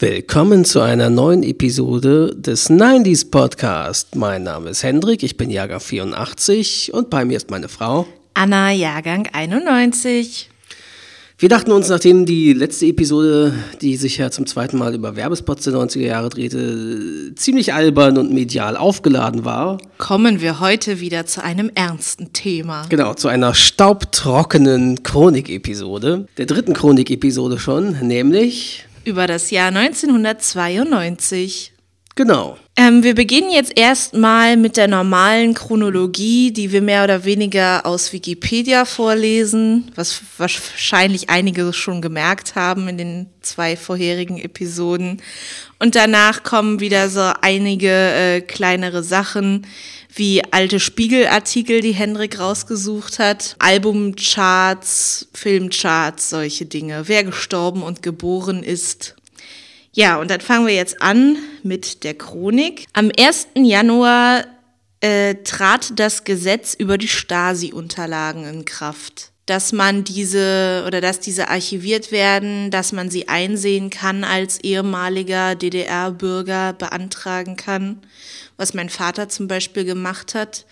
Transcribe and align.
Willkommen 0.00 0.64
zu 0.64 0.80
einer 0.80 1.10
neuen 1.10 1.42
Episode 1.42 2.32
des 2.36 2.70
90s 2.70 3.32
Podcast. 3.32 4.14
Mein 4.14 4.44
Name 4.44 4.70
ist 4.70 4.84
Hendrik, 4.84 5.24
ich 5.24 5.36
bin 5.36 5.50
Jahrgang 5.50 5.80
84 5.80 6.94
und 6.94 7.10
bei 7.10 7.24
mir 7.24 7.36
ist 7.36 7.50
meine 7.50 7.68
Frau 7.68 8.06
Anna, 8.34 8.70
Jahrgang 8.70 9.28
91. 9.32 10.50
Wir 11.40 11.48
dachten 11.48 11.70
uns, 11.72 11.88
nachdem 11.88 12.26
die 12.26 12.52
letzte 12.52 12.86
Episode, 12.86 13.54
die 13.80 13.96
sich 13.96 14.18
ja 14.18 14.30
zum 14.30 14.46
zweiten 14.46 14.76
Mal 14.76 14.94
über 14.94 15.14
Werbespots 15.16 15.64
der 15.64 15.74
90er 15.74 16.00
Jahre 16.00 16.28
drehte, 16.28 17.32
ziemlich 17.36 17.74
albern 17.74 18.18
und 18.18 18.32
medial 18.32 18.76
aufgeladen 18.76 19.44
war, 19.44 19.78
Kommen 19.98 20.40
wir 20.40 20.58
heute 20.60 21.00
wieder 21.00 21.26
zu 21.26 21.42
einem 21.42 21.70
ernsten 21.74 22.32
Thema. 22.32 22.86
genau, 22.88 23.14
zu 23.14 23.26
einer 23.28 23.54
staubtrockenen 23.54 25.02
Chronik-Episode, 25.02 26.26
der 26.38 26.46
dritten 26.46 26.72
Chronik-Episode 26.74 27.58
schon, 27.60 27.96
nämlich, 28.00 28.84
Über 29.04 29.26
das 29.26 29.50
Jahr 29.50 29.68
1992. 29.68 31.72
genau, 32.14 32.56
Ähm, 32.76 33.02
wir 33.02 33.14
beginnen 33.14 33.50
jetzt 33.50 33.76
erstmal 33.76 34.56
mit 34.56 34.76
der 34.76 34.86
normalen 34.86 35.54
Chronologie, 35.54 36.52
die 36.52 36.70
wir 36.70 36.80
mehr 36.80 37.04
oder 37.04 37.24
weniger 37.24 37.84
aus 37.84 38.12
Wikipedia 38.12 38.84
vorlesen, 38.84 39.90
was 39.96 40.20
wahrscheinlich 40.36 41.28
einige 41.28 41.72
schon 41.72 42.00
gemerkt 42.00 42.54
haben 42.54 42.88
in 42.88 42.98
den 42.98 43.26
zwei 43.40 43.76
vorherigen 43.76 44.38
Episoden. 44.38 45.20
Und 45.78 45.94
danach 45.94 46.42
kommen 46.42 46.80
wieder 46.80 47.08
so 47.08 47.32
einige 47.40 47.90
äh, 47.90 48.40
kleinere 48.40 49.02
Sachen, 49.02 49.66
wie 50.14 50.42
alte 50.52 50.80
Spiegelartikel, 50.80 51.80
die 51.80 51.92
Hendrik 51.92 52.38
rausgesucht 52.38 53.18
hat, 53.18 53.56
Albumcharts, 53.58 55.28
Filmcharts, 55.34 56.30
solche 56.30 56.66
Dinge. 56.66 57.04
Wer 57.06 57.24
gestorben 57.24 57.82
und 57.82 58.02
geboren 58.02 58.62
ist. 58.62 59.14
Ja, 59.92 60.18
und 60.18 60.30
dann 60.30 60.40
fangen 60.40 60.66
wir 60.66 60.74
jetzt 60.74 61.02
an 61.02 61.36
mit 61.62 62.04
der 62.04 62.14
Chronik. 62.14 62.86
Am 62.92 63.10
1. 63.16 63.48
Januar 63.56 64.44
äh, 65.00 65.36
trat 65.44 65.98
das 65.98 66.24
Gesetz 66.24 66.74
über 66.74 66.98
die 66.98 67.08
Stasi-Unterlagen 67.08 68.44
in 68.44 68.64
Kraft. 68.64 69.32
Dass 69.48 69.72
man 69.72 70.04
diese 70.04 70.84
oder 70.86 71.00
dass 71.00 71.20
diese 71.20 71.48
archiviert 71.48 72.12
werden, 72.12 72.70
dass 72.70 72.92
man 72.92 73.08
sie 73.08 73.28
einsehen 73.28 73.88
kann 73.88 74.22
als 74.22 74.58
ehemaliger 74.60 75.54
DDR-Bürger 75.54 76.74
beantragen 76.74 77.56
kann, 77.56 78.02
was 78.58 78.74
mein 78.74 78.90
Vater 78.90 79.30
zum 79.30 79.48
Beispiel 79.48 79.86
gemacht 79.86 80.34
hat. 80.34 80.66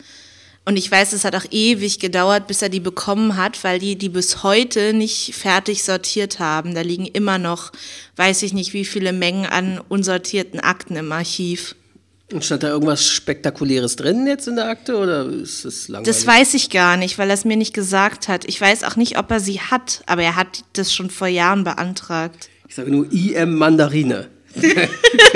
Und 0.67 0.77
ich 0.77 0.91
weiß, 0.91 1.15
es 1.15 1.25
hat 1.25 1.35
auch 1.35 1.47
ewig 1.51 2.01
gedauert, 2.01 2.49
bis 2.49 2.61
er 2.61 2.69
die 2.69 2.81
bekommen 2.81 3.39
hat, 3.39 3.65
weil 3.65 3.79
die 3.79 3.97
die 3.97 4.11
bis 4.11 4.43
heute 4.43 4.93
nicht 4.93 5.35
fertig 5.35 5.83
sortiert 5.83 6.39
haben. 6.39 6.75
Da 6.75 6.83
liegen 6.83 7.07
immer 7.07 7.39
noch, 7.39 7.73
weiß 8.17 8.43
ich 8.43 8.53
nicht, 8.53 8.75
wie 8.75 8.85
viele 8.85 9.15
Mengen 9.15 9.47
an 9.47 9.81
unsortierten 9.89 10.61
Akten 10.61 10.97
im 10.97 11.11
Archiv. 11.13 11.77
Und 12.33 12.45
stand 12.45 12.65
da 12.65 12.69
irgendwas 12.69 13.07
Spektakuläres 13.07 13.95
drin 13.95 14.27
jetzt 14.27 14.49
in 14.49 14.57
der 14.57 14.69
Akte 14.69 14.97
oder 14.97 15.27
ist 15.27 15.65
es 15.65 15.87
langweilig? 15.87 16.17
Das 16.17 16.27
weiß 16.27 16.55
ich 16.55 16.71
gar 16.71 16.97
nicht, 16.97 17.19
weil 17.19 17.31
er 17.31 17.35
es 17.35 17.45
mir 17.45 17.57
nicht 17.57 17.73
gesagt 17.73 18.27
hat. 18.27 18.45
Ich 18.47 18.61
weiß 18.61 18.83
auch 18.83 18.97
nicht, 18.97 19.17
ob 19.17 19.31
er 19.31 19.39
sie 19.39 19.61
hat, 19.61 20.03
aber 20.07 20.23
er 20.23 20.35
hat 20.35 20.65
das 20.73 20.93
schon 20.93 21.11
vor 21.11 21.29
Jahren 21.29 21.63
beantragt. 21.63 22.49
Ich 22.69 22.75
sage 22.75 22.91
nur 22.91 23.11
IM 23.13 23.55
Mandarine. 23.57 24.27
Wer 24.55 24.89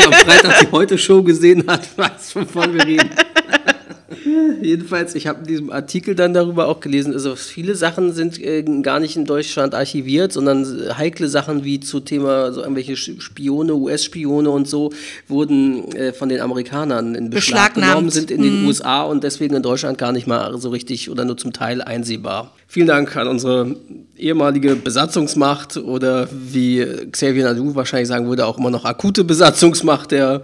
am 0.06 0.12
Freitag 0.12 0.60
die 0.60 0.72
Heute-Show 0.72 1.22
gesehen 1.22 1.64
hat, 1.68 1.86
weiß, 1.96 2.34
wovon 2.34 2.74
wir 2.74 2.84
reden. 2.84 3.10
Jedenfalls, 4.62 5.14
ich 5.14 5.26
habe 5.26 5.40
in 5.40 5.46
diesem 5.46 5.70
Artikel 5.70 6.14
dann 6.14 6.34
darüber 6.34 6.66
auch 6.68 6.80
gelesen, 6.80 7.12
also 7.12 7.36
viele 7.36 7.74
Sachen 7.74 8.12
sind 8.12 8.40
äh, 8.40 8.62
gar 8.82 8.98
nicht 8.98 9.16
in 9.16 9.24
Deutschland 9.24 9.74
archiviert, 9.74 10.32
sondern 10.32 10.66
heikle 10.98 11.28
Sachen 11.28 11.64
wie 11.64 11.80
zu 11.80 12.00
Thema 12.00 12.52
so 12.52 12.60
irgendwelche 12.60 12.96
Spione, 12.96 13.74
US-Spione 13.74 14.50
und 14.50 14.68
so, 14.68 14.92
wurden 15.28 15.92
äh, 15.92 16.12
von 16.12 16.28
den 16.28 16.40
Amerikanern 16.40 17.14
in 17.14 17.30
Beschlag 17.30 17.74
Beschlagnahmt. 17.74 17.92
genommen, 17.92 18.10
sind 18.10 18.30
in 18.30 18.42
den 18.42 18.66
USA 18.66 19.02
und 19.02 19.22
deswegen 19.22 19.54
in 19.54 19.62
Deutschland 19.62 19.98
gar 19.98 20.12
nicht 20.12 20.26
mal 20.26 20.58
so 20.58 20.70
richtig 20.70 21.10
oder 21.10 21.24
nur 21.24 21.36
zum 21.36 21.52
Teil 21.52 21.80
einsehbar. 21.80 22.52
Vielen 22.66 22.86
Dank 22.86 23.16
an 23.16 23.28
unsere 23.28 23.76
ehemalige 24.16 24.76
Besatzungsmacht 24.76 25.76
oder 25.76 26.28
wie 26.30 26.86
Xavier 27.10 27.44
Nadu 27.44 27.74
wahrscheinlich 27.74 28.08
sagen 28.08 28.28
würde, 28.28 28.46
auch 28.46 28.58
immer 28.58 28.70
noch 28.70 28.84
akute 28.84 29.24
Besatzungsmacht 29.24 30.10
der 30.10 30.42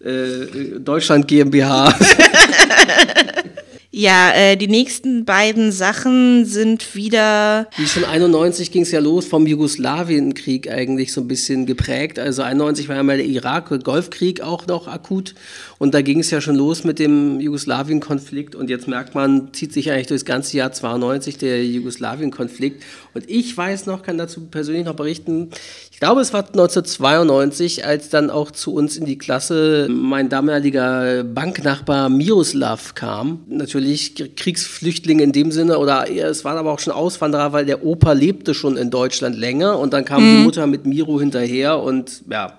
äh, 0.00 0.78
Deutschland 0.78 1.28
GmbH. 1.28 1.94
Ja, 3.98 4.30
äh, 4.34 4.56
die 4.56 4.68
nächsten 4.68 5.24
beiden 5.24 5.72
Sachen 5.72 6.44
sind 6.44 6.94
wieder. 6.94 7.66
Wie 7.78 7.86
schon 7.86 8.04
91 8.04 8.70
ging 8.70 8.82
es 8.82 8.90
ja 8.92 9.00
los 9.00 9.24
vom 9.24 9.46
Jugoslawienkrieg 9.46 10.70
eigentlich 10.70 11.14
so 11.14 11.22
ein 11.22 11.28
bisschen 11.28 11.64
geprägt. 11.64 12.18
Also 12.18 12.42
91 12.42 12.90
war 12.90 12.96
ja 12.96 13.02
mal 13.02 13.16
der 13.16 13.24
Irak-Golfkrieg 13.24 14.42
auch 14.42 14.66
noch 14.66 14.86
akut 14.86 15.34
und 15.78 15.94
da 15.94 16.00
ging 16.00 16.20
es 16.20 16.30
ja 16.30 16.40
schon 16.40 16.56
los 16.56 16.84
mit 16.84 16.98
dem 16.98 17.38
Jugoslawien-Konflikt. 17.40 18.54
Und 18.54 18.70
jetzt 18.70 18.88
merkt 18.88 19.14
man, 19.14 19.52
zieht 19.52 19.72
sich 19.72 19.90
eigentlich 19.90 20.06
durchs 20.06 20.24
ganze 20.24 20.56
Jahr 20.56 20.72
92 20.72 21.36
der 21.36 21.64
Jugoslawien-Konflikt. 21.64 22.82
Und 23.12 23.28
ich 23.28 23.54
weiß 23.56 23.86
noch, 23.86 24.02
kann 24.02 24.16
dazu 24.16 24.46
persönlich 24.46 24.86
noch 24.86 24.94
berichten, 24.94 25.50
ich 25.90 26.00
glaube 26.00 26.20
es 26.20 26.34
war 26.34 26.46
1992, 26.46 27.86
als 27.86 28.10
dann 28.10 28.28
auch 28.28 28.50
zu 28.50 28.74
uns 28.74 28.98
in 28.98 29.06
die 29.06 29.16
Klasse 29.16 29.88
mein 29.90 30.28
damaliger 30.28 31.24
Banknachbar 31.24 32.10
Miroslav 32.10 32.94
kam. 32.94 33.40
Natürlich 33.48 34.14
Kriegsflüchtlinge 34.36 35.22
in 35.22 35.32
dem 35.32 35.52
Sinne 35.52 35.78
oder 35.78 36.04
es 36.10 36.44
waren 36.44 36.58
aber 36.58 36.72
auch 36.72 36.80
schon 36.80 36.92
Auswanderer, 36.92 37.52
weil 37.52 37.64
der 37.64 37.82
Opa 37.82 38.12
lebte 38.12 38.52
schon 38.52 38.76
in 38.76 38.90
Deutschland 38.90 39.36
länger. 39.36 39.78
Und 39.78 39.94
dann 39.94 40.04
kam 40.04 40.22
die 40.22 40.42
Mutter 40.42 40.66
mit 40.66 40.84
Miro 40.84 41.18
hinterher 41.18 41.80
und 41.80 42.22
ja, 42.30 42.58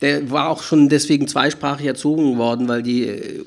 der 0.00 0.30
war 0.30 0.48
auch 0.50 0.62
schon 0.62 0.88
deswegen 0.88 1.28
zweisprachig 1.28 1.86
erzogen 1.86 2.38
worden, 2.38 2.68
weil 2.68 2.82
die 2.82 3.06
äh, 3.06 3.42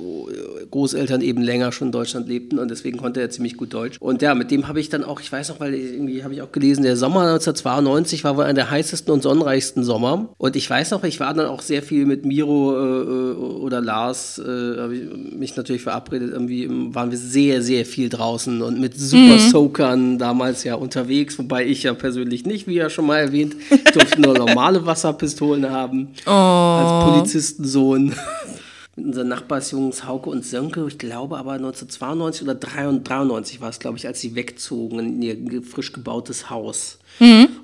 Großeltern 0.70 1.22
eben 1.22 1.42
länger 1.42 1.72
schon 1.72 1.90
in 1.90 1.92
Deutschland 1.92 2.28
lebten 2.28 2.60
und 2.60 2.70
deswegen 2.70 2.98
konnte 2.98 3.22
er 3.22 3.30
ziemlich 3.30 3.58
gut 3.58 3.74
Deutsch. 3.74 3.98
Und 4.00 4.22
ja, 4.22 4.36
mit 4.36 4.52
dem 4.52 4.68
habe 4.68 4.80
ich 4.80 4.90
dann 4.90 5.04
auch, 5.04 5.20
ich 5.20 5.32
weiß 5.32 5.50
noch, 5.50 5.60
weil 5.60 5.74
irgendwie 5.74 6.24
habe 6.24 6.34
ich 6.34 6.42
auch 6.42 6.52
gelesen, 6.52 6.84
der 6.84 6.98
Sommer 6.98 7.22
1992 7.22 8.24
war 8.24 8.38
wohl 8.38 8.44
einer 8.44 8.54
der 8.54 8.72
heißesten 8.72 9.14
und 9.14 9.24
sonnenreichsten 9.24 9.84
Sommer. 9.84 10.30
Und 10.38 10.56
ich 10.56 10.70
weiß 10.70 10.92
noch, 10.92 11.04
ich 11.04 11.20
war 11.20 11.34
dann 11.34 11.48
auch 11.48 11.62
sehr 11.62 11.82
viel 11.82 12.06
mit 12.06 12.26
Miro 12.26 12.74
äh, 12.76 13.34
oder 13.36 13.82
Lars, 13.82 14.40
äh, 14.40 14.78
habe 14.78 14.96
ich 14.96 15.34
mich 15.38 15.56
natürlich 15.56 15.84
verabredet, 15.84 16.32
irgendwie 16.32 16.68
waren 16.70 17.12
wir 17.12 17.18
sehr, 17.18 17.62
sehr 17.62 17.86
viel 17.86 18.10
draußen 18.10 18.62
und 18.62 18.80
mit 18.80 19.00
Super 19.00 19.40
Soakern 19.40 20.18
damals 20.18 20.64
ja 20.64 20.76
unterwegs, 20.76 21.38
wobei 21.38 21.66
ich 21.66 21.84
ja 21.84 21.94
persönlich 21.94 22.46
nicht, 22.46 22.68
wie 22.68 22.76
ja 22.76 22.90
schon 22.90 23.06
mal 23.06 23.18
erwähnt, 23.18 23.56
durfte 23.94 24.22
nur 24.22 24.38
normale 24.38 24.86
Wasserpistolen 24.86 25.70
haben 25.70 26.10
als 26.48 27.10
Polizistensohn. 27.10 28.14
Mit 28.96 29.06
unseren 29.06 29.28
Nachbarsjungs 29.28 30.06
Hauke 30.06 30.32
und 30.32 30.44
Sönke, 30.44 30.86
ich 30.88 30.98
glaube 30.98 31.38
aber 31.38 31.52
1992 31.52 32.42
oder 32.42 32.56
93 32.56 33.62
war 33.62 33.70
es, 33.70 33.78
glaube 33.78 33.98
ich, 33.98 34.08
als 34.08 34.20
sie 34.20 34.34
wegzogen 34.34 35.00
in 35.00 35.22
ihr 35.22 35.62
frisch 35.62 35.94
gebautes 35.94 36.50
Haus. 36.50 36.98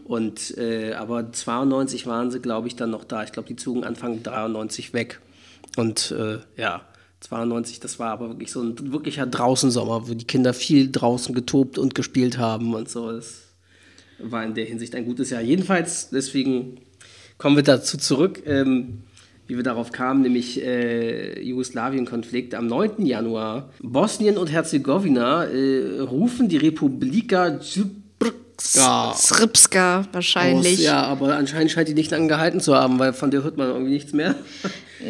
Und 0.06 0.58
äh, 0.58 0.94
aber 0.94 1.32
92 1.32 2.06
waren 2.06 2.32
sie, 2.32 2.40
glaube 2.40 2.68
ich, 2.68 2.76
dann 2.76 2.92
noch 2.92 3.04
da. 3.04 3.24
Ich 3.24 3.32
glaube, 3.32 3.48
die 3.48 3.56
zogen 3.56 3.84
Anfang 3.84 4.22
93 4.24 4.94
weg. 4.94 5.22
Und 5.76 6.12
äh, 6.12 6.40
ja, 6.60 6.82
92, 7.22 7.80
das 7.80 8.00
war 8.00 8.12
aber 8.12 8.30
wirklich 8.30 8.52
so 8.52 8.62
ein 8.62 8.92
wirklicher 8.92 9.26
Draußensommer, 9.26 10.08
wo 10.08 10.14
die 10.14 10.26
Kinder 10.26 10.54
viel 10.54 10.92
draußen 10.92 11.34
getobt 11.34 11.78
und 11.78 11.96
gespielt 11.96 12.38
haben 12.38 12.74
und 12.74 12.90
so. 12.90 13.12
Das 13.12 13.42
war 14.20 14.44
in 14.44 14.54
der 14.54 14.66
Hinsicht 14.66 14.96
ein 14.96 15.06
gutes 15.06 15.30
Jahr. 15.30 15.42
Jedenfalls, 15.42 16.10
deswegen 16.10 16.80
kommen 17.38 17.56
wir 17.56 17.64
dazu 17.64 17.98
zurück, 17.98 18.44
ähm, 18.46 19.00
wie 19.48 19.56
wir 19.58 19.64
darauf 19.64 19.92
kamen, 19.92 20.22
nämlich 20.22 20.64
äh, 20.64 21.42
Jugoslawien-Konflikt. 21.42 22.56
Am 22.56 22.68
9. 22.68 23.06
Januar 23.06 23.70
Bosnien 23.82 24.38
und 24.38 24.52
Herzegowina 24.52 25.46
äh, 25.46 26.00
rufen 26.00 26.48
die 26.48 26.58
Republika 26.58 27.60
Srpska 27.62 29.14
Srpska 29.14 30.06
wahrscheinlich. 30.12 30.80
aus. 30.80 30.84
Ja, 30.84 31.04
aber 31.04 31.36
anscheinend 31.36 31.72
scheint 31.72 31.90
die 31.90 31.94
nicht 31.94 32.12
lange 32.12 32.28
gehalten 32.28 32.62
zu 32.62 32.76
haben, 32.76 33.00
weil 33.00 33.12
von 33.14 33.32
der 33.32 33.44
hört 33.44 33.58
man 33.58 33.68
irgendwie 33.68 33.94
nichts 33.94 34.14
mehr. 34.14 34.36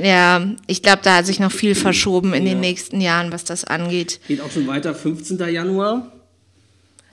Ja, 0.02 0.42
ich 0.66 0.82
glaube, 0.82 1.02
da 1.04 1.18
hat 1.18 1.28
sich 1.28 1.40
noch 1.40 1.52
viel 1.52 1.76
verschoben 1.76 2.34
in 2.34 2.46
den 2.46 2.60
nächsten 2.60 3.00
Jahren, 3.00 3.32
was 3.32 3.44
das 3.44 3.64
angeht. 3.64 4.20
Geht 4.28 4.42
auch 4.42 4.50
schon 4.50 4.66
weiter, 4.66 4.96
15. 4.96 5.38
Januar. 5.54 6.12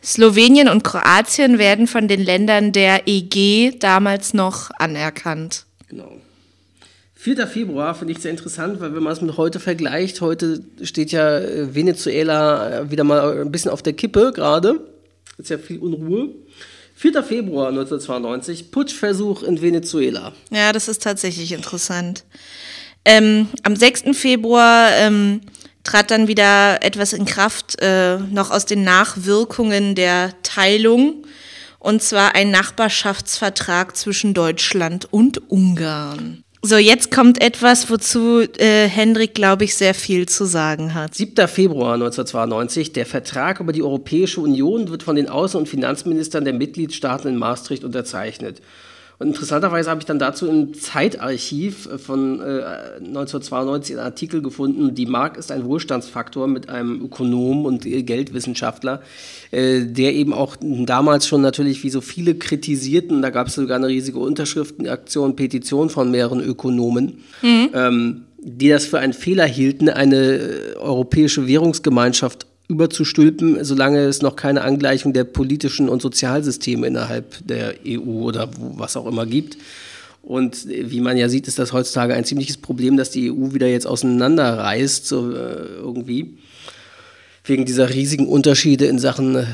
Slowenien 0.03 0.69
und 0.69 0.85
Kroatien 0.85 1.59
werden 1.59 1.87
von 1.87 2.09
den 2.09 2.21
Ländern 2.21 2.73
der 2.73 3.07
EG 3.07 3.79
damals 3.79 4.35
noch 4.35 4.71
anerkannt. 4.79 5.67
Genau. 5.89 6.13
4. 7.17 7.47
Februar 7.47 7.95
finde 7.95 8.15
ich 8.15 8.21
sehr 8.21 8.31
interessant, 8.31 8.81
weil 8.81 8.95
wenn 8.95 9.03
man 9.03 9.13
es 9.13 9.21
mit 9.21 9.37
heute 9.37 9.61
vergleicht, 9.61 10.23
heute 10.23 10.65
steht 10.83 11.13
ja 11.13 11.39
äh, 11.39 11.75
Venezuela 11.75 12.81
äh, 12.81 12.91
wieder 12.91 13.05
mal 13.05 13.43
ein 13.43 13.53
bisschen 13.53 13.71
auf 13.71 13.83
der 13.83 13.93
Kippe 13.93 14.33
gerade. 14.35 14.81
Ist 15.37 15.51
ja 15.51 15.59
viel 15.59 15.81
Unruhe. 15.81 16.31
4. 16.95 17.23
Februar 17.23 17.69
1992, 17.69 18.71
Putschversuch 18.71 19.43
in 19.43 19.61
Venezuela. 19.61 20.33
Ja, 20.51 20.73
das 20.73 20.89
ist 20.89 21.03
tatsächlich 21.03 21.53
interessant. 21.53 22.25
Ähm, 23.05 23.49
am 23.63 23.77
6. 23.77 24.17
Februar 24.17 24.91
ähm, 24.97 25.41
trat 25.85 26.11
dann 26.11 26.29
wieder 26.29 26.83
etwas 26.83 27.13
in 27.13 27.25
Kraft, 27.25 27.81
äh, 27.81 28.19
noch 28.19 28.51
aus 28.51 28.67
den 28.67 28.85
Nachwirkungen 28.85 29.95
der 29.95 30.33
Teilung. 30.43 31.25
Und 31.79 32.03
zwar 32.03 32.35
ein 32.35 32.51
Nachbarschaftsvertrag 32.51 33.97
zwischen 33.97 34.35
Deutschland 34.35 35.11
und 35.11 35.51
Ungarn. 35.51 36.45
So, 36.63 36.77
jetzt 36.77 37.11
kommt 37.11 37.41
etwas, 37.41 37.89
wozu 37.89 38.43
äh, 38.59 38.87
Hendrik, 38.87 39.35
glaube 39.35 39.65
ich, 39.65 39.75
sehr 39.75 39.95
viel 39.95 40.29
zu 40.29 40.45
sagen 40.45 40.93
hat. 40.93 41.15
7. 41.15 41.49
Februar 41.49 41.95
1992. 41.95 42.93
Der 42.93 43.07
Vertrag 43.07 43.61
über 43.61 43.73
die 43.73 43.83
Europäische 43.83 44.43
Union 44.43 44.91
wird 44.91 45.03
von 45.03 45.17
den 45.17 45.31
Außen- 45.31 45.57
und 45.57 45.71
Finanzministern 45.71 46.45
der 46.45 46.53
Mitgliedstaaten 46.53 47.29
in 47.29 47.37
Maastricht 47.37 47.83
unterzeichnet. 47.83 48.61
Und 49.21 49.29
interessanterweise 49.29 49.91
habe 49.91 50.01
ich 50.01 50.07
dann 50.07 50.19
dazu 50.19 50.49
im 50.49 50.73
Zeitarchiv 50.73 51.91
von 51.99 52.41
äh, 52.41 52.63
1992 52.97 53.97
einen 53.97 54.05
Artikel 54.07 54.41
gefunden, 54.41 54.95
die 54.95 55.05
Mark 55.05 55.37
ist 55.37 55.53
ein 55.53 55.67
Wohlstandsfaktor 55.67 56.49
mit 56.49 56.71
einem 56.71 57.03
Ökonom 57.03 57.67
und 57.67 57.83
Geldwissenschaftler, 57.83 59.03
äh, 59.51 59.83
der 59.85 60.15
eben 60.15 60.33
auch 60.33 60.57
damals 60.59 61.27
schon 61.27 61.43
natürlich 61.43 61.85
wie 61.85 61.91
so 61.91 62.01
viele 62.01 62.35
kritisierten, 62.35 63.21
da 63.21 63.29
gab 63.29 63.49
es 63.49 63.57
sogar 63.57 63.77
eine 63.77 63.89
riesige 63.89 64.19
Unterschriftenaktion, 64.19 65.37
Petition 65.37 65.91
von 65.91 66.11
mehreren 66.11 66.41
Ökonomen, 66.41 67.19
mhm. 67.43 67.69
ähm, 67.75 68.25
die 68.39 68.71
das 68.71 68.87
für 68.87 69.01
einen 69.01 69.13
Fehler 69.13 69.45
hielten, 69.45 69.91
eine 69.91 70.77
europäische 70.81 71.47
Währungsgemeinschaft 71.47 72.47
überzustülpen, 72.71 73.63
solange 73.65 74.01
es 74.01 74.23
noch 74.23 74.37
keine 74.37 74.63
Angleichung 74.63 75.13
der 75.13 75.25
politischen 75.25 75.89
und 75.89 76.01
Sozialsysteme 76.01 76.87
innerhalb 76.87 77.47
der 77.47 77.75
EU 77.87 78.23
oder 78.23 78.49
was 78.59 78.97
auch 78.97 79.07
immer 79.07 79.27
gibt. 79.27 79.59
Und 80.23 80.67
wie 80.69 81.01
man 81.01 81.17
ja 81.17 81.29
sieht, 81.29 81.49
ist 81.49 81.59
das 81.59 81.73
heutzutage 81.73 82.15
ein 82.15 82.25
ziemliches 82.25 82.59
Problem, 82.59 82.97
dass 82.97 83.11
die 83.11 83.31
EU 83.31 83.53
wieder 83.53 83.67
jetzt 83.67 83.87
auseinanderreißt, 83.87 85.07
so 85.07 85.33
äh, 85.33 85.65
irgendwie. 85.79 86.39
Wegen 87.45 87.65
dieser 87.65 87.91
riesigen 87.91 88.29
Unterschiede 88.29 88.87
in 88.87 88.99
Sachen 88.99 89.47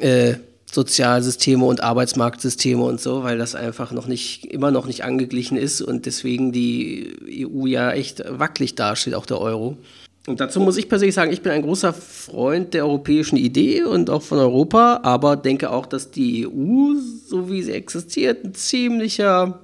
äh, 0.00 0.34
Sozialsysteme 0.70 1.64
und 1.64 1.82
Arbeitsmarktsysteme 1.82 2.82
und 2.82 3.00
so, 3.00 3.22
weil 3.22 3.38
das 3.38 3.54
einfach 3.54 3.90
noch 3.90 4.06
nicht, 4.06 4.44
immer 4.44 4.70
noch 4.70 4.86
nicht 4.86 5.02
angeglichen 5.02 5.56
ist 5.56 5.80
und 5.80 6.04
deswegen 6.04 6.52
die 6.52 7.46
EU 7.48 7.66
ja 7.66 7.90
echt 7.92 8.22
wackelig 8.28 8.74
dasteht, 8.74 9.14
auch 9.14 9.26
der 9.26 9.40
Euro. 9.40 9.78
Und 10.28 10.40
dazu 10.40 10.60
muss 10.60 10.76
ich 10.76 10.90
persönlich 10.90 11.14
sagen, 11.14 11.32
ich 11.32 11.40
bin 11.40 11.52
ein 11.52 11.62
großer 11.62 11.94
Freund 11.94 12.74
der 12.74 12.84
europäischen 12.84 13.38
Idee 13.38 13.84
und 13.84 14.10
auch 14.10 14.20
von 14.20 14.38
Europa, 14.38 15.00
aber 15.02 15.36
denke 15.36 15.70
auch, 15.70 15.86
dass 15.86 16.10
die 16.10 16.46
EU, 16.46 16.96
so 17.26 17.50
wie 17.50 17.62
sie 17.62 17.72
existiert, 17.72 18.44
ein 18.44 18.52
ziemlicher 18.52 19.60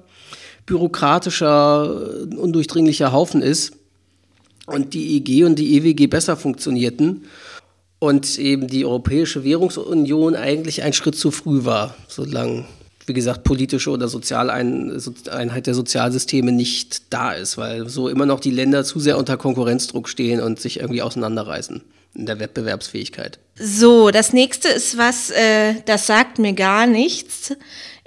bürokratischer, 0.65 2.27
undurchdringlicher 2.35 3.11
Haufen 3.11 3.43
ist 3.43 3.73
und 4.65 4.95
die 4.95 5.17
EG 5.17 5.43
und 5.43 5.59
die 5.59 5.77
EWG 5.77 6.07
besser 6.07 6.35
funktionierten 6.35 7.25
und 7.99 8.39
eben 8.39 8.65
die 8.65 8.85
Europäische 8.85 9.43
Währungsunion 9.43 10.35
eigentlich 10.35 10.81
ein 10.81 10.93
Schritt 10.93 11.15
zu 11.15 11.29
früh 11.29 11.65
war, 11.65 11.95
solange 12.07 12.65
wie 13.07 13.13
gesagt, 13.13 13.43
politische 13.43 13.89
oder 13.91 14.07
Sozialeinheit 14.07 15.67
der 15.67 15.73
Sozialsysteme 15.73 16.51
nicht 16.51 17.13
da 17.13 17.33
ist, 17.33 17.57
weil 17.57 17.87
so 17.87 18.09
immer 18.09 18.25
noch 18.25 18.39
die 18.39 18.51
Länder 18.51 18.83
zu 18.83 18.99
sehr 18.99 19.17
unter 19.17 19.37
Konkurrenzdruck 19.37 20.09
stehen 20.09 20.41
und 20.41 20.59
sich 20.59 20.79
irgendwie 20.79 21.01
auseinanderreißen 21.01 21.81
in 22.15 22.25
der 22.25 22.39
Wettbewerbsfähigkeit. 22.39 23.39
So, 23.59 24.09
das 24.09 24.33
nächste 24.33 24.69
ist 24.69 24.97
was, 24.97 25.29
äh, 25.29 25.75
das 25.85 26.07
sagt 26.07 26.39
mir 26.39 26.53
gar 26.53 26.87
nichts. 26.87 27.53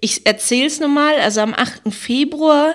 Ich 0.00 0.26
erzähle 0.26 0.66
es 0.66 0.80
nochmal. 0.80 1.16
Also 1.20 1.40
am 1.40 1.54
8. 1.54 1.92
Februar 1.92 2.74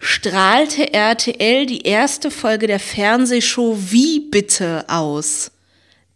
strahlte 0.00 0.92
RTL 0.92 1.66
die 1.66 1.82
erste 1.82 2.30
Folge 2.30 2.66
der 2.66 2.80
Fernsehshow 2.80 3.78
Wie 3.90 4.20
bitte 4.20 4.84
aus. 4.88 5.50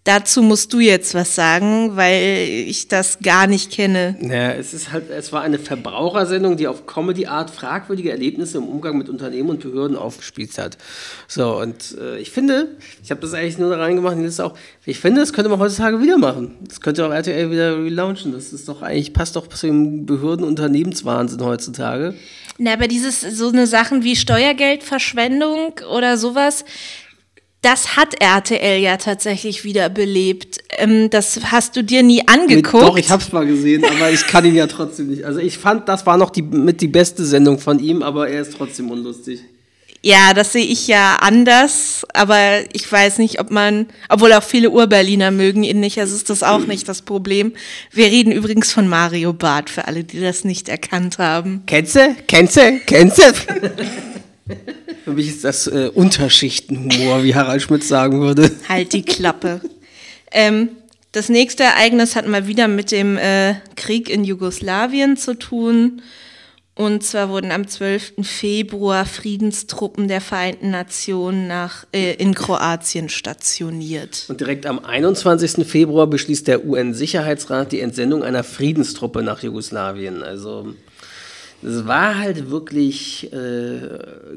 Dazu 0.04 0.42
musst 0.42 0.72
du 0.72 0.80
jetzt 0.80 1.14
was 1.14 1.34
sagen, 1.34 1.94
weil 1.94 2.48
ich 2.48 2.88
das 2.88 3.18
gar 3.22 3.46
nicht 3.46 3.70
kenne. 3.70 4.16
Naja, 4.18 4.52
es 4.52 4.72
ist 4.72 4.92
halt, 4.92 5.10
es 5.10 5.30
war 5.30 5.42
eine 5.42 5.58
Verbrauchersendung, 5.58 6.56
die 6.56 6.68
auf 6.68 6.86
Comedy-Art 6.86 7.50
fragwürdige 7.50 8.10
Erlebnisse 8.10 8.56
im 8.56 8.64
Umgang 8.64 8.96
mit 8.96 9.10
Unternehmen 9.10 9.50
und 9.50 9.60
Behörden 9.60 9.98
aufgespielt 9.98 10.56
hat. 10.56 10.78
So, 11.28 11.60
und 11.60 11.98
äh, 12.00 12.18
ich 12.18 12.30
finde, 12.30 12.68
ich 13.04 13.10
habe 13.10 13.20
das 13.20 13.34
eigentlich 13.34 13.58
nur 13.58 13.68
da 13.68 13.76
reingemacht, 13.76 14.16
und 14.16 14.24
das 14.24 14.40
auch, 14.40 14.56
ich 14.86 14.98
finde, 14.98 15.20
das 15.20 15.34
könnte 15.34 15.50
man 15.50 15.60
heutzutage 15.60 16.00
wieder 16.00 16.16
machen. 16.16 16.56
Das 16.66 16.80
könnte 16.80 17.06
auch 17.06 17.12
RTL 17.12 17.50
wieder 17.50 17.76
relaunchen. 17.76 18.32
Das 18.32 18.54
ist 18.54 18.70
doch 18.70 18.80
eigentlich, 18.80 19.12
passt 19.12 19.36
doch 19.36 19.48
zu 19.48 19.66
dem 19.66 20.06
Behörden-Unternehmenswahnsinn 20.06 21.44
heutzutage. 21.44 22.14
Na, 22.56 22.72
aber 22.72 22.88
dieses, 22.88 23.20
so 23.20 23.48
eine 23.48 23.66
Sachen 23.66 24.02
wie 24.02 24.16
Steuergeldverschwendung 24.16 25.74
oder 25.90 26.16
sowas, 26.16 26.64
das 27.62 27.96
hat 27.96 28.20
RTL 28.20 28.80
ja 28.80 28.96
tatsächlich 28.96 29.64
wieder 29.64 29.88
belebt. 29.88 30.58
Ähm, 30.78 31.10
das 31.10 31.40
hast 31.50 31.76
du 31.76 31.84
dir 31.84 32.02
nie 32.02 32.26
angeguckt. 32.26 32.82
Doch, 32.82 32.96
ich 32.96 33.10
hab's 33.10 33.32
mal 33.32 33.46
gesehen, 33.46 33.84
aber 33.84 34.10
ich 34.10 34.26
kann 34.26 34.44
ihn 34.46 34.54
ja 34.54 34.66
trotzdem 34.66 35.08
nicht. 35.08 35.24
Also 35.24 35.40
ich 35.40 35.58
fand, 35.58 35.88
das 35.88 36.06
war 36.06 36.16
noch 36.16 36.30
die, 36.30 36.42
mit 36.42 36.80
die 36.80 36.88
beste 36.88 37.24
Sendung 37.24 37.58
von 37.58 37.78
ihm, 37.78 38.02
aber 38.02 38.28
er 38.28 38.42
ist 38.42 38.54
trotzdem 38.56 38.90
unlustig. 38.90 39.40
Ja, 40.02 40.32
das 40.32 40.54
sehe 40.54 40.64
ich 40.64 40.88
ja 40.88 41.16
anders, 41.20 42.06
aber 42.14 42.62
ich 42.72 42.90
weiß 42.90 43.18
nicht, 43.18 43.38
ob 43.38 43.50
man, 43.50 43.86
obwohl 44.08 44.32
auch 44.32 44.42
viele 44.42 44.70
Urberliner 44.70 45.30
mögen 45.30 45.62
ihn 45.62 45.80
nicht, 45.80 46.00
also 46.00 46.16
ist 46.16 46.30
das 46.30 46.42
auch 46.42 46.66
nicht 46.66 46.88
das 46.88 47.02
Problem. 47.02 47.52
Wir 47.92 48.06
reden 48.06 48.32
übrigens 48.32 48.72
von 48.72 48.88
Mario 48.88 49.34
Barth, 49.34 49.68
für 49.68 49.86
alle, 49.86 50.02
die 50.02 50.20
das 50.20 50.44
nicht 50.44 50.70
erkannt 50.70 51.18
haben. 51.18 51.64
Kennst 51.66 51.96
du? 51.96 52.16
Kennst 52.26 52.56
du? 52.56 52.80
Kennst 52.86 53.18
du? 53.18 53.22
Für 55.04 55.12
mich 55.12 55.28
ist 55.28 55.44
das 55.44 55.66
äh, 55.66 55.90
Unterschichtenhumor, 55.92 57.24
wie 57.24 57.34
Harald 57.34 57.62
Schmidt 57.62 57.84
sagen 57.84 58.20
würde. 58.20 58.50
Halt 58.68 58.92
die 58.92 59.02
Klappe. 59.02 59.60
ähm, 60.30 60.70
das 61.12 61.28
nächste 61.28 61.64
Ereignis 61.64 62.14
hat 62.14 62.28
mal 62.28 62.46
wieder 62.46 62.68
mit 62.68 62.92
dem 62.92 63.16
äh, 63.16 63.54
Krieg 63.76 64.08
in 64.08 64.24
Jugoslawien 64.24 65.16
zu 65.16 65.34
tun. 65.34 66.02
Und 66.76 67.02
zwar 67.02 67.28
wurden 67.28 67.50
am 67.50 67.66
12. 67.66 68.14
Februar 68.22 69.04
Friedenstruppen 69.04 70.08
der 70.08 70.20
Vereinten 70.20 70.70
Nationen 70.70 71.46
nach, 71.48 71.84
äh, 71.92 72.14
in 72.14 72.32
Kroatien 72.32 73.08
stationiert. 73.08 74.26
Und 74.28 74.40
direkt 74.40 74.64
am 74.66 74.78
21. 74.78 75.66
Februar 75.66 76.06
beschließt 76.06 76.46
der 76.46 76.64
UN-Sicherheitsrat 76.64 77.72
die 77.72 77.80
Entsendung 77.80 78.22
einer 78.22 78.44
Friedenstruppe 78.44 79.22
nach 79.22 79.42
Jugoslawien. 79.42 80.22
Also 80.22 80.74
es 81.62 81.86
war 81.86 82.18
halt 82.18 82.50
wirklich 82.50 83.32
äh, 83.32 83.80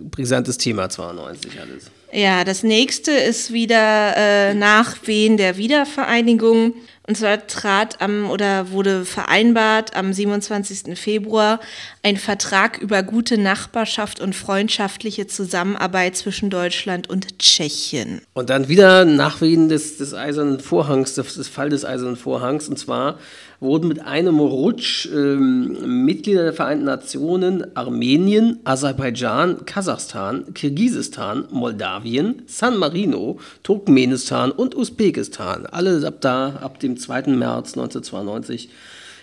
brisantes 0.10 0.58
Thema 0.58 0.90
92 0.90 1.52
alles. 1.60 1.92
Ja, 2.12 2.44
das 2.44 2.62
nächste 2.62 3.12
ist 3.12 3.54
wieder 3.54 4.16
äh, 4.16 4.54
Nachwehen 4.54 5.38
der 5.38 5.58
Wiedervereinigung. 5.58 6.76
Und 7.06 7.18
zwar 7.18 7.48
trat 7.48 8.02
am 8.02 8.30
oder 8.30 8.72
wurde 8.72 9.04
vereinbart 9.04 9.96
am 9.96 10.14
27. 10.14 10.98
Februar 10.98 11.60
ein 12.02 12.16
Vertrag 12.16 12.78
über 12.78 13.04
gute 13.04 13.38
Nachbarschaft 13.38 14.22
und 14.22 14.36
freundschaftliche 14.36 15.28
Zusammenarbeit 15.28 16.16
zwischen 16.16 16.50
Deutschland 16.50 17.10
und 17.10 17.40
Tschechien. 17.40 18.22
Und 18.34 18.50
dann 18.50 18.70
wieder 18.70 19.04
Nachwehen 19.04 19.68
des, 19.68 19.98
des 19.98 20.14
Eisernen 20.14 20.62
Vorhangs, 20.62 21.16
des, 21.16 21.36
des 21.36 21.48
Fall 21.50 21.70
des 21.70 21.84
Eisernen 21.84 22.16
Vorhangs. 22.16 22.70
Und 22.70 22.78
zwar 22.78 23.18
wurden 23.64 23.88
mit 23.88 24.06
einem 24.06 24.40
Rutsch 24.40 25.08
ähm, 25.08 26.06
Mitglieder 26.06 26.44
der 26.44 26.54
Vereinten 26.54 26.86
Nationen 26.86 27.76
Armenien, 27.76 28.60
Aserbaidschan, 28.66 29.66
Kasachstan, 29.66 30.54
Kirgisistan, 30.54 31.46
Moldawien, 31.50 32.44
San 32.46 32.78
Marino, 32.78 33.40
Turkmenistan 33.64 34.52
und 34.52 34.76
Usbekistan, 34.76 35.66
alle 35.66 36.06
ab 36.06 36.22
da, 36.22 36.60
ab 36.62 36.80
dem 36.80 36.98
2. 36.98 37.32
März 37.32 37.70
1992, 37.70 38.70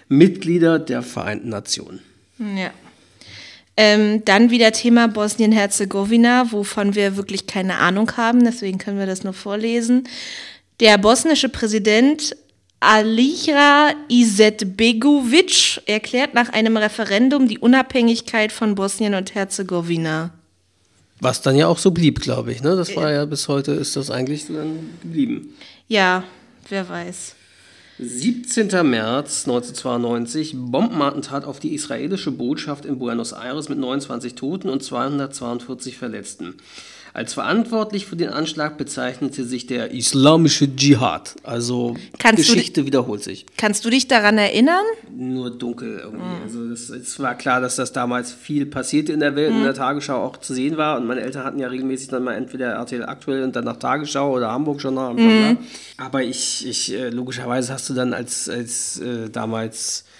Mitglieder 0.08 0.80
der 0.80 1.02
Vereinten 1.02 1.50
Nationen. 1.50 2.00
Ja. 2.38 2.70
Ähm, 3.76 4.24
dann 4.24 4.50
wieder 4.50 4.72
Thema 4.72 5.06
Bosnien-Herzegowina, 5.06 6.50
wovon 6.50 6.94
wir 6.94 7.16
wirklich 7.16 7.46
keine 7.46 7.78
Ahnung 7.78 8.16
haben, 8.16 8.44
deswegen 8.44 8.78
können 8.78 8.98
wir 8.98 9.06
das 9.06 9.22
nur 9.22 9.32
vorlesen. 9.32 10.04
Der 10.80 10.98
bosnische 10.98 11.48
Präsident 11.48 12.34
Alija 12.80 13.92
Izetbegovic 14.08 15.82
erklärt 15.84 16.32
nach 16.32 16.48
einem 16.48 16.78
Referendum 16.78 17.46
die 17.46 17.58
Unabhängigkeit 17.58 18.52
von 18.52 18.74
Bosnien 18.74 19.14
und 19.14 19.34
Herzegowina. 19.34 20.32
Was 21.20 21.42
dann 21.42 21.56
ja 21.56 21.66
auch 21.66 21.76
so 21.76 21.90
blieb, 21.90 22.20
glaube 22.20 22.52
ich. 22.52 22.62
Ne? 22.62 22.76
Das 22.76 22.96
war 22.96 23.12
ja 23.12 23.26
bis 23.26 23.48
heute, 23.48 23.72
ist 23.72 23.96
das 23.96 24.10
eigentlich 24.10 24.46
dann 24.46 24.90
geblieben. 25.02 25.54
Ja, 25.88 26.24
wer 26.70 26.88
weiß. 26.88 27.34
17. 27.98 28.68
März 28.88 29.46
1992, 29.46 30.54
Bombenattentat 30.56 31.44
auf 31.44 31.60
die 31.60 31.74
israelische 31.74 32.30
Botschaft 32.30 32.86
in 32.86 32.98
Buenos 32.98 33.32
Aires 33.32 33.68
mit 33.68 33.76
29 33.76 34.36
Toten 34.36 34.70
und 34.70 34.82
242 34.82 35.98
Verletzten. 35.98 36.54
Als 37.12 37.34
verantwortlich 37.34 38.06
für 38.06 38.16
den 38.16 38.28
Anschlag 38.28 38.78
bezeichnete 38.78 39.44
sich 39.44 39.66
der 39.66 39.90
islamische 39.90 40.74
Dschihad. 40.74 41.34
Also 41.42 41.96
kannst 42.18 42.36
Geschichte 42.36 42.86
wiederholt 42.86 43.22
sich. 43.22 43.46
Kannst 43.56 43.84
du 43.84 43.90
dich 43.90 44.06
daran 44.06 44.38
erinnern? 44.38 44.84
Nur 45.10 45.50
dunkel 45.50 45.98
irgendwie. 45.98 46.24
Mhm. 46.24 46.42
Also 46.42 46.94
es 46.94 47.18
war 47.18 47.34
klar, 47.34 47.60
dass 47.60 47.76
das 47.76 47.92
damals 47.92 48.32
viel 48.32 48.66
passierte 48.66 49.12
in 49.12 49.20
der 49.20 49.34
Welt, 49.34 49.52
mhm. 49.52 49.58
in 49.58 49.64
der 49.64 49.74
Tagesschau 49.74 50.22
auch 50.22 50.36
zu 50.36 50.54
sehen 50.54 50.76
war. 50.76 50.98
Und 50.98 51.06
meine 51.06 51.22
Eltern 51.22 51.44
hatten 51.44 51.58
ja 51.58 51.68
regelmäßig 51.68 52.08
dann 52.08 52.22
mal 52.22 52.34
entweder 52.34 52.72
RTL 52.74 53.04
aktuell 53.04 53.42
und 53.42 53.56
dann 53.56 53.64
nach 53.64 53.76
Tagesschau 53.76 54.32
oder 54.32 54.52
Hamburg 54.52 54.80
Journal. 54.80 55.14
Mhm. 55.14 55.58
Aber 55.96 56.22
ich, 56.22 56.66
ich, 56.66 56.92
äh, 56.92 57.10
logischerweise 57.10 57.72
hast 57.72 57.90
du 57.90 57.94
dann 57.94 58.14
als, 58.14 58.48
als 58.48 59.00
äh, 59.00 59.28
damals 59.30 60.00
äh, 60.00 60.10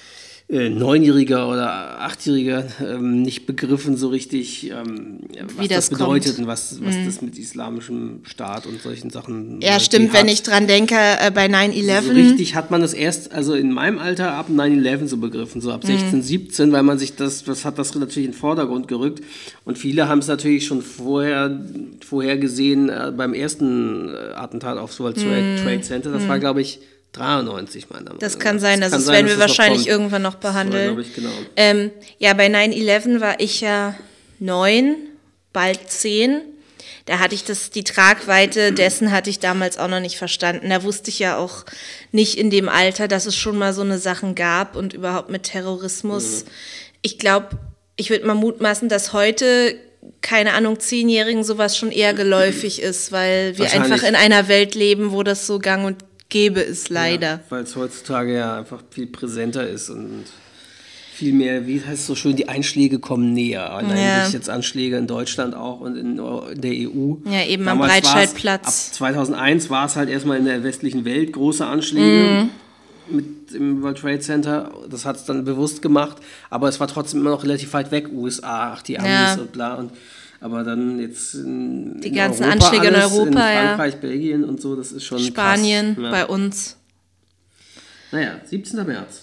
Neunjähriger 0.50 1.49
oder 1.49 2.00
Achtjähriger 2.00 2.66
ähm, 2.85 3.23
nicht 3.23 3.47
begriffen 3.47 3.97
so 3.97 4.09
richtig, 4.09 4.69
ähm, 4.69 5.21
was 5.57 5.64
Wie 5.64 5.69
das, 5.69 5.88
das 5.88 5.90
bedeutet 5.90 6.33
kommt. 6.35 6.38
und 6.40 6.47
was, 6.49 6.83
was 6.83 6.97
das 7.04 7.23
mit 7.23 7.38
islamischem 7.38 8.23
Staat 8.25 8.66
und 8.66 8.83
solchen 8.83 9.11
Sachen. 9.11 9.61
Ja, 9.61 9.76
äh, 9.76 9.80
stimmt, 9.80 10.12
wenn 10.12 10.26
ich 10.26 10.42
dran 10.42 10.66
denke, 10.66 10.97
äh, 10.97 11.30
bei 11.30 11.47
9-11. 11.47 12.02
so 12.02 12.12
richtig 12.12 12.57
hat 12.57 12.73
man 12.73 12.80
das 12.80 12.95
erst, 12.95 13.30
also 13.30 13.54
in 13.54 13.71
meinem 13.71 13.99
Alter 14.00 14.33
ab 14.33 14.49
9-11 14.50 15.07
so 15.07 15.19
begriffen, 15.19 15.61
so 15.61 15.71
ab 15.71 15.85
16, 15.85 16.21
17, 16.21 16.73
weil 16.73 16.83
man 16.83 16.99
sich 16.99 17.14
das, 17.14 17.45
das 17.45 17.64
hat 17.64 17.78
das 17.78 17.95
natürlich 17.95 18.26
in 18.26 18.33
den 18.33 18.38
Vordergrund 18.38 18.88
gerückt. 18.88 19.23
Und 19.64 19.78
viele 19.78 20.09
haben 20.09 20.19
es 20.19 20.26
natürlich 20.26 20.66
schon 20.66 20.83
vorher, 20.83 21.61
vorher 22.04 22.38
gesehen 22.38 22.88
äh, 22.88 23.12
beim 23.16 23.35
ersten 23.35 24.09
äh, 24.09 24.33
Attentat 24.35 24.78
auf 24.78 24.99
World 24.99 25.16
Trade, 25.16 25.61
Trade 25.62 25.83
Center. 25.83 26.11
Das 26.11 26.26
war, 26.26 26.40
glaube 26.40 26.61
ich, 26.61 26.80
93, 27.12 27.90
meiner 27.90 28.05
Meinung 28.05 28.19
Das 28.21 28.35
nach. 28.37 28.45
kann 28.45 28.59
sein, 28.61 28.81
das, 28.81 28.93
kann 28.93 29.00
das 29.00 29.09
werden 29.09 29.26
wir 29.26 29.37
das 29.37 29.38
noch 29.38 29.49
wahrscheinlich 29.49 29.87
irgendwann 29.88 30.23
noch 30.23 30.35
Das 30.35 30.45
war, 30.45 30.50
behandeln. 30.52 31.00
ich, 31.00 31.14
genau. 31.14 31.31
Ähm, 31.57 31.90
ja, 32.19 32.33
bei 32.35 32.47
9-11 32.47 33.21
war 33.21 33.40
ich 33.40 33.61
ja 33.61 33.95
neun, 34.38 34.95
bald 35.52 35.90
zehn. 35.90 36.40
Da 37.07 37.19
hatte 37.19 37.35
ich 37.35 37.43
das, 37.45 37.71
die 37.71 37.83
Tragweite 37.83 38.73
dessen 38.73 39.11
hatte 39.11 39.31
ich 39.31 39.40
damals 39.40 39.79
auch 39.79 39.88
noch 39.88 39.99
nicht 40.00 40.17
verstanden. 40.17 40.71
Da 40.71 40.85
wusste 40.85 41.11
ich 41.11 41.19
ja 41.19 41.37
auch 41.38 41.64
nicht 42.12 42.38
in 42.38 42.50
dem 42.50 42.69
Alter, 42.69 43.09
dass 43.09 43.26
es 43.26 43.35
schon 43.37 43.59
mal 43.59 43.73
so 43.73 43.83
eine 43.83 43.99
Sachen 43.99 44.35
gab 44.37 44.76
und 44.76 44.93
überhaupt 44.93 45.31
mit 45.31 45.43
Terrorismus. 45.45 46.45
Ich 47.02 47.19
glaube, 47.19 47.59
ich 47.97 48.11
würde 48.11 48.26
mal 48.26 48.35
mutmaßen, 48.35 48.88
dass 48.88 49.12
heute, 49.12 49.75
keine 50.21 50.52
Ahnung, 50.52 50.79
Zehnjährigen 50.79 51.43
sowas 51.43 51.76
schon 51.76 51.90
eher 51.90 52.14
geläufig 52.14 52.81
ist, 52.81 53.11
weil 53.11 53.59
wir 53.59 53.73
einfach 53.73 54.05
in 54.05 54.14
einer 54.14 54.47
Welt 54.47 54.75
leben, 54.76 55.11
wo 55.11 55.23
das 55.25 55.47
so 55.49 55.59
gang 55.59 55.85
und 55.85 55.97
gäbe 56.30 56.60
ist, 56.60 56.88
leider. 56.88 57.26
Ja, 57.28 57.40
Weil 57.50 57.64
es 57.64 57.76
heutzutage 57.76 58.34
ja 58.34 58.56
einfach 58.58 58.82
viel 58.90 59.06
präsenter 59.06 59.68
ist 59.68 59.90
und 59.90 60.25
viel 61.12 61.34
mehr, 61.34 61.66
wie 61.66 61.80
heißt 61.80 62.00
es 62.00 62.06
so 62.06 62.14
schön, 62.14 62.34
die 62.37 62.49
Einschläge 62.49 62.99
kommen 62.99 63.34
näher. 63.34 63.78
Und 63.82 63.90
Ja. 63.90 63.94
eigentlich 64.22 64.32
jetzt 64.32 64.49
Anschläge 64.49 64.96
in 64.96 65.06
Deutschland 65.06 65.54
auch 65.54 65.80
und 65.80 65.96
in, 65.96 66.16
der 66.16 66.70
EU. 66.72 67.16
Ja, 67.26 67.44
eben 67.44 67.68
am 67.68 67.78
Damals 67.78 67.92
war's- 67.92 68.00
Breitscheidplatz. 68.12 68.88
Ab 68.88 68.94
2001 68.94 69.68
war 69.68 69.84
es 69.84 69.96
halt 69.96 70.08
erstmal 70.08 70.38
in 70.38 70.46
der 70.46 70.64
westlichen 70.64 71.04
Welt 71.04 71.32
große 71.34 71.66
Anschläge. 71.66 72.44
Mhm. 72.44 72.50
Mit 73.14 73.52
dem 73.52 73.82
World 73.82 73.99
Trade 73.99 74.20
Center, 74.20 74.70
das 74.88 75.04
hat 75.04 75.16
es 75.16 75.25
dann 75.25 75.44
bewusst 75.44 75.82
gemacht, 75.82 76.18
aber 76.49 76.68
es 76.68 76.78
war 76.78 76.87
trotzdem 76.87 77.20
immer 77.20 77.30
noch 77.30 77.42
relativ 77.42 77.72
weit 77.75 77.90
weg, 77.90 78.08
USA, 78.12 78.72
ach 78.75 78.82
die 78.82 78.99
Amis 78.99 79.10
Ja. 79.10 79.34
und 79.34 79.52
bla 79.52 79.75
und 79.75 79.90
aber 80.40 80.64
dann 80.64 80.99
jetzt 80.99 81.35
in, 81.35 82.00
Die 82.00 82.09
in 82.09 82.14
ganzen 82.14 82.44
Europa 82.44 82.66
Anschläge 82.66 82.88
in 82.88 82.94
alles, 82.94 83.12
Europa, 83.12 83.28
in 83.28 83.35
ja. 83.37 83.62
Frankreich, 83.62 83.97
Belgien 83.97 84.44
und 84.44 84.61
so, 84.61 84.75
das 84.75 84.92
ist 84.92 85.04
schon 85.04 85.20
Spanien 85.20 85.94
krass. 85.94 86.04
Ja. 86.04 86.11
bei 86.11 86.26
uns. 86.26 86.76
Naja, 88.12 88.40
17. 88.44 88.85
März. 88.87 89.23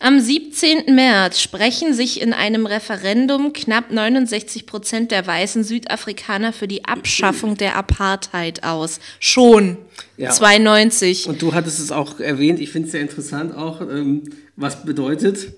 Am 0.00 0.20
17. 0.20 0.94
März 0.94 1.40
sprechen 1.40 1.94
sich 1.94 2.20
in 2.20 2.32
einem 2.32 2.66
Referendum 2.66 3.52
knapp 3.52 3.90
69 3.90 4.66
Prozent 4.66 5.10
der 5.10 5.26
weißen 5.26 5.64
Südafrikaner 5.64 6.52
für 6.52 6.68
die 6.68 6.84
Abschaffung 6.84 7.56
der 7.56 7.76
Apartheid 7.76 8.64
aus. 8.64 9.00
Schon. 9.18 9.78
Ja. 10.16 10.30
92. 10.30 11.28
Und 11.28 11.40
du 11.40 11.54
hattest 11.54 11.80
es 11.80 11.90
auch 11.90 12.20
erwähnt, 12.20 12.60
ich 12.60 12.70
finde 12.70 12.86
es 12.86 12.92
sehr 12.92 13.00
interessant 13.00 13.56
auch, 13.56 13.80
ähm, 13.80 14.24
was 14.56 14.84
bedeutet. 14.84 15.54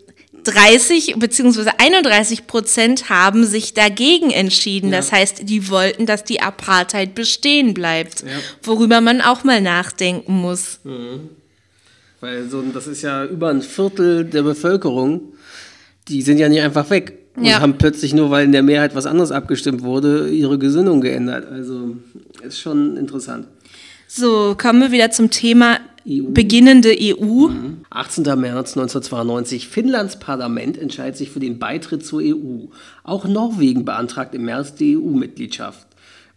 30 0.47 1.17
bzw. 1.19 1.71
31 1.79 2.47
Prozent 2.47 3.09
haben 3.11 3.45
sich 3.45 3.75
dagegen 3.75 4.31
entschieden. 4.31 4.91
Das 4.91 5.13
heißt, 5.13 5.49
die 5.49 5.69
wollten, 5.69 6.07
dass 6.07 6.25
die 6.25 6.41
Apartheid 6.41 7.15
bestehen 7.15 7.75
bleibt. 7.75 8.23
Ja. 8.23 8.29
Worüber 8.63 9.01
man 9.01 9.21
auch 9.21 9.45
mal 9.45 9.61
nachdenken 9.61 10.35
muss. 10.41 10.81
Weil 12.21 12.49
so, 12.49 12.63
das 12.63 12.87
ist 12.87 13.03
ja 13.03 13.25
über 13.25 13.51
ein 13.51 13.63
Viertel 13.63 14.25
der 14.25 14.43
Bevölkerung, 14.43 15.21
die 16.09 16.23
sind 16.23 16.39
ja 16.39 16.49
nicht 16.49 16.63
einfach 16.63 16.89
weg 16.91 17.19
und 17.37 17.45
Ja. 17.45 17.61
haben 17.61 17.77
plötzlich 17.77 18.15
nur, 18.15 18.31
weil 18.31 18.45
in 18.47 18.53
der 18.53 18.63
Mehrheit 18.63 18.95
was 18.95 19.07
anderes 19.07 19.31
abgestimmt 19.33 19.83
wurde, 19.83 20.31
ihre 20.31 20.59
Gesinnung 20.59 21.01
geändert. 21.01 21.51
Also 21.51 21.97
ist 22.43 22.59
schon 22.61 22.97
interessant. 22.97 23.47
So, 24.09 24.57
kommen 24.59 24.81
wir 24.81 24.93
wieder 24.93 25.11
zum 25.11 25.31
Thema 25.31 25.79
EU. 26.09 26.31
beginnende 26.31 26.93
E 26.93 27.15
EU. 27.15 27.49
18. 27.91 28.23
März 28.39 28.77
1992. 28.77 29.69
Finnlands 29.69 30.19
Parlament 30.19 30.79
entscheidet 30.79 31.17
sich 31.17 31.31
für 31.31 31.41
den 31.41 31.59
Beitritt 31.59 32.05
zur 32.05 32.21
EU. 32.21 32.67
Auch 33.03 33.27
Norwegen 33.27 33.85
beantragt 33.85 34.35
im 34.35 34.45
März 34.45 34.75
die 34.75 34.97
EU-Mitgliedschaft. 34.97 35.87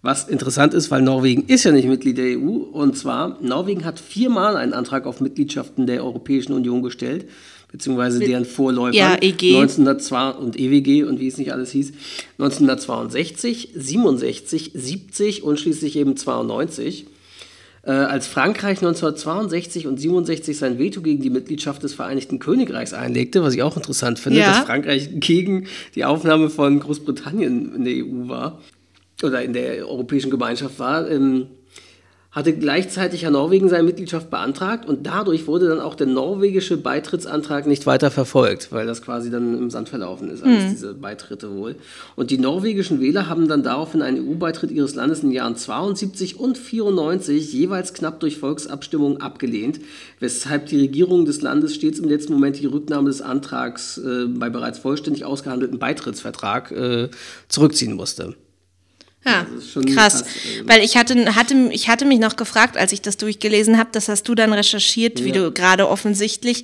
Was 0.01 0.29
interessant 0.29 0.73
ist, 0.73 0.91
weil 0.91 1.01
Norwegen 1.01 1.43
ist 1.47 1.65
ja 1.65 1.71
nicht 1.71 1.87
Mitglied 1.87 2.17
der 2.17 2.37
EU. 2.37 2.47
Und 2.71 2.97
zwar, 2.97 3.37
Norwegen 3.41 3.83
hat 3.83 3.99
viermal 3.99 4.55
einen 4.55 4.73
Antrag 4.73 5.05
auf 5.05 5.19
Mitgliedschaften 5.19 5.87
der 5.87 6.05
Europäischen 6.05 6.53
Union 6.53 6.81
gestellt, 6.81 7.25
beziehungsweise 7.69 8.19
deren 8.19 8.45
Vorläufer. 8.45 8.95
Ja, 8.95 9.15
E 9.15 9.29
EG. 9.29 9.57
1902 9.57 10.29
und 10.31 10.57
EWG 10.57 11.03
und 11.03 11.19
wie 11.19 11.27
es 11.27 11.37
nicht 11.37 11.51
alles 11.51 11.71
hieß. 11.71 11.91
1962, 12.37 13.71
67, 13.75 14.71
70 14.73 15.43
und 15.43 15.59
schließlich 15.59 15.97
eben 15.97 16.15
92. 16.15 17.05
Äh, 17.83 17.91
als 17.91 18.27
Frankreich 18.27 18.79
1962 18.79 19.87
und 19.87 19.99
67 19.99 20.57
sein 20.57 20.77
Veto 20.79 21.01
gegen 21.01 21.21
die 21.21 21.29
Mitgliedschaft 21.29 21.81
des 21.83 21.93
Vereinigten 21.93 22.39
Königreichs 22.39 22.93
einlegte, 22.93 23.41
was 23.41 23.53
ich 23.53 23.63
auch 23.63 23.77
interessant 23.77 24.19
finde, 24.19 24.39
Ja. 24.39 24.47
dass 24.49 24.59
Frankreich 24.59 25.09
gegen 25.13 25.67
die 25.95 26.03
Aufnahme 26.05 26.49
von 26.49 26.79
Großbritannien 26.79 27.73
in 27.75 27.85
der 27.85 27.93
EU 27.95 28.27
war 28.27 28.61
oder 29.23 29.41
in 29.43 29.53
der 29.53 29.87
Europäischen 29.87 30.29
Gemeinschaft 30.29 30.77
war, 30.79 31.09
ähm, 31.09 31.47
hatte 32.31 32.53
gleichzeitig 32.53 33.23
ja 33.23 33.31
Norwegen 33.31 33.69
seine 33.69 33.83
Mitgliedschaft 33.83 34.29
beantragt 34.29 34.87
und 34.87 35.07
dadurch 35.07 35.47
wurde 35.47 35.67
dann 35.67 35.79
auch 35.79 35.95
der 35.95 36.05
norwegische 36.05 36.77
Beitrittsantrag 36.77 37.65
nicht 37.65 37.87
weiter 37.87 38.11
verfolgt, 38.11 38.71
weil 38.71 38.85
das 38.85 39.01
quasi 39.01 39.31
dann 39.31 39.57
im 39.57 39.71
Sand 39.71 39.89
verlaufen 39.89 40.29
ist, 40.29 40.43
alles 40.43 40.69
diese 40.69 40.93
Beitritte 40.93 41.55
wohl. 41.55 41.75
Und 42.15 42.29
die 42.29 42.37
norwegischen 42.37 43.01
Wähler 43.01 43.27
haben 43.27 43.47
dann 43.47 43.63
daraufhin 43.63 44.03
einen 44.03 44.29
EU-Beitritt 44.29 44.69
ihres 44.69 44.93
Landes 44.93 45.23
in 45.23 45.29
den 45.29 45.35
Jahren 45.35 45.55
72 45.55 46.39
und 46.39 46.59
94 46.59 47.51
jeweils 47.51 47.95
knapp 47.95 48.19
durch 48.19 48.37
Volksabstimmung 48.37 49.17
abgelehnt, 49.21 49.79
weshalb 50.19 50.67
die 50.67 50.79
Regierung 50.79 51.25
des 51.25 51.41
Landes 51.41 51.73
stets 51.73 51.97
im 51.97 52.07
letzten 52.07 52.33
Moment 52.33 52.59
die 52.59 52.67
Rücknahme 52.67 53.09
des 53.09 53.23
Antrags 53.23 53.97
äh, 53.97 54.25
bei 54.27 54.51
bereits 54.51 54.77
vollständig 54.77 55.25
ausgehandelten 55.25 55.79
Beitrittsvertrag 55.79 56.71
äh, 56.71 57.09
zurückziehen 57.47 57.95
musste. 57.95 58.35
Ja, 59.25 59.45
krass. 59.45 59.93
krass, 59.93 60.13
also. 60.23 60.67
Weil 60.67 60.81
ich 60.83 60.95
hatte, 60.97 61.35
hatte, 61.35 61.69
ich 61.71 61.89
hatte 61.89 62.05
mich 62.05 62.19
noch 62.19 62.35
gefragt, 62.35 62.77
als 62.77 62.93
ich 62.93 63.01
das 63.01 63.17
durchgelesen 63.17 63.77
habe, 63.77 63.89
das 63.91 64.07
hast 64.07 64.23
du 64.27 64.33
dann 64.35 64.53
recherchiert, 64.53 65.23
wie 65.23 65.29
Ja. 65.29 65.35
du 65.35 65.51
gerade 65.51 65.89
offensichtlich, 65.89 66.63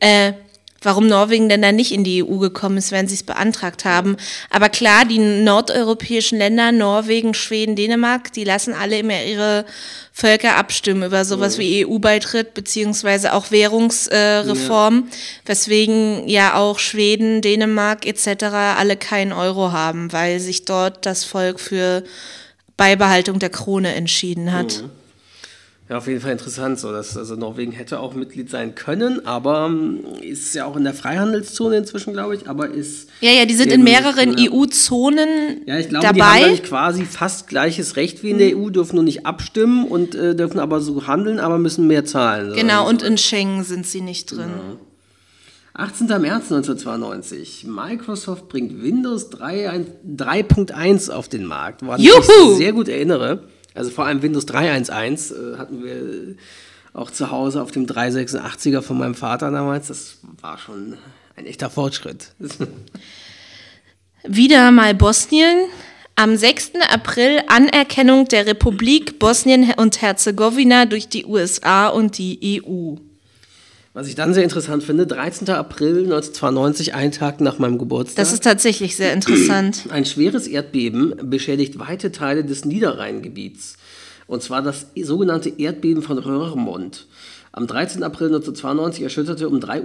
äh, 0.00 0.32
warum 0.82 1.06
Norwegen 1.06 1.48
denn 1.48 1.62
da 1.62 1.72
nicht 1.72 1.92
in 1.92 2.04
die 2.04 2.22
EU 2.24 2.38
gekommen 2.38 2.78
ist, 2.78 2.92
wenn 2.92 3.08
sie 3.08 3.14
es 3.14 3.22
beantragt 3.22 3.84
haben. 3.84 4.16
Aber 4.50 4.68
klar, 4.68 5.04
die 5.04 5.18
nordeuropäischen 5.18 6.38
Länder, 6.38 6.72
Norwegen, 6.72 7.34
Schweden, 7.34 7.76
Dänemark, 7.76 8.32
die 8.32 8.44
lassen 8.44 8.74
alle 8.74 8.98
immer 8.98 9.22
ihre 9.22 9.64
Völker 10.12 10.56
abstimmen 10.56 11.04
über 11.04 11.24
sowas 11.24 11.58
wie 11.58 11.86
EU-Beitritt 11.86 12.54
beziehungsweise 12.54 13.32
auch 13.32 13.50
Währungsreform, 13.50 14.18
äh, 14.18 14.38
Reform, 14.38 15.08
weswegen 15.46 16.28
ja 16.28 16.54
auch 16.54 16.78
Schweden, 16.78 17.42
Dänemark 17.42 18.06
etc. 18.06 18.44
alle 18.78 18.96
keinen 18.96 19.32
Euro 19.32 19.72
haben, 19.72 20.12
weil 20.12 20.40
sich 20.40 20.64
dort 20.64 21.06
das 21.06 21.24
Volk 21.24 21.60
für 21.60 22.02
Beibehaltung 22.76 23.38
der 23.38 23.50
Krone 23.50 23.94
entschieden 23.94 24.52
hat. 24.52 24.84
Ja, 25.90 25.98
auf 25.98 26.06
jeden 26.06 26.20
Fall 26.20 26.30
interessant, 26.30 26.78
so 26.78 26.92
dass 26.92 27.16
also 27.16 27.34
Norwegen 27.34 27.72
hätte 27.72 27.98
auch 27.98 28.14
Mitglied 28.14 28.48
sein 28.48 28.76
können, 28.76 29.26
aber 29.26 29.66
ähm, 29.66 30.04
ist 30.22 30.54
ja 30.54 30.64
auch 30.64 30.76
in 30.76 30.84
der 30.84 30.94
Freihandelszone 30.94 31.76
inzwischen, 31.78 32.12
glaube 32.12 32.36
ich, 32.36 32.48
aber 32.48 32.68
ist 32.68 33.08
Ja, 33.20 33.32
ja, 33.32 33.44
die 33.44 33.54
sind 33.54 33.72
in 33.72 33.82
mehreren 33.82 34.38
ja. 34.38 34.52
EU-Zonen 34.52 35.62
Ja, 35.66 35.80
ich 35.80 35.88
glaube, 35.88 36.02
die 36.02 36.06
haben 36.06 36.18
dabei. 36.18 36.44
eigentlich 36.44 36.62
quasi 36.62 37.04
fast 37.04 37.48
gleiches 37.48 37.96
Recht 37.96 38.22
wie 38.22 38.30
in 38.30 38.38
der 38.38 38.56
EU, 38.56 38.70
dürfen 38.70 38.94
nur 38.94 39.04
nicht 39.04 39.26
abstimmen 39.26 39.84
und 39.84 40.14
äh, 40.14 40.36
dürfen 40.36 40.60
aber 40.60 40.80
so 40.80 41.08
handeln, 41.08 41.40
aber 41.40 41.58
müssen 41.58 41.88
mehr 41.88 42.04
zahlen. 42.04 42.50
So. 42.50 42.54
Genau, 42.54 42.88
und 42.88 43.02
in 43.02 43.18
Schengen 43.18 43.64
sind 43.64 43.84
sie 43.84 44.00
nicht 44.00 44.30
drin. 44.30 44.48
18. 45.74 46.06
März 46.06 46.52
1992. 46.52 47.66
Microsoft 47.66 48.48
bringt 48.48 48.80
Windows 48.80 49.28
3 49.30 49.86
3.1 50.16 51.10
auf 51.10 51.28
den 51.28 51.46
Markt, 51.46 51.84
woran 51.84 52.00
ich 52.00 52.06
Juhu! 52.06 52.50
mich 52.50 52.58
sehr 52.58 52.72
gut 52.72 52.88
erinnere. 52.88 53.42
Also 53.74 53.90
vor 53.90 54.06
allem 54.06 54.22
Windows 54.22 54.46
3.1.1 54.46 55.54
äh, 55.54 55.58
hatten 55.58 55.84
wir 55.84 56.36
auch 56.92 57.10
zu 57.10 57.30
Hause 57.30 57.62
auf 57.62 57.70
dem 57.70 57.86
386er 57.86 58.82
von 58.82 58.98
meinem 58.98 59.14
Vater 59.14 59.50
damals. 59.50 59.88
Das 59.88 60.18
war 60.40 60.58
schon 60.58 60.96
ein 61.36 61.46
echter 61.46 61.70
Fortschritt. 61.70 62.32
Wieder 64.24 64.70
mal 64.70 64.94
Bosnien. 64.94 65.68
Am 66.16 66.36
6. 66.36 66.72
April 66.90 67.40
Anerkennung 67.46 68.26
der 68.26 68.46
Republik 68.46 69.18
Bosnien 69.18 69.72
und 69.76 70.02
Herzegowina 70.02 70.84
durch 70.84 71.08
die 71.08 71.24
USA 71.24 71.88
und 71.88 72.18
die 72.18 72.62
EU. 72.62 72.96
Was 73.92 74.06
ich 74.06 74.14
dann 74.14 74.34
sehr 74.34 74.44
interessant 74.44 74.84
finde, 74.84 75.04
13. 75.04 75.48
April 75.48 76.04
1992, 76.04 76.94
ein 76.94 77.10
Tag 77.10 77.40
nach 77.40 77.58
meinem 77.58 77.76
Geburtstag. 77.76 78.22
Das 78.22 78.32
ist 78.32 78.44
tatsächlich 78.44 78.94
sehr 78.94 79.12
interessant. 79.12 79.86
Ein 79.90 80.04
schweres 80.04 80.46
Erdbeben 80.46 81.14
beschädigt 81.24 81.80
weite 81.80 82.12
Teile 82.12 82.44
des 82.44 82.64
Niederrheingebiets. 82.64 83.78
Und 84.28 84.44
zwar 84.44 84.62
das 84.62 84.86
sogenannte 85.02 85.48
Erdbeben 85.48 86.04
von 86.04 86.18
Röhrmond. 86.18 87.08
Am 87.50 87.66
13. 87.66 88.04
April 88.04 88.28
1992 88.28 89.02
erschütterte 89.02 89.48
um 89.48 89.58
3.20 89.58 89.82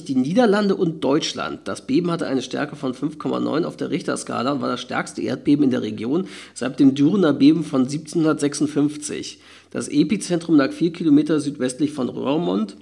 Uhr 0.00 0.04
die 0.04 0.14
Niederlande 0.16 0.76
und 0.76 1.02
Deutschland. 1.02 1.60
Das 1.64 1.86
Beben 1.86 2.10
hatte 2.10 2.26
eine 2.26 2.42
Stärke 2.42 2.76
von 2.76 2.92
5,9 2.92 3.64
auf 3.64 3.78
der 3.78 3.88
Richterskala 3.88 4.52
und 4.52 4.60
war 4.60 4.68
das 4.68 4.82
stärkste 4.82 5.22
Erdbeben 5.22 5.64
in 5.64 5.70
der 5.70 5.80
Region 5.80 6.28
seit 6.52 6.78
dem 6.78 6.94
Dürener 6.94 7.32
Beben 7.32 7.64
von 7.64 7.84
1756. 7.84 9.38
Das 9.70 9.88
Epizentrum 9.88 10.56
lag 10.56 10.72
vier 10.72 10.92
Kilometer 10.92 11.40
südwestlich 11.40 11.92
von 11.92 12.10
Roermond. 12.10 12.76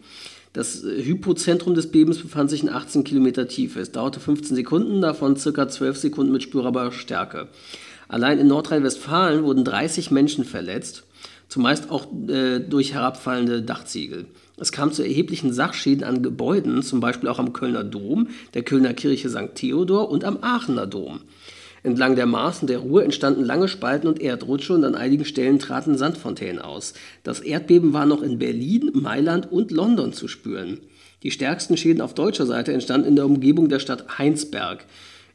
Das 0.59 0.83
Hypozentrum 0.83 1.75
des 1.75 1.89
Bebens 1.93 2.19
befand 2.19 2.51
sich 2.51 2.65
in 2.65 2.69
18 2.69 3.05
Kilometer 3.05 3.47
Tiefe. 3.47 3.79
Es 3.79 3.93
dauerte 3.93 4.19
15 4.19 4.57
Sekunden, 4.57 5.01
davon 5.01 5.37
ca. 5.37 5.69
12 5.69 5.97
Sekunden 5.97 6.33
mit 6.33 6.43
spürbarer 6.43 6.91
Stärke. 6.91 7.47
Allein 8.09 8.41
in 8.41 8.49
Nordrhein-Westfalen 8.49 9.45
wurden 9.45 9.65
30 9.65 10.11
Menschen 10.11 10.45
verletzt 10.45 11.05
zumeist 11.49 11.91
auch 11.91 12.07
äh, 12.29 12.61
durch 12.61 12.93
herabfallende 12.93 13.63
Dachziegel. 13.63 14.27
Es 14.59 14.73
kam 14.73 14.93
zu 14.93 15.03
erheblichen 15.03 15.53
Sachschäden 15.53 16.05
an 16.05 16.23
Gebäuden, 16.23 16.83
zum 16.83 17.01
Beispiel 17.01 17.29
auch 17.29 17.39
am 17.39 17.53
Kölner 17.53 17.85
Dom, 17.85 18.29
der 18.55 18.63
Kölner 18.63 18.93
Kirche 18.93 19.31
St. 19.31 19.55
Theodor 19.55 20.11
und 20.11 20.25
am 20.25 20.39
Aachener 20.43 20.87
Dom. 20.87 21.21
Entlang 21.83 22.17
der 22.17 22.27
Maßen 22.27 22.67
der 22.67 22.79
Ruhr 22.79 23.05
entstanden 23.05 23.45
lange 23.45 23.69
Spalten 23.69 24.09
und 24.09 24.21
Erdrutsche 24.21 24.75
und 24.75 24.85
an 24.85 24.95
einigen 24.95 25.25
Stellen 25.25 25.59
traten 25.59 25.97
Sandfontänen 25.97 26.61
aus. 26.61 26.95
Das 27.23 27.41
Erdbeben 27.41 27.93
war 27.93 28.07
noch 28.07 28.23
in 28.23 28.39
Berlin, 28.39 28.91
Mailand 28.95 29.51
und 29.51 29.71
London 29.71 30.13
zu 30.13 30.29
spüren. 30.29 30.79
Die 31.23 31.31
stärksten 31.31 31.77
Schäden 31.77 32.01
auf 32.01 32.15
deutscher 32.15 32.47
Seite 32.47 32.73
entstanden 32.73 33.09
in 33.09 33.17
der 33.17 33.27
Umgebung 33.27 33.69
der 33.69 33.81
Stadt 33.81 34.19
Heinsberg. 34.19 34.85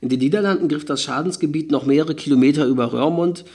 In 0.01 0.09
den 0.09 0.19
Niederlanden 0.19 0.67
griff 0.67 0.85
das 0.85 1.01
Schadensgebiet 1.01 1.71
noch 1.71 1.85
mehrere 1.85 2.15
Kilometer 2.15 2.65
über 2.65 2.91
Rörmond 2.91 3.45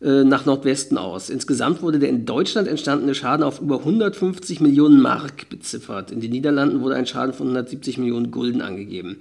äh, 0.00 0.24
nach 0.24 0.46
Nordwesten 0.46 0.98
aus. 0.98 1.30
Insgesamt 1.30 1.80
wurde 1.80 2.00
der 2.00 2.08
in 2.08 2.26
Deutschland 2.26 2.66
entstandene 2.66 3.14
Schaden 3.14 3.44
auf 3.44 3.60
über 3.60 3.78
150 3.78 4.60
Millionen 4.60 5.00
Mark 5.00 5.48
beziffert. 5.48 6.10
In 6.10 6.20
den 6.20 6.32
Niederlanden 6.32 6.80
wurde 6.80 6.96
ein 6.96 7.06
Schaden 7.06 7.34
von 7.34 7.46
170 7.46 7.98
Millionen 7.98 8.32
Gulden 8.32 8.62
angegeben. 8.62 9.18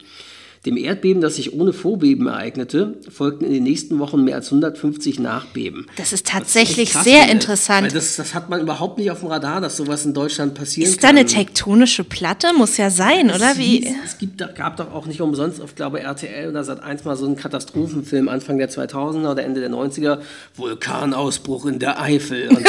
Dem 0.65 0.77
Erdbeben, 0.77 1.23
das 1.23 1.37
sich 1.37 1.53
ohne 1.53 1.73
Vorbeben 1.73 2.27
ereignete, 2.27 2.99
folgten 3.09 3.45
in 3.45 3.51
den 3.51 3.63
nächsten 3.63 3.97
Wochen 3.97 4.23
mehr 4.23 4.35
als 4.35 4.49
150 4.49 5.19
Nachbeben. 5.19 5.87
Das 5.97 6.13
ist 6.13 6.27
tatsächlich 6.27 6.93
das 6.93 7.01
ist 7.01 7.11
sehr 7.11 7.31
interessant. 7.31 7.95
Das, 7.95 8.15
das, 8.15 8.35
hat 8.35 8.51
man 8.51 8.61
überhaupt 8.61 8.99
nicht 8.99 9.09
auf 9.09 9.21
dem 9.21 9.29
Radar, 9.29 9.59
dass 9.59 9.77
sowas 9.77 10.05
in 10.05 10.13
Deutschland 10.13 10.53
passieren 10.53 10.87
ist 10.87 11.01
kann. 11.01 11.17
Ist 11.17 11.27
da 11.31 11.35
eine 11.35 11.45
tektonische 11.45 12.03
Platte? 12.03 12.53
Muss 12.55 12.77
ja 12.77 12.91
sein, 12.91 13.29
es 13.29 13.37
oder? 13.37 13.57
Wie? 13.57 13.77
Hieß, 13.77 13.95
es 14.05 14.17
gibt, 14.19 14.37
gab 14.37 14.77
doch 14.77 14.93
auch 14.93 15.07
nicht 15.07 15.19
umsonst 15.19 15.59
auf, 15.61 15.73
glaube 15.73 15.99
RTL 16.01 16.49
oder 16.49 16.63
seit 16.63 16.83
eins 16.83 17.05
mal 17.05 17.15
so 17.15 17.25
einen 17.25 17.37
Katastrophenfilm 17.37 18.29
Anfang 18.29 18.59
der 18.59 18.69
2000er 18.69 19.31
oder 19.31 19.43
Ende 19.43 19.61
der 19.61 19.71
90er, 19.71 20.19
Vulkanausbruch 20.55 21.65
in 21.65 21.79
der 21.79 21.99
Eifel. 21.99 22.49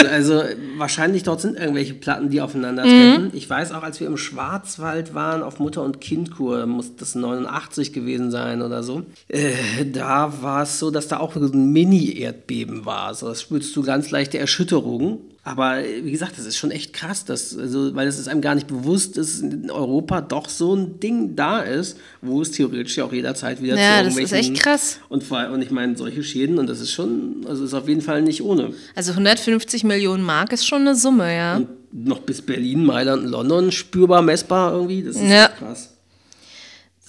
So. 0.00 0.06
also 0.06 0.42
wahrscheinlich 0.76 1.22
dort 1.22 1.40
sind 1.40 1.56
irgendwelche 1.56 1.94
Platten, 1.94 2.30
die 2.30 2.40
aufeinandertreffen. 2.40 3.24
Mhm. 3.24 3.30
Ich 3.32 3.48
weiß 3.48 3.72
auch, 3.72 3.82
als 3.82 3.98
wir 4.00 4.06
im 4.06 4.16
Schwarzwald 4.16 5.14
waren 5.14 5.42
auf 5.42 5.58
Mutter- 5.58 5.82
und 5.82 6.00
Kindkur, 6.00 6.66
muss 6.66 6.96
das 6.96 7.14
89 7.30 7.92
gewesen 7.92 8.30
sein 8.30 8.62
oder 8.62 8.82
so. 8.82 9.02
Äh, 9.28 9.52
da 9.92 10.42
war 10.42 10.62
es 10.62 10.78
so, 10.78 10.90
dass 10.90 11.08
da 11.08 11.18
auch 11.18 11.36
ein 11.36 11.72
Mini-Erdbeben 11.72 12.84
war. 12.84 13.06
Also 13.06 13.28
das 13.28 13.42
spürst 13.42 13.74
du 13.76 13.82
ganz 13.82 14.10
leichte 14.10 14.38
Erschütterungen. 14.38 15.18
Aber 15.42 15.78
wie 16.02 16.10
gesagt, 16.10 16.36
das 16.36 16.44
ist 16.44 16.58
schon 16.58 16.70
echt 16.70 16.92
krass, 16.92 17.24
dass, 17.24 17.56
also, 17.56 17.94
weil 17.94 18.06
es 18.06 18.18
ist 18.18 18.28
einem 18.28 18.42
gar 18.42 18.54
nicht 18.54 18.66
bewusst, 18.66 19.16
dass 19.16 19.40
in 19.40 19.70
Europa 19.70 20.20
doch 20.20 20.50
so 20.50 20.74
ein 20.74 21.00
Ding 21.00 21.34
da 21.34 21.60
ist, 21.60 21.96
wo 22.20 22.42
es 22.42 22.50
theoretisch 22.50 22.98
ja 22.98 23.04
auch 23.04 23.12
jederzeit 23.12 23.62
wieder 23.62 23.74
ja, 23.74 23.80
zu 23.80 24.04
irgendwelchen... 24.04 24.36
Ja, 24.36 24.36
das 24.36 24.46
ist 24.46 24.52
echt 24.52 24.62
krass. 24.62 24.98
Und, 25.08 25.30
und 25.30 25.62
ich 25.62 25.70
meine, 25.70 25.96
solche 25.96 26.22
Schäden, 26.22 26.58
und 26.58 26.68
das 26.68 26.80
ist 26.80 26.92
schon, 26.92 27.46
also 27.48 27.64
ist 27.64 27.72
auf 27.72 27.88
jeden 27.88 28.02
Fall 28.02 28.20
nicht 28.20 28.42
ohne. 28.42 28.74
Also 28.94 29.12
150 29.12 29.82
Millionen 29.84 30.22
Mark 30.22 30.52
ist 30.52 30.66
schon 30.66 30.82
eine 30.82 30.94
Summe, 30.94 31.34
ja. 31.34 31.56
Und 31.56 31.68
noch 31.92 32.20
bis 32.20 32.42
Berlin, 32.42 32.84
Mailand, 32.84 33.24
London 33.28 33.72
spürbar, 33.72 34.20
messbar 34.20 34.74
irgendwie, 34.74 35.02
das 35.02 35.16
ist 35.16 35.22
ja. 35.22 35.48
krass. 35.48 35.89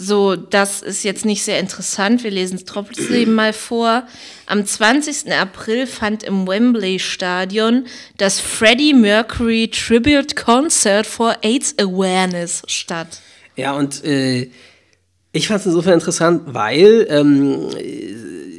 So, 0.04 0.36
das 0.36 0.82
ist 0.82 1.04
jetzt 1.04 1.26
nicht 1.26 1.44
sehr 1.44 1.60
interessant. 1.60 2.24
Wir 2.24 2.32
lesen 2.32 2.56
es 2.56 2.66
trotzdem 2.66 3.34
mal 3.34 3.54
vor. 3.54 4.08
Am 4.48 4.66
20. 4.66 5.32
April 5.32 5.86
fand 5.86 6.24
im 6.24 6.48
Wembley 6.48 6.98
Stadion 6.98 7.86
das 8.18 8.40
Freddie 8.40 8.96
Mercury 8.96 9.70
Tribute 9.70 10.36
Concert 10.36 11.06
for 11.06 11.36
AIDS 11.44 11.76
Awareness 11.78 12.64
statt. 12.66 13.22
Ja, 13.56 13.74
und 13.74 14.04
äh, 14.04 14.50
ich 15.34 15.48
fand 15.48 15.60
es 15.60 15.68
insofern 15.68 15.94
interessant, 15.94 16.42
weil 16.48 17.06
ähm, 17.08 17.70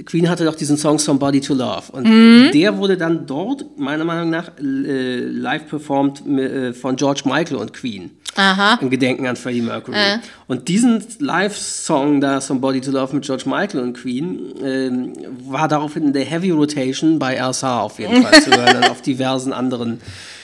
Queen 0.05 0.29
hatte 0.29 0.45
doch 0.45 0.55
diesen 0.55 0.77
Song 0.77 0.99
Somebody 0.99 1.41
to 1.41 1.55
Love. 1.55 1.93
Und 1.93 2.07
mhm. 2.07 2.51
der 2.53 2.77
wurde 2.79 2.97
dann 2.97 3.27
dort, 3.27 3.79
meiner 3.79 4.05
Meinung 4.05 4.31
nach, 4.31 4.53
äh, 4.59 5.21
live 5.21 5.69
performt 5.69 6.27
äh, 6.27 6.73
von 6.73 6.97
George 6.97 7.23
Michael 7.25 7.57
und 7.57 7.73
Queen. 7.73 8.11
Aha. 8.35 8.79
Im 8.81 8.89
Gedenken 8.89 9.27
an 9.27 9.37
Freddie 9.37 9.61
Mercury. 9.61 9.97
Äh. 9.97 10.19
Und 10.47 10.69
diesen 10.69 11.05
Live-Song 11.19 12.21
da, 12.21 12.41
Somebody 12.41 12.81
to 12.81 12.91
Love 12.91 13.15
mit 13.15 13.25
George 13.25 13.45
Michael 13.47 13.81
und 13.81 13.93
Queen, 13.95 14.55
ähm, 14.63 15.13
war 15.47 15.69
daraufhin 15.69 16.05
in 16.05 16.13
der 16.13 16.25
Heavy 16.25 16.51
Rotation 16.51 17.19
bei 17.19 17.41
RSA 17.43 17.81
auf 17.81 17.99
jeden 17.99 18.23
Fall 18.23 18.41
zu 18.41 18.51
hören, 18.57 18.85
auf 18.85 19.03
diversen 19.03 19.53
anderen 19.53 20.01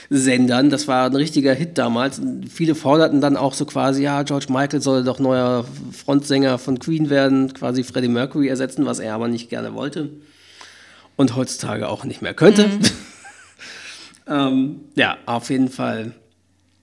Sendern. 0.09 0.69
Das 0.69 0.87
war 0.87 1.05
ein 1.05 1.15
richtiger 1.15 1.53
Hit 1.53 1.77
damals. 1.77 2.19
Viele 2.49 2.75
forderten 2.75 3.21
dann 3.21 3.37
auch 3.37 3.53
so 3.53 3.65
quasi, 3.65 4.03
ja, 4.03 4.23
George 4.23 4.47
Michael 4.49 4.81
soll 4.81 5.03
doch 5.03 5.19
neuer 5.19 5.65
Frontsänger 5.91 6.57
von 6.57 6.79
Queen 6.79 7.09
werden, 7.09 7.53
quasi 7.53 7.83
Freddie 7.83 8.07
Mercury 8.07 8.47
ersetzen, 8.47 8.85
was 8.85 8.99
er 8.99 9.13
aber 9.13 9.27
nicht 9.27 9.49
gerne 9.49 9.73
wollte. 9.73 10.09
Und 11.15 11.35
heutzutage 11.35 11.87
auch 11.87 12.05
nicht 12.05 12.21
mehr 12.21 12.33
könnte. 12.33 12.67
Mhm. 12.67 12.79
ähm, 14.27 14.79
ja, 14.95 15.17
auf 15.25 15.49
jeden 15.49 15.69
Fall 15.69 16.13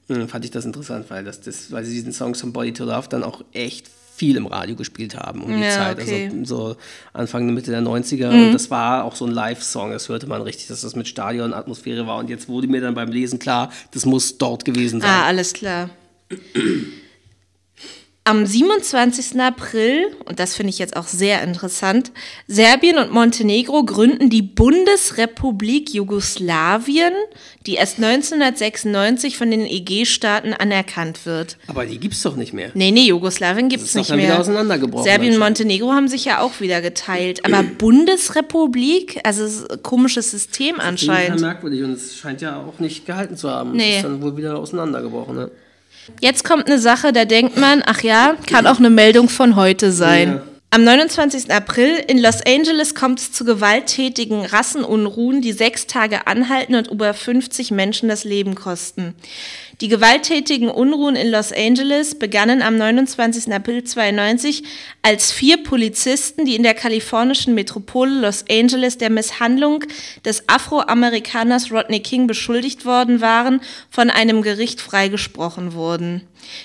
hm, 0.08 0.28
fand 0.28 0.44
ich 0.44 0.50
das 0.52 0.64
interessant, 0.64 1.06
weil, 1.08 1.24
das, 1.24 1.40
das, 1.40 1.72
weil 1.72 1.84
sie 1.84 1.94
diesen 1.94 2.12
Song 2.12 2.34
Somebody 2.34 2.72
to 2.72 2.84
Love 2.84 3.08
dann 3.08 3.24
auch 3.24 3.42
echt 3.52 3.90
viel 4.16 4.36
im 4.36 4.46
Radio 4.46 4.76
gespielt 4.76 5.16
haben 5.16 5.42
um 5.42 5.54
die 5.54 5.62
ja, 5.62 5.70
Zeit, 5.70 5.98
also 5.98 6.12
okay. 6.12 6.30
also 6.38 6.68
so 6.70 6.76
Anfang, 7.12 7.52
Mitte 7.52 7.70
der 7.70 7.82
90er. 7.82 8.30
Mhm. 8.30 8.46
Und 8.46 8.52
das 8.52 8.70
war 8.70 9.04
auch 9.04 9.14
so 9.14 9.26
ein 9.26 9.32
Live-Song, 9.32 9.90
das 9.90 10.08
hörte 10.08 10.26
man 10.26 10.42
richtig, 10.42 10.68
dass 10.68 10.80
das 10.80 10.96
mit 10.96 11.06
Stadion-Atmosphäre 11.06 12.06
war. 12.06 12.18
Und 12.18 12.30
jetzt 12.30 12.48
wurde 12.48 12.66
mir 12.66 12.80
dann 12.80 12.94
beim 12.94 13.10
Lesen 13.10 13.38
klar, 13.38 13.70
das 13.92 14.06
muss 14.06 14.38
dort 14.38 14.64
gewesen 14.64 15.00
sein. 15.00 15.10
Ah, 15.10 15.26
alles 15.26 15.52
klar. 15.52 15.90
Am 18.28 18.44
27. 18.44 19.40
April, 19.40 20.08
und 20.24 20.40
das 20.40 20.56
finde 20.56 20.70
ich 20.70 20.80
jetzt 20.80 20.96
auch 20.96 21.06
sehr 21.06 21.44
interessant, 21.44 22.10
Serbien 22.48 22.98
und 22.98 23.12
Montenegro 23.12 23.84
gründen 23.84 24.30
die 24.30 24.42
Bundesrepublik 24.42 25.94
Jugoslawien, 25.94 27.12
die 27.66 27.74
erst 27.74 27.98
1996 28.02 29.36
von 29.36 29.52
den 29.52 29.64
EG-Staaten 29.64 30.54
anerkannt 30.54 31.24
wird. 31.24 31.56
Aber 31.68 31.86
die 31.86 31.98
gibt 31.98 32.14
es 32.14 32.22
doch 32.22 32.34
nicht 32.34 32.52
mehr. 32.52 32.72
Nee, 32.74 32.90
nee, 32.90 33.06
Jugoslawien 33.06 33.68
gibt 33.68 33.84
es 33.84 33.94
nicht 33.94 34.10
mehr. 34.10 34.18
Wieder 34.18 34.40
auseinandergebrochen 34.40 35.04
Serbien 35.04 35.34
und 35.34 35.38
Montenegro 35.38 35.92
haben 35.92 36.08
sich 36.08 36.24
ja 36.24 36.40
auch 36.40 36.58
wieder 36.58 36.82
geteilt. 36.82 37.44
Aber 37.44 37.62
Bundesrepublik, 37.62 39.20
also 39.22 39.68
ein 39.68 39.84
komisches 39.84 40.32
System 40.32 40.80
anscheinend. 40.80 41.28
Das 41.28 41.36
ist 41.36 41.42
merkwürdig 41.42 41.84
und 41.84 41.92
es 41.92 42.16
scheint 42.16 42.40
ja 42.40 42.60
auch 42.60 42.80
nicht 42.80 43.06
gehalten 43.06 43.36
zu 43.36 43.48
haben. 43.48 43.76
Nee. 43.76 43.98
Ist 43.98 44.04
dann 44.04 44.20
wohl 44.20 44.36
wieder 44.36 44.58
auseinandergebrochen, 44.58 45.36
ne? 45.36 45.50
Jetzt 46.20 46.44
kommt 46.44 46.66
eine 46.66 46.78
Sache, 46.78 47.12
da 47.12 47.24
denkt 47.24 47.56
man, 47.56 47.82
ach 47.84 48.02
ja, 48.02 48.36
kann 48.48 48.66
auch 48.66 48.78
eine 48.78 48.90
Meldung 48.90 49.28
von 49.28 49.56
heute 49.56 49.92
sein. 49.92 50.34
Ja. 50.34 50.42
Am 50.70 50.84
29. 50.84 51.50
April 51.50 51.94
in 52.06 52.18
Los 52.18 52.42
Angeles 52.42 52.94
kommt 52.94 53.20
es 53.20 53.32
zu 53.32 53.44
gewalttätigen 53.44 54.44
Rassenunruhen, 54.44 55.40
die 55.40 55.52
sechs 55.52 55.86
Tage 55.86 56.26
anhalten 56.26 56.74
und 56.74 56.88
über 56.88 57.14
50 57.14 57.70
Menschen 57.70 58.08
das 58.08 58.24
Leben 58.24 58.54
kosten. 58.54 59.14
Die 59.82 59.88
gewalttätigen 59.88 60.70
Unruhen 60.70 61.16
in 61.16 61.30
Los 61.30 61.52
Angeles 61.52 62.18
begannen 62.18 62.62
am 62.62 62.78
29. 62.78 63.52
April 63.52 63.84
92, 63.84 64.62
als 65.02 65.32
vier 65.32 65.62
Polizisten, 65.62 66.46
die 66.46 66.56
in 66.56 66.62
der 66.62 66.72
kalifornischen 66.72 67.54
Metropole 67.54 68.20
Los 68.20 68.46
Angeles 68.50 68.96
der 68.96 69.10
Misshandlung 69.10 69.84
des 70.24 70.48
Afroamerikaners 70.48 71.70
Rodney 71.70 72.00
King 72.00 72.26
beschuldigt 72.26 72.86
worden 72.86 73.20
waren, 73.20 73.60
von 73.90 74.08
einem 74.08 74.40
Gericht 74.40 74.80
freigesprochen 74.80 75.74
wurden. 75.74 76.22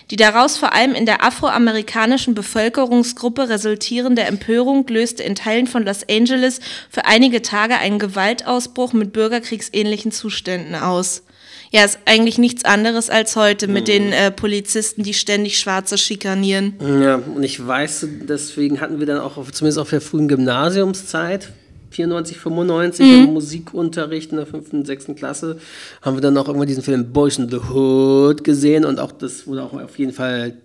Die 0.10 0.16
daraus 0.16 0.58
vor 0.58 0.72
allem 0.72 0.96
in 0.96 1.06
der 1.06 1.22
afroamerikanischen 1.22 2.34
Bevölkerungsgruppe 2.34 3.50
resultierende 3.50 4.22
Empörung 4.22 4.88
löste 4.88 5.22
in 5.22 5.36
Teilen 5.36 5.68
von 5.68 5.84
Los 5.84 6.08
Angeles 6.10 6.62
für 6.90 7.04
einige 7.04 7.42
Tage 7.42 7.78
einen 7.78 8.00
Gewaltausbruch 8.00 8.94
mit 8.94 9.12
bürgerkriegsähnlichen 9.12 10.14
Zuständen 10.14 10.76
aus. 10.76 11.24
Ja, 11.72 11.86
ist 11.86 12.00
eigentlich 12.06 12.38
nichts 12.38 12.66
anderes 12.66 13.10
als 13.10 13.38
heute 13.38 13.70
mit 13.70 13.84
mhm. 13.84 13.86
den 13.86 14.12
äh, 14.12 14.30
Polizisten, 14.30 15.04
die 15.04 15.14
ständig 15.14 15.58
Schwarze 15.58 15.98
schikanieren. 15.98 16.74
Ja, 16.82 17.16
und 17.16 17.44
ich 17.44 17.66
weiß, 17.66 18.08
deswegen 18.28 18.82
hatten 18.82 19.00
wir 19.00 19.08
dann 19.08 19.20
auch, 19.20 19.38
auf, 19.38 19.54
zumindest 19.54 19.80
auf 19.80 19.90
der 19.90 20.02
frühen 20.02 20.28
Gymnasiumszeit, 20.28 21.54
94, 21.92 22.38
95 22.38 23.06
mhm. 23.06 23.24
im 23.24 23.34
Musikunterricht 23.34 24.32
in 24.32 24.38
der 24.38 24.46
5. 24.46 24.74
und 24.74 24.86
6. 24.86 25.08
Klasse 25.16 25.60
haben 26.02 26.18
wir 26.18 26.22
dann 26.22 26.38
auch 26.38 26.48
irgendwann 26.48 26.68
diesen 26.68 26.84
Film 26.84 27.14
Boys 27.14 27.38
in 27.38 27.50
the 27.50 27.58
Hood 27.58 28.44
gesehen 28.44 28.84
und 28.84 29.00
auch 29.00 29.14
das 29.14 29.48
wurde 29.48 29.64
auch 29.64 29.74
auf 29.74 29.98
jeden 29.98 30.14
Fall 30.14 30.58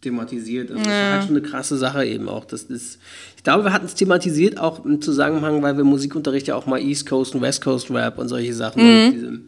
thematisiert. 0.00 0.72
Also 0.72 0.82
ja. 0.82 0.86
Das 0.86 0.94
war 0.94 1.12
halt 1.12 1.24
schon 1.24 1.36
eine 1.36 1.42
krasse 1.42 1.76
Sache 1.76 2.04
eben 2.04 2.28
auch. 2.28 2.44
Das 2.44 2.64
ist, 2.64 2.98
ich 3.36 3.44
glaube, 3.44 3.64
wir 3.64 3.72
hatten 3.72 3.86
es 3.86 3.94
thematisiert 3.94 4.58
auch 4.58 4.84
im 4.84 5.00
Zusammenhang, 5.00 5.62
weil 5.62 5.76
wir 5.76 5.84
Musikunterricht 5.84 6.48
ja 6.48 6.56
auch 6.56 6.66
mal 6.66 6.80
East 6.80 7.08
Coast 7.08 7.36
und 7.36 7.42
West 7.42 7.62
Coast 7.62 7.90
Rap 7.90 8.18
und 8.18 8.28
solche 8.28 8.54
Sachen 8.54 8.82
mhm. 8.82 9.06
und 9.06 9.12
diese 9.14 9.40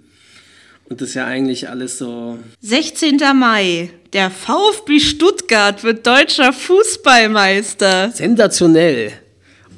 Und 0.90 1.00
das 1.00 1.10
ist 1.10 1.14
ja 1.14 1.24
eigentlich 1.24 1.68
alles 1.68 1.98
so. 1.98 2.38
16. 2.62 3.16
Mai. 3.36 3.90
Der 4.12 4.28
VfB 4.30 4.98
Stuttgart 4.98 5.84
wird 5.84 6.04
deutscher 6.06 6.52
Fußballmeister. 6.52 8.10
Sensationell. 8.12 9.12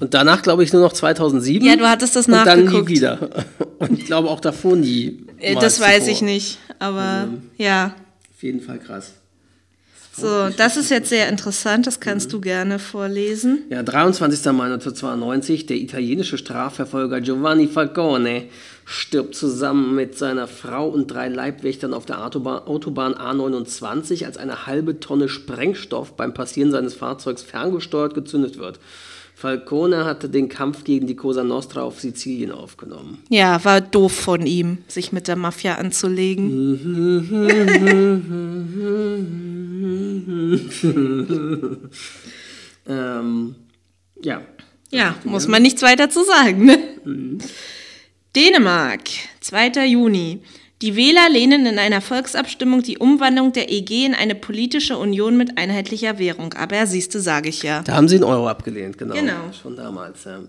Und 0.00 0.14
danach 0.14 0.42
glaube 0.42 0.64
ich 0.64 0.72
nur 0.72 0.80
noch 0.82 0.94
2007. 0.94 1.64
Ja, 1.66 1.76
du 1.76 1.86
hattest 1.88 2.16
das 2.16 2.26
und 2.26 2.32
nachgeguckt. 2.32 2.72
dann 2.74 2.82
nie 2.84 2.88
wieder. 2.88 3.30
Und 3.78 3.98
ich 4.00 4.06
glaube 4.06 4.30
auch 4.30 4.40
davor 4.40 4.74
nie. 4.74 5.18
Äh, 5.38 5.54
Das 5.54 5.80
weiß 5.80 5.98
zuvor. 6.06 6.12
ich 6.12 6.22
nicht, 6.22 6.58
aber 6.78 7.28
ja. 7.58 7.94
Auf 8.34 8.42
jeden 8.42 8.60
Fall 8.62 8.78
krass. 8.78 9.12
So, 10.14 10.48
das 10.50 10.76
ist 10.76 10.90
jetzt 10.90 11.08
sehr 11.08 11.28
interessant, 11.28 11.86
das 11.86 11.98
kannst 12.00 12.32
du 12.32 12.40
gerne 12.40 12.78
vorlesen. 12.78 13.62
Ja, 13.70 13.82
23. 13.82 14.44
Mai 14.52 14.64
1992, 14.64 15.66
der 15.66 15.76
italienische 15.78 16.36
Strafverfolger 16.36 17.20
Giovanni 17.22 17.66
Falcone 17.66 18.44
stirbt 18.84 19.34
zusammen 19.34 19.94
mit 19.94 20.16
seiner 20.18 20.46
Frau 20.46 20.88
und 20.88 21.06
drei 21.08 21.28
Leibwächtern 21.28 21.94
auf 21.94 22.06
der 22.06 22.24
Autobahn, 22.24 22.66
Autobahn 22.66 23.14
A29, 23.14 24.24
als 24.24 24.36
eine 24.36 24.66
halbe 24.66 25.00
Tonne 25.00 25.28
Sprengstoff 25.28 26.16
beim 26.16 26.34
Passieren 26.34 26.70
seines 26.70 26.94
Fahrzeugs 26.94 27.42
ferngesteuert 27.42 28.14
gezündet 28.14 28.58
wird. 28.58 28.80
Falcone 29.34 30.04
hatte 30.04 30.28
den 30.28 30.48
Kampf 30.48 30.84
gegen 30.84 31.06
die 31.06 31.16
Cosa 31.16 31.42
Nostra 31.42 31.82
auf 31.82 32.00
Sizilien 32.00 32.52
aufgenommen. 32.52 33.18
Ja, 33.28 33.64
war 33.64 33.80
doof 33.80 34.12
von 34.12 34.46
ihm, 34.46 34.78
sich 34.86 35.12
mit 35.12 35.26
der 35.26 35.36
Mafia 35.36 35.76
anzulegen. 35.76 36.78
Ähm, 42.88 43.54
ja, 44.22 44.42
Ja, 44.90 45.14
muss 45.24 45.48
man 45.48 45.62
nichts 45.62 45.82
weiter 45.82 46.10
zu 46.10 46.24
sagen. 46.24 46.64
Ne? 46.64 46.78
Dänemark, 48.34 49.10
2. 49.40 49.86
Juni. 49.86 50.40
Die 50.80 50.96
Wähler 50.96 51.28
lehnen 51.30 51.66
in 51.66 51.78
einer 51.78 52.00
Volksabstimmung 52.00 52.82
die 52.82 52.96
Umwandlung 52.96 53.52
der 53.52 53.70
EG 53.70 54.06
in 54.06 54.14
eine 54.14 54.34
politische 54.34 54.96
Union 54.96 55.36
mit 55.36 55.58
einheitlicher 55.58 56.18
Währung. 56.18 56.54
Aber 56.54 56.86
siehste, 56.86 57.20
sage 57.20 57.50
ich 57.50 57.62
ja. 57.62 57.82
Da 57.82 57.94
haben 57.94 58.08
sie 58.08 58.16
einen 58.16 58.24
Euro 58.24 58.48
abgelehnt, 58.48 58.96
genau. 58.96 59.14
Genau. 59.14 59.52
Schon 59.52 59.76
damals, 59.76 60.24
ja. 60.24 60.40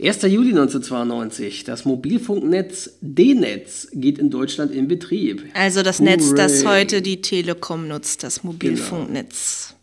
1. 0.00 0.22
Juli 0.22 0.50
1992, 0.50 1.64
das 1.64 1.84
Mobilfunknetz 1.84 2.90
D-Netz 3.00 3.88
geht 3.92 4.18
in 4.18 4.30
Deutschland 4.30 4.70
in 4.70 4.86
Betrieb. 4.86 5.44
Also 5.54 5.82
das 5.82 5.98
Netz, 6.00 6.34
das 6.34 6.62
Hooray. 6.62 6.82
heute 6.82 7.02
die 7.02 7.20
Telekom 7.20 7.88
nutzt, 7.88 8.22
das 8.22 8.44
Mobilfunknetz. 8.44 9.74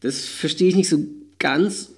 Das 0.00 0.24
verstehe 0.24 0.68
ich 0.68 0.74
nicht 0.74 0.90
so 0.90 0.98
ganz, 1.38 1.90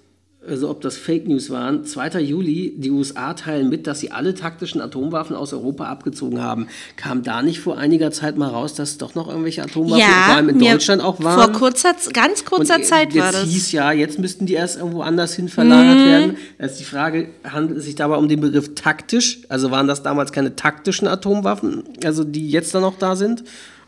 also 0.49 0.69
ob 0.71 0.81
das 0.81 0.97
Fake 0.97 1.27
News 1.29 1.51
waren. 1.51 1.85
2. 1.85 2.21
Juli, 2.21 2.75
die 2.77 2.91
USA 2.91 3.35
teilen 3.35 3.69
mit, 3.69 3.87
dass 3.87 4.01
sie 4.01 4.11
alle 4.11 4.35
taktischen 4.35 4.81
Atomwaffen 4.81 5.35
aus 5.37 5.53
Europa 5.53 5.85
abgezogen 5.87 6.43
haben. 6.43 6.69
Kam 6.97 7.23
da 7.23 7.43
nicht 7.43 7.61
vor 7.61 7.79
einiger 7.79 8.11
Zeit 8.11 8.37
mal 8.37 8.49
raus, 8.49 8.75
dass 8.75 8.99
doch 8.99 9.15
noch 9.15 9.29
irgendwelche 9.29 9.63
Atomwaffen 9.63 9.91
vor 9.91 9.99
Ja, 10.29 10.35
allem 10.37 10.49
in 10.51 10.59
Deutschland 10.59 11.03
auch 11.03 11.23
waren? 11.23 11.41
vor 11.43 11.53
kurzer, 11.59 11.95
ganz 12.13 12.45
kurzer 12.45 12.77
Und 12.77 12.85
Zeit 12.85 13.13
jetzt 13.15 13.25
war 13.25 13.33
das. 13.33 13.47
Mhm. 13.47 13.51
hieß 13.51 13.73
ja, 13.73 13.93
jetzt 13.93 14.19
müssten 14.19 14.47
die 14.47 14.55
erst 14.55 14.79
irgendwo 14.79 15.03
anders 15.03 15.35
hin 15.35 15.49
verlagert 15.49 16.05
werden. 16.05 16.37
Da 16.59 16.67
ist 16.67 16.79
die 16.79 16.85
Frage, 16.85 17.29
handelt 17.45 17.79
es 17.79 17.85
sich 17.85 17.95
dabei 17.95 18.17
um 18.17 18.29
den 18.29 18.41
Begriff 18.41 18.75
taktisch? 18.75 19.41
Also 19.49 19.71
waren 19.71 19.87
das 19.87 20.03
damals 20.03 20.33
keine 20.33 20.57
taktischen 20.57 21.09
Atomwaffen, 21.09 21.85
also 22.05 22.25
die 22.25 22.51
jetzt 22.51 22.75
dann 22.75 22.83
noch 22.83 22.99
da 22.99 23.17
sind? 23.17 23.45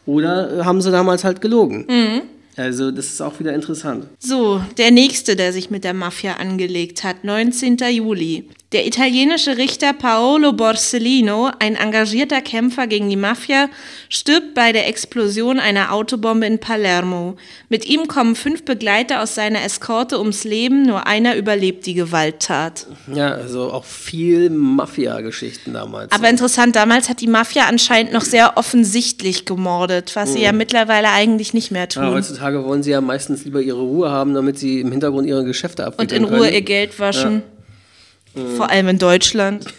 Oder 0.06 0.60
äh, 0.60 0.64
haben 0.64 0.80
sie 0.80 0.90
damals 0.92 1.24
halt 1.24 1.40
gelogen? 1.40 1.86
Mhm. 1.88 2.22
Also 2.56 2.90
das 2.90 3.06
ist 3.06 3.20
auch 3.20 3.38
wieder 3.38 3.54
interessant. 3.54 4.06
So, 4.18 4.62
der 4.78 4.90
nächste, 4.90 5.36
der 5.36 5.52
sich 5.52 5.70
mit 5.70 5.84
der 5.84 5.94
Mafia 5.94 6.34
angelegt 6.34 7.04
hat, 7.04 7.22
19. 7.24 7.76
Juli. 7.90 8.48
Der 8.72 8.84
italienische 8.84 9.58
Richter 9.58 9.92
Paolo 9.92 10.52
Borsellino, 10.52 11.52
ein 11.60 11.76
engagierter 11.76 12.40
Kämpfer 12.40 12.88
gegen 12.88 13.08
die 13.08 13.14
Mafia, 13.14 13.68
stirbt 14.08 14.54
bei 14.54 14.72
der 14.72 14.88
Explosion 14.88 15.60
einer 15.60 15.92
Autobombe 15.92 16.46
in 16.46 16.58
Palermo. 16.58 17.36
Mit 17.68 17.86
ihm 17.86 18.08
kommen 18.08 18.34
fünf 18.34 18.64
Begleiter 18.64 19.22
aus 19.22 19.36
seiner 19.36 19.62
Eskorte 19.62 20.18
ums 20.18 20.42
Leben, 20.42 20.82
nur 20.82 21.06
einer 21.06 21.36
überlebt 21.36 21.86
die 21.86 21.94
Gewalttat. 21.94 22.88
Ja, 23.14 23.34
also 23.34 23.72
auch 23.72 23.84
viel 23.84 24.50
Mafia-Geschichten 24.50 25.72
damals. 25.72 26.10
Aber 26.10 26.28
interessant, 26.28 26.74
damals 26.74 27.08
hat 27.08 27.20
die 27.20 27.28
Mafia 27.28 27.66
anscheinend 27.68 28.12
noch 28.12 28.22
sehr 28.22 28.56
offensichtlich 28.56 29.44
gemordet, 29.44 30.16
was 30.16 30.32
sie 30.32 30.42
ja 30.42 30.50
mittlerweile 30.50 31.10
eigentlich 31.10 31.54
nicht 31.54 31.70
mehr 31.70 31.82
ja, 31.82 31.86
tun. 31.86 32.10
heutzutage 32.10 32.64
wollen 32.64 32.82
sie 32.82 32.90
ja 32.90 33.00
meistens 33.00 33.44
lieber 33.44 33.60
ihre 33.60 33.80
Ruhe 33.80 34.10
haben, 34.10 34.34
damit 34.34 34.58
sie 34.58 34.80
im 34.80 34.90
Hintergrund 34.90 35.28
ihre 35.28 35.44
Geschäfte 35.44 35.82
Und 35.84 35.88
abwickeln 35.92 36.24
in 36.24 36.28
Ruhe 36.28 36.40
können. 36.40 36.52
ihr 36.54 36.62
Geld 36.62 36.98
waschen. 36.98 37.42
Vor 38.56 38.70
allem 38.70 38.88
in 38.88 38.98
Deutschland. 38.98 39.66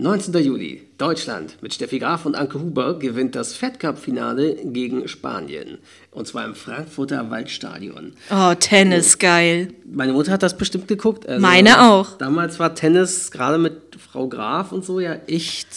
19. 0.00 0.34
Juli. 0.42 0.88
Deutschland 0.96 1.62
mit 1.62 1.74
Steffi 1.74 1.98
Graf 1.98 2.24
und 2.24 2.34
Anke 2.34 2.58
Huber 2.58 2.98
gewinnt 2.98 3.34
das 3.34 3.54
Fed 3.54 3.78
Cup-Finale 3.78 4.56
gegen 4.64 5.06
Spanien. 5.08 5.78
Und 6.10 6.26
zwar 6.26 6.46
im 6.46 6.54
Frankfurter 6.54 7.30
Waldstadion. 7.30 8.14
Oh, 8.30 8.54
Tennis, 8.58 9.18
geil. 9.18 9.74
Meine 9.84 10.14
Mutter 10.14 10.32
hat 10.32 10.42
das 10.42 10.56
bestimmt 10.56 10.88
geguckt. 10.88 11.28
Also 11.28 11.40
Meine 11.40 11.90
auch. 11.90 12.16
Damals 12.16 12.58
war 12.58 12.74
Tennis 12.74 13.30
gerade 13.30 13.58
mit 13.58 13.74
Frau 14.10 14.26
Graf 14.26 14.72
und 14.72 14.86
so 14.86 15.00
ja 15.00 15.14
echt 15.26 15.68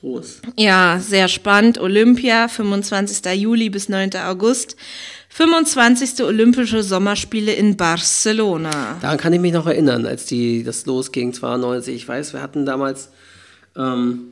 groß. 0.00 0.42
Ja, 0.58 0.98
sehr 1.00 1.28
spannend. 1.28 1.78
Olympia, 1.78 2.48
25. 2.48 3.40
Juli 3.40 3.70
bis 3.70 3.88
9. 3.88 4.10
August. 4.16 4.76
25. 5.34 6.22
Olympische 6.22 6.84
Sommerspiele 6.84 7.52
in 7.52 7.76
Barcelona. 7.76 8.98
Daran 9.00 9.18
kann 9.18 9.32
ich 9.32 9.40
mich 9.40 9.52
noch 9.52 9.66
erinnern, 9.66 10.06
als 10.06 10.26
die 10.26 10.62
das 10.62 10.86
losging, 10.86 11.32
92. 11.32 11.92
Ich 11.92 12.06
weiß, 12.06 12.34
wir 12.34 12.40
hatten 12.40 12.64
damals, 12.64 13.10
ähm, 13.76 14.28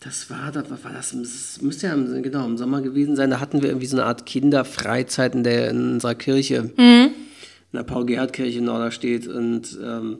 das 0.00 0.28
war, 0.28 0.50
das 0.50 0.68
war 0.68 0.92
das, 0.92 1.14
das 1.16 1.62
müsste 1.62 1.86
ja 1.86 1.92
im, 1.92 2.20
genau 2.24 2.46
im 2.46 2.58
Sommer 2.58 2.80
gewesen 2.80 3.14
sein. 3.14 3.30
Da 3.30 3.38
hatten 3.38 3.62
wir 3.62 3.68
irgendwie 3.68 3.86
so 3.86 3.96
eine 3.96 4.06
Art 4.06 4.26
Kinderfreizeit 4.26 5.36
in, 5.36 5.44
der, 5.44 5.70
in 5.70 5.92
unserer 5.92 6.16
Kirche, 6.16 6.72
in 6.76 7.12
der 7.72 7.84
Paul-Gerhardt-Kirche 7.84 8.58
in 8.58 8.64
Norderstedt. 8.64 9.28
Und 9.28 9.78
ähm, 9.80 10.18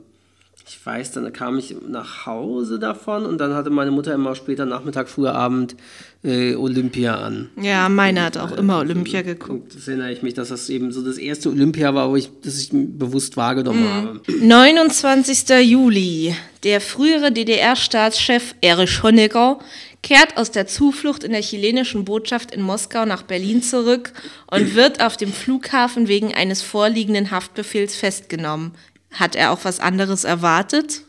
ich 0.67 0.85
weiß, 0.85 1.11
dann 1.13 1.31
kam 1.33 1.57
ich 1.57 1.75
nach 1.87 2.25
Hause 2.25 2.79
davon 2.79 3.25
und 3.25 3.39
dann 3.39 3.53
hatte 3.53 3.69
meine 3.69 3.91
Mutter 3.91 4.13
immer 4.13 4.35
später 4.35 4.65
Nachmittag, 4.65 5.09
früher 5.09 5.35
Abend 5.35 5.75
äh, 6.23 6.55
Olympia 6.55 7.15
an. 7.15 7.49
Ja, 7.59 7.89
meine 7.89 8.21
hat 8.23 8.37
auch 8.37 8.51
immer 8.51 8.79
Olympia 8.79 9.21
geguckt. 9.21 9.75
Das 9.75 9.87
erinnere 9.87 10.11
ich 10.11 10.21
mich, 10.21 10.33
dass 10.33 10.49
das 10.49 10.69
eben 10.69 10.91
so 10.91 11.03
das 11.03 11.17
erste 11.17 11.49
Olympia 11.49 11.93
war, 11.93 12.09
wo 12.09 12.15
ich 12.15 12.29
das 12.43 12.59
ich 12.59 12.69
bewusst 12.71 13.37
wahrgenommen 13.37 13.87
habe. 13.89 14.21
29. 14.27 15.49
Juli. 15.63 16.35
Der 16.63 16.79
frühere 16.79 17.31
DDR-Staatschef 17.31 18.53
Erich 18.61 19.01
Honecker 19.01 19.57
kehrt 20.03 20.37
aus 20.37 20.51
der 20.51 20.67
Zuflucht 20.67 21.23
in 21.23 21.31
der 21.31 21.41
chilenischen 21.41 22.05
Botschaft 22.05 22.53
in 22.53 22.61
Moskau 22.61 23.05
nach 23.05 23.23
Berlin 23.23 23.63
zurück 23.63 24.13
und 24.49 24.75
wird 24.75 25.03
auf 25.03 25.17
dem 25.17 25.33
Flughafen 25.33 26.07
wegen 26.07 26.33
eines 26.33 26.61
vorliegenden 26.61 27.31
Haftbefehls 27.31 27.95
festgenommen. 27.95 28.73
Hat 29.11 29.35
er 29.35 29.51
auch 29.51 29.63
was 29.63 29.79
anderes 29.79 30.23
erwartet? 30.23 31.03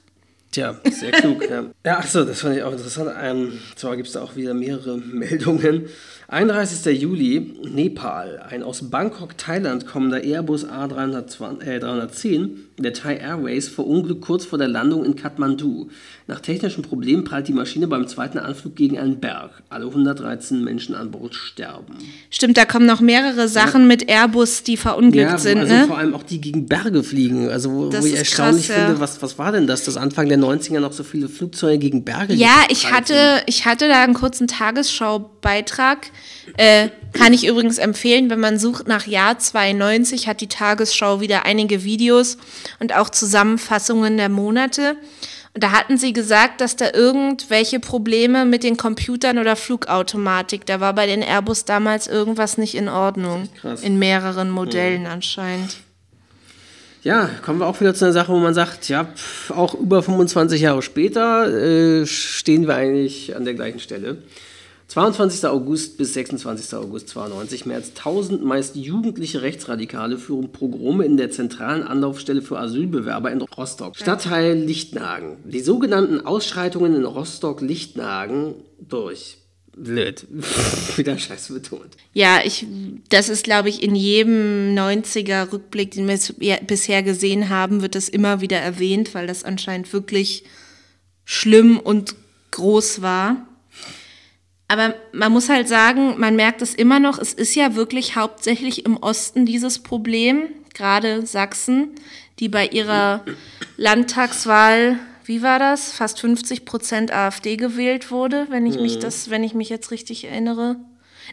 Tja, 0.52 0.78
sehr 0.84 1.12
klug. 1.12 1.48
ja, 1.48 1.64
ja 1.84 1.98
achso, 1.98 2.24
das 2.24 2.40
fand 2.40 2.56
ich 2.56 2.62
auch 2.62 2.72
interessant. 2.72 3.10
Ähm, 3.20 3.58
zwar 3.74 3.96
gibt 3.96 4.08
es 4.08 4.14
da 4.14 4.22
auch 4.22 4.36
wieder 4.36 4.52
mehrere 4.52 4.98
Meldungen. 4.98 5.88
31. 6.28 7.00
Juli, 7.00 7.54
Nepal. 7.64 8.38
Ein 8.48 8.62
aus 8.62 8.90
Bangkok, 8.90 9.38
Thailand 9.38 9.86
kommender 9.86 10.22
Airbus 10.22 10.66
A310, 10.66 11.62
äh, 11.62 11.80
310 11.80 12.68
der 12.78 12.92
Thai 12.92 13.16
Airways 13.16 13.68
verunglückt 13.68 14.22
kurz 14.22 14.44
vor 14.44 14.58
der 14.58 14.68
Landung 14.68 15.04
in 15.04 15.14
Kathmandu. 15.16 15.88
Nach 16.26 16.40
technischen 16.40 16.82
Problemen 16.82 17.24
prallt 17.24 17.48
die 17.48 17.52
Maschine 17.52 17.86
beim 17.86 18.06
zweiten 18.08 18.38
Anflug 18.38 18.76
gegen 18.76 18.98
einen 18.98 19.20
Berg. 19.20 19.62
Alle 19.68 19.86
113 19.86 20.62
Menschen 20.64 20.94
an 20.94 21.10
Bord 21.10 21.34
sterben. 21.34 21.94
Stimmt, 22.30 22.56
da 22.56 22.64
kommen 22.64 22.86
noch 22.86 23.00
mehrere 23.00 23.48
Sachen 23.48 23.86
mit 23.86 24.08
Airbus, 24.08 24.62
die 24.62 24.76
verunglückt 24.76 25.30
Ja, 25.30 25.38
sind, 25.38 25.58
also 25.58 25.74
ne? 25.74 25.86
vor 25.86 25.98
allem 25.98 26.14
auch 26.14 26.22
die 26.22 26.40
gegen 26.40 26.66
Berge 26.66 27.02
fliegen. 27.02 27.48
Also 27.50 27.72
wo, 27.72 27.88
Das 27.88 28.02
wo 28.02 28.06
ich 28.08 28.16
erstaunlich 28.16 28.66
krass, 28.68 28.76
ja. 28.76 28.84
finde, 28.86 29.00
was, 29.00 29.20
was 29.20 29.38
war 29.38 29.52
denn 29.52 29.66
das, 29.66 29.84
dass 29.84 29.96
Anfang 29.96 30.28
der 30.28 30.38
90er 30.38 30.80
noch 30.80 30.92
so 30.92 31.04
viele 31.04 31.28
Flugzeuge 31.28 31.78
gegen 31.78 32.04
Berge 32.04 32.34
Ja, 32.34 32.64
ich 32.70 32.78
sind? 32.80 32.92
hatte, 32.92 33.42
ich 33.46 33.66
hatte 33.66 33.88
da 33.88 34.02
einen 34.02 34.14
kurzen 34.14 34.46
Tagesschaubeitrag. 34.46 36.06
Äh, 36.56 36.88
kann 37.12 37.32
ich 37.32 37.46
übrigens 37.46 37.78
empfehlen, 37.78 38.30
wenn 38.30 38.40
man 38.40 38.58
sucht 38.58 38.88
nach 38.88 39.06
Jahr 39.06 39.38
92, 39.38 40.28
hat 40.28 40.40
die 40.40 40.48
Tagesschau 40.48 41.20
wieder 41.20 41.44
einige 41.44 41.84
Videos 41.84 42.38
und 42.80 42.94
auch 42.94 43.10
Zusammenfassungen 43.10 44.16
der 44.16 44.28
Monate. 44.28 44.96
Und 45.54 45.62
da 45.62 45.72
hatten 45.72 45.98
sie 45.98 46.14
gesagt, 46.14 46.62
dass 46.62 46.76
da 46.76 46.90
irgendwelche 46.94 47.78
Probleme 47.78 48.46
mit 48.46 48.64
den 48.64 48.78
Computern 48.78 49.38
oder 49.38 49.54
Flugautomatik, 49.54 50.64
da 50.64 50.80
war 50.80 50.94
bei 50.94 51.06
den 51.06 51.22
Airbus 51.22 51.66
damals 51.66 52.06
irgendwas 52.06 52.56
nicht 52.56 52.74
in 52.74 52.88
Ordnung. 52.88 53.48
Krass. 53.60 53.82
In 53.82 53.98
mehreren 53.98 54.50
Modellen 54.50 55.06
anscheinend. 55.06 55.76
Ja, 57.02 57.28
kommen 57.44 57.58
wir 57.58 57.66
auch 57.66 57.80
wieder 57.80 57.94
zu 57.94 58.04
einer 58.04 58.12
Sache, 58.12 58.32
wo 58.32 58.38
man 58.38 58.54
sagt, 58.54 58.88
ja, 58.88 59.08
auch 59.50 59.74
über 59.74 60.02
25 60.02 60.60
Jahre 60.60 60.82
später 60.82 61.48
äh, 61.48 62.06
stehen 62.06 62.66
wir 62.68 62.76
eigentlich 62.76 63.34
an 63.36 63.44
der 63.44 63.54
gleichen 63.54 63.80
Stelle. 63.80 64.18
22. 64.92 65.46
August 65.48 65.96
bis 65.96 66.12
26. 66.12 66.74
August 66.74 67.08
92. 67.08 67.64
Mehr 67.64 67.76
als 67.76 67.96
1000 67.96 68.44
meist 68.44 68.76
jugendliche 68.76 69.40
Rechtsradikale 69.40 70.18
führen 70.18 70.52
Pogrome 70.52 71.06
in 71.06 71.16
der 71.16 71.30
zentralen 71.30 71.82
Anlaufstelle 71.82 72.42
für 72.42 72.58
Asylbewerber 72.58 73.32
in 73.32 73.40
Rostock. 73.40 73.96
Stadtteil 73.96 74.54
Lichtenhagen. 74.54 75.38
Die 75.44 75.60
sogenannten 75.60 76.20
Ausschreitungen 76.20 76.94
in 76.94 77.06
Rostock-Lichtenhagen 77.06 78.56
durch. 78.86 79.38
blöd. 79.74 80.26
Wieder 80.96 81.16
scheiße 81.16 81.54
betont. 81.54 81.96
Ja, 82.12 82.40
ich, 82.44 82.66
das 83.08 83.30
ist, 83.30 83.44
glaube 83.44 83.70
ich, 83.70 83.82
in 83.82 83.94
jedem 83.94 84.74
90er-Rückblick, 84.76 85.92
den 85.92 86.06
wir 86.06 86.18
bisher 86.66 87.02
gesehen 87.02 87.48
haben, 87.48 87.80
wird 87.80 87.94
das 87.94 88.10
immer 88.10 88.42
wieder 88.42 88.58
erwähnt, 88.58 89.14
weil 89.14 89.26
das 89.26 89.42
anscheinend 89.42 89.90
wirklich 89.94 90.44
schlimm 91.24 91.80
und 91.80 92.14
groß 92.50 93.00
war. 93.00 93.46
Aber 94.72 94.94
man 95.12 95.30
muss 95.30 95.50
halt 95.50 95.68
sagen, 95.68 96.18
man 96.18 96.34
merkt 96.34 96.62
es 96.62 96.74
immer 96.74 96.98
noch, 96.98 97.18
es 97.18 97.34
ist 97.34 97.54
ja 97.54 97.74
wirklich 97.74 98.16
hauptsächlich 98.16 98.86
im 98.86 98.96
Osten 98.96 99.44
dieses 99.44 99.80
Problem, 99.80 100.44
gerade 100.72 101.26
Sachsen, 101.26 101.90
die 102.38 102.48
bei 102.48 102.68
ihrer 102.68 103.22
Landtagswahl, 103.76 104.98
wie 105.26 105.42
war 105.42 105.58
das, 105.58 105.92
fast 105.92 106.20
50 106.20 106.64
Prozent 106.64 107.12
AfD 107.12 107.58
gewählt 107.58 108.10
wurde, 108.10 108.46
wenn 108.48 108.64
ich 108.64 108.76
mich 108.76 108.98
das, 108.98 109.28
wenn 109.28 109.44
ich 109.44 109.52
mich 109.52 109.68
jetzt 109.68 109.90
richtig 109.90 110.24
erinnere. 110.24 110.76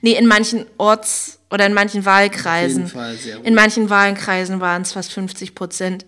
Nee, 0.01 0.17
in 0.17 0.27
manchen 0.27 0.65
Orts- 0.77 1.39
oder 1.49 1.65
in 1.65 1.73
manchen 1.73 2.03
Wahlkreisen. 2.03 2.91
In 3.43 3.55
manchen 3.55 3.89
Wahlkreisen 3.89 4.59
waren 4.59 4.81
es 4.81 4.91
fast 4.91 5.13
50 5.13 5.55
Prozent. 5.55 6.05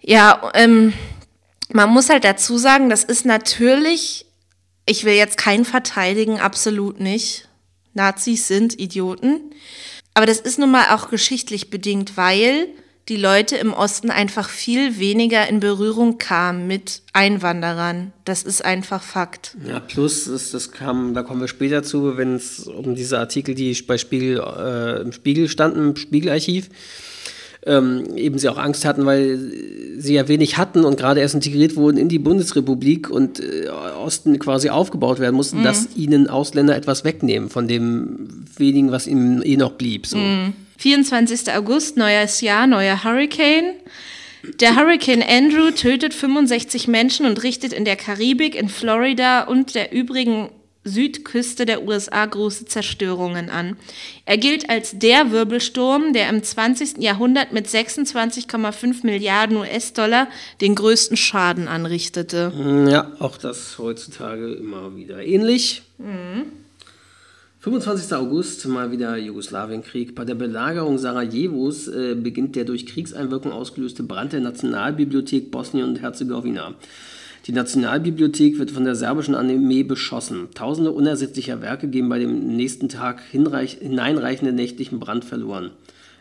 Ja, 0.00 0.50
ähm, 0.54 0.92
man 1.72 1.88
muss 1.90 2.10
halt 2.10 2.24
dazu 2.24 2.58
sagen, 2.58 2.90
das 2.90 3.04
ist 3.04 3.26
natürlich, 3.26 4.25
ich 4.86 5.04
will 5.04 5.14
jetzt 5.14 5.36
keinen 5.36 5.64
verteidigen, 5.64 6.38
absolut 6.38 7.00
nicht. 7.00 7.48
Nazis 7.94 8.46
sind 8.46 8.78
Idioten. 8.78 9.40
Aber 10.14 10.26
das 10.26 10.40
ist 10.40 10.58
nun 10.58 10.70
mal 10.70 10.94
auch 10.94 11.10
geschichtlich 11.10 11.70
bedingt, 11.70 12.16
weil 12.16 12.68
die 13.08 13.16
Leute 13.16 13.56
im 13.56 13.72
Osten 13.72 14.10
einfach 14.10 14.48
viel 14.48 14.98
weniger 14.98 15.48
in 15.48 15.60
Berührung 15.60 16.18
kamen 16.18 16.66
mit 16.66 17.02
Einwanderern. 17.12 18.12
Das 18.24 18.42
ist 18.42 18.64
einfach 18.64 19.02
Fakt. 19.02 19.56
Ja, 19.66 19.78
plus, 19.78 20.26
ist, 20.26 20.54
das 20.54 20.72
kam, 20.72 21.14
da 21.14 21.22
kommen 21.22 21.40
wir 21.40 21.48
später 21.48 21.82
zu, 21.82 22.16
wenn 22.16 22.34
es 22.34 22.66
um 22.66 22.94
diese 22.96 23.18
Artikel, 23.18 23.54
die 23.54 23.72
bei 23.86 23.98
Spiegel, 23.98 24.40
äh, 24.40 25.02
im 25.02 25.12
Spiegel 25.12 25.48
standen, 25.48 25.90
im 25.90 25.96
Spiegelarchiv, 25.96 26.68
ähm, 27.66 28.16
eben 28.16 28.38
sie 28.38 28.48
auch 28.48 28.58
Angst 28.58 28.84
hatten, 28.84 29.04
weil 29.04 29.38
sie 29.98 30.14
ja 30.14 30.28
wenig 30.28 30.56
hatten 30.56 30.84
und 30.84 30.96
gerade 30.96 31.20
erst 31.20 31.34
integriert 31.34 31.76
wurden 31.76 31.96
in 31.96 32.08
die 32.08 32.18
Bundesrepublik 32.18 33.10
und 33.10 33.40
äh, 33.40 33.68
Osten 33.68 34.38
quasi 34.38 34.70
aufgebaut 34.70 35.18
werden 35.18 35.34
mussten, 35.34 35.62
dass 35.62 35.88
ihnen 35.96 36.28
Ausländer 36.28 36.76
etwas 36.76 37.04
wegnehmen 37.04 37.50
von 37.50 37.66
dem 37.66 38.44
wenigen, 38.56 38.92
was 38.92 39.06
ihnen 39.06 39.42
eh 39.42 39.56
noch 39.56 39.72
blieb. 39.72 40.06
So. 40.06 40.18
24. 40.78 41.52
August, 41.54 41.96
neues 41.96 42.40
Jahr, 42.40 42.66
neuer 42.66 43.02
Hurricane. 43.02 43.72
Der 44.60 44.76
Hurricane 44.76 45.24
Andrew 45.26 45.70
tötet 45.70 46.14
65 46.14 46.86
Menschen 46.86 47.26
und 47.26 47.42
richtet 47.42 47.72
in 47.72 47.84
der 47.84 47.96
Karibik, 47.96 48.54
in 48.54 48.68
Florida 48.68 49.42
und 49.42 49.74
der 49.74 49.92
übrigen 49.92 50.50
Südküste 50.86 51.66
der 51.66 51.86
USA 51.86 52.24
große 52.24 52.64
Zerstörungen 52.64 53.50
an. 53.50 53.76
Er 54.24 54.38
gilt 54.38 54.70
als 54.70 54.98
der 54.98 55.32
Wirbelsturm, 55.32 56.12
der 56.12 56.30
im 56.30 56.42
20. 56.42 56.98
Jahrhundert 56.98 57.52
mit 57.52 57.66
26,5 57.66 59.04
Milliarden 59.04 59.58
US-Dollar 59.58 60.28
den 60.60 60.74
größten 60.74 61.16
Schaden 61.16 61.68
anrichtete. 61.68 62.52
Ja, 62.88 63.12
auch 63.18 63.36
das 63.36 63.78
heutzutage 63.78 64.54
immer 64.54 64.96
wieder 64.96 65.22
ähnlich. 65.24 65.82
25. 67.66 68.16
August, 68.16 68.64
mal 68.68 68.92
wieder 68.92 69.16
Jugoslawienkrieg. 69.16 70.14
Bei 70.14 70.24
der 70.24 70.36
Belagerung 70.36 70.98
Sarajevos 70.98 71.88
äh, 71.88 72.14
beginnt 72.14 72.54
der 72.54 72.64
durch 72.64 72.86
Kriegseinwirkung 72.86 73.50
ausgelöste 73.50 74.04
Brand 74.04 74.32
der 74.32 74.40
Nationalbibliothek 74.40 75.50
Bosnien 75.50 75.88
und 75.88 76.00
Herzegowina. 76.00 76.74
Die 77.46 77.52
Nationalbibliothek 77.52 78.58
wird 78.58 78.72
von 78.72 78.84
der 78.84 78.96
serbischen 78.96 79.36
Armee 79.36 79.84
beschossen. 79.84 80.48
Tausende 80.54 80.90
unersetzlicher 80.90 81.62
Werke 81.62 81.86
gehen 81.86 82.08
bei 82.08 82.18
dem 82.18 82.56
nächsten 82.56 82.88
Tag 82.88 83.22
hineinreichenden 83.30 84.56
nächtlichen 84.56 84.98
Brand 84.98 85.24
verloren. 85.24 85.70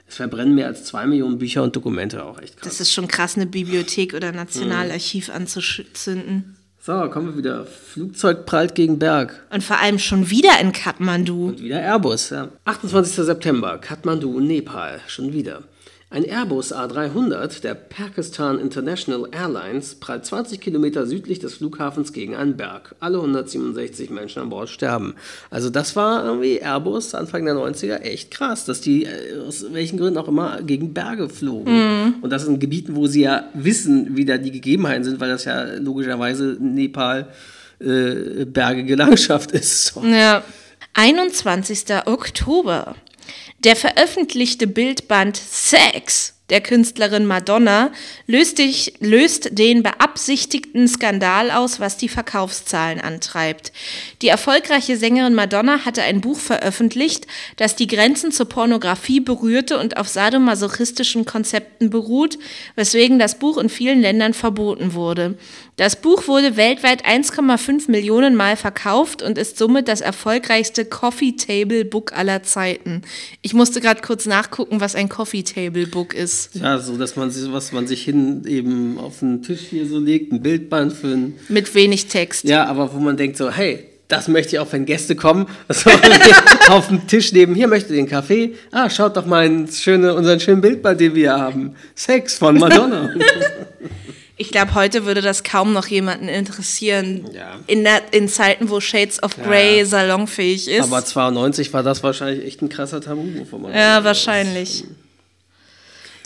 Es 0.07 0.17
verbrennen 0.17 0.53
mehr 0.53 0.67
als 0.67 0.83
zwei 0.83 1.07
Millionen 1.07 1.39
Bücher 1.39 1.63
und 1.63 1.75
Dokumente, 1.75 2.23
auch 2.23 2.39
echt 2.39 2.57
krass. 2.57 2.69
Das 2.69 2.79
ist 2.79 2.93
schon 2.93 3.07
krass, 3.07 3.37
eine 3.37 3.47
Bibliothek 3.47 4.13
oder 4.13 4.31
Nationalarchiv 4.31 5.31
anzuzünden. 5.31 6.57
So, 6.79 7.09
kommen 7.09 7.29
wir 7.29 7.37
wieder. 7.37 7.65
Flugzeug 7.65 8.45
prallt 8.45 8.75
gegen 8.75 8.99
Berg. 8.99 9.43
Und 9.49 9.63
vor 9.63 9.79
allem 9.79 9.97
schon 9.97 10.29
wieder 10.29 10.59
in 10.61 10.71
Kathmandu. 10.73 11.47
Und 11.47 11.59
wieder 11.63 11.81
Airbus. 11.81 12.29
Ja. 12.29 12.49
28. 12.65 13.25
September, 13.25 13.79
Kathmandu, 13.79 14.39
Nepal. 14.39 14.99
Schon 15.07 15.33
wieder. 15.33 15.63
Ein 16.11 16.23
Airbus 16.23 16.71
A300 16.71 17.61
der 17.61 17.73
Pakistan 17.73 18.59
International 18.59 19.27
Airlines 19.31 19.95
prallt 19.95 20.23
20 20.23 20.61
Kilometer 20.61 21.07
südlich 21.07 21.39
des 21.39 21.55
Flughafens 21.55 22.13
gegen 22.13 22.35
einen 22.35 22.55
Berg. 22.55 22.95
Alle 22.99 23.17
167 23.17 24.11
Menschen 24.11 24.43
an 24.43 24.49
Bord 24.49 24.69
sterben. 24.69 25.15
Also 25.49 25.71
das 25.71 25.95
war 25.95 26.23
irgendwie 26.23 26.59
Airbus 26.59 27.15
Anfang 27.15 27.43
der 27.43 27.55
90er 27.55 28.01
echt 28.01 28.29
krass, 28.29 28.65
dass 28.65 28.81
die 28.81 29.05
äh, 29.05 29.39
aus 29.47 29.65
welchen 29.73 29.97
Gründen 29.97 30.19
auch 30.19 30.27
immer 30.27 30.61
gegen 30.61 30.93
Berge 30.93 31.27
flogen. 31.27 32.15
Und 32.21 32.29
das 32.29 32.45
in 32.45 32.59
Gebieten, 32.59 32.95
wo 32.95 33.07
sie 33.07 33.21
ja 33.21 33.45
wissen, 33.55 34.15
wie 34.15 34.25
da 34.25 34.37
die 34.37 34.51
Gegebenheiten 34.51 35.03
sind, 35.03 35.19
weil 35.19 35.29
das 35.29 35.45
ja 35.45 35.63
logischerweise 35.79 36.55
Nepal 36.59 37.29
äh, 37.79 38.45
bergige 38.45 38.95
Landschaft 38.95 39.51
ist. 39.53 39.87
So. 39.87 40.03
Ja. 40.03 40.43
21. 40.93 41.85
Oktober. 42.05 42.95
Der 43.65 43.75
veröffentlichte 43.75 44.67
Bildband 44.67 45.37
Sex 45.37 46.34
der 46.49 46.61
Künstlerin 46.61 47.25
Madonna 47.25 47.91
löst, 48.27 48.59
dich, 48.59 48.93
löst 48.99 49.57
den 49.57 49.81
beabsichtigten 49.81 50.87
Skandal 50.87 51.49
aus, 51.49 51.79
was 51.79 51.97
die 51.97 52.09
Verkaufszahlen 52.09 53.01
antreibt. 53.01 53.71
Die 54.21 54.27
erfolgreiche 54.27 54.95
Sängerin 54.95 55.33
Madonna 55.33 55.85
hatte 55.85 56.03
ein 56.03 56.21
Buch 56.21 56.37
veröffentlicht, 56.37 57.25
das 57.57 57.75
die 57.75 57.87
Grenzen 57.87 58.31
zur 58.31 58.47
Pornografie 58.47 59.21
berührte 59.21 59.79
und 59.79 59.97
auf 59.97 60.07
sadomasochistischen 60.07 61.25
Konzepten 61.25 61.89
beruht, 61.89 62.37
weswegen 62.75 63.17
das 63.17 63.39
Buch 63.39 63.57
in 63.57 63.69
vielen 63.69 64.01
Ländern 64.01 64.33
verboten 64.35 64.93
wurde. 64.93 65.37
Das 65.77 65.97
Buch 65.97 66.27
wurde 66.27 66.55
weltweit 66.55 67.05
1,5 67.05 67.91
Millionen 67.91 68.35
Mal 68.35 68.55
verkauft 68.55 69.21
und 69.21 69.37
ist 69.37 69.57
somit 69.57 69.87
das 69.89 69.99
erfolgreichste 69.99 70.85
Coffee 70.85 71.33
Table 71.33 71.83
Book 71.83 72.13
aller 72.13 72.43
Zeiten. 72.43 73.01
Ich 73.41 73.53
musste 73.53 73.81
gerade 73.81 74.01
kurz 74.01 74.25
nachgucken, 74.25 74.79
was 74.79 74.95
ein 74.95 75.09
Coffee 75.09 75.43
Table 75.43 75.87
Book 75.87 76.13
ist. 76.13 76.34
Ja, 76.53 76.79
so 76.79 76.97
dass 76.97 77.15
man 77.15 77.31
sich, 77.31 77.51
was 77.51 77.71
man 77.71 77.87
sich 77.87 78.03
hin 78.03 78.43
eben 78.47 78.97
auf 78.99 79.19
den 79.19 79.41
Tisch 79.43 79.61
hier 79.69 79.87
so 79.87 79.99
legt, 79.99 80.31
ein 80.31 80.41
Bildband 80.41 80.93
für 80.93 81.07
ein, 81.07 81.33
Mit 81.49 81.73
wenig 81.75 82.07
Text. 82.07 82.43
ja, 82.45 82.65
aber 82.65 82.93
wo 82.93 82.99
man 82.99 83.17
denkt 83.17 83.37
so, 83.37 83.49
hey, 83.51 83.85
das 84.07 84.27
möchte 84.27 84.55
ich 84.55 84.59
auch, 84.59 84.71
wenn 84.71 84.85
Gäste 84.85 85.15
kommen, 85.15 85.47
so, 85.69 85.89
auf 86.69 86.87
dem 86.89 87.07
Tisch 87.07 87.31
neben, 87.33 87.55
hier 87.55 87.67
möchte 87.67 87.93
den 87.93 88.07
Kaffee, 88.07 88.53
ah, 88.71 88.89
schaut 88.89 89.17
doch 89.17 89.25
mal 89.25 89.67
schöne, 89.71 90.13
unseren 90.13 90.39
schönen 90.39 90.61
Bildband, 90.61 90.99
den 90.99 91.15
wir 91.15 91.33
haben, 91.33 91.75
Sex 91.95 92.37
von 92.37 92.57
Madonna. 92.57 93.09
Ich 94.37 94.51
glaube, 94.51 94.75
heute 94.75 95.05
würde 95.05 95.21
das 95.21 95.43
kaum 95.43 95.71
noch 95.71 95.87
jemanden 95.87 96.27
interessieren. 96.27 97.25
Ja. 97.33 97.55
In, 97.67 97.85
der, 97.85 98.01
in 98.11 98.27
Zeiten, 98.27 98.69
wo 98.69 98.81
Shades 98.81 99.23
of 99.23 99.37
Grey 99.37 99.79
Ja. 99.79 99.85
salonfähig 99.85 100.67
ist. 100.67 100.83
aber 100.83 101.05
92 101.05 101.71
war 101.71 101.83
das 101.83 102.03
wahrscheinlich 102.03 102.45
echt 102.45 102.61
ein 102.61 102.67
krasser 102.67 102.99
Tabu 102.99 103.23
ja, 103.73 104.03
wahrscheinlich. 104.03 104.83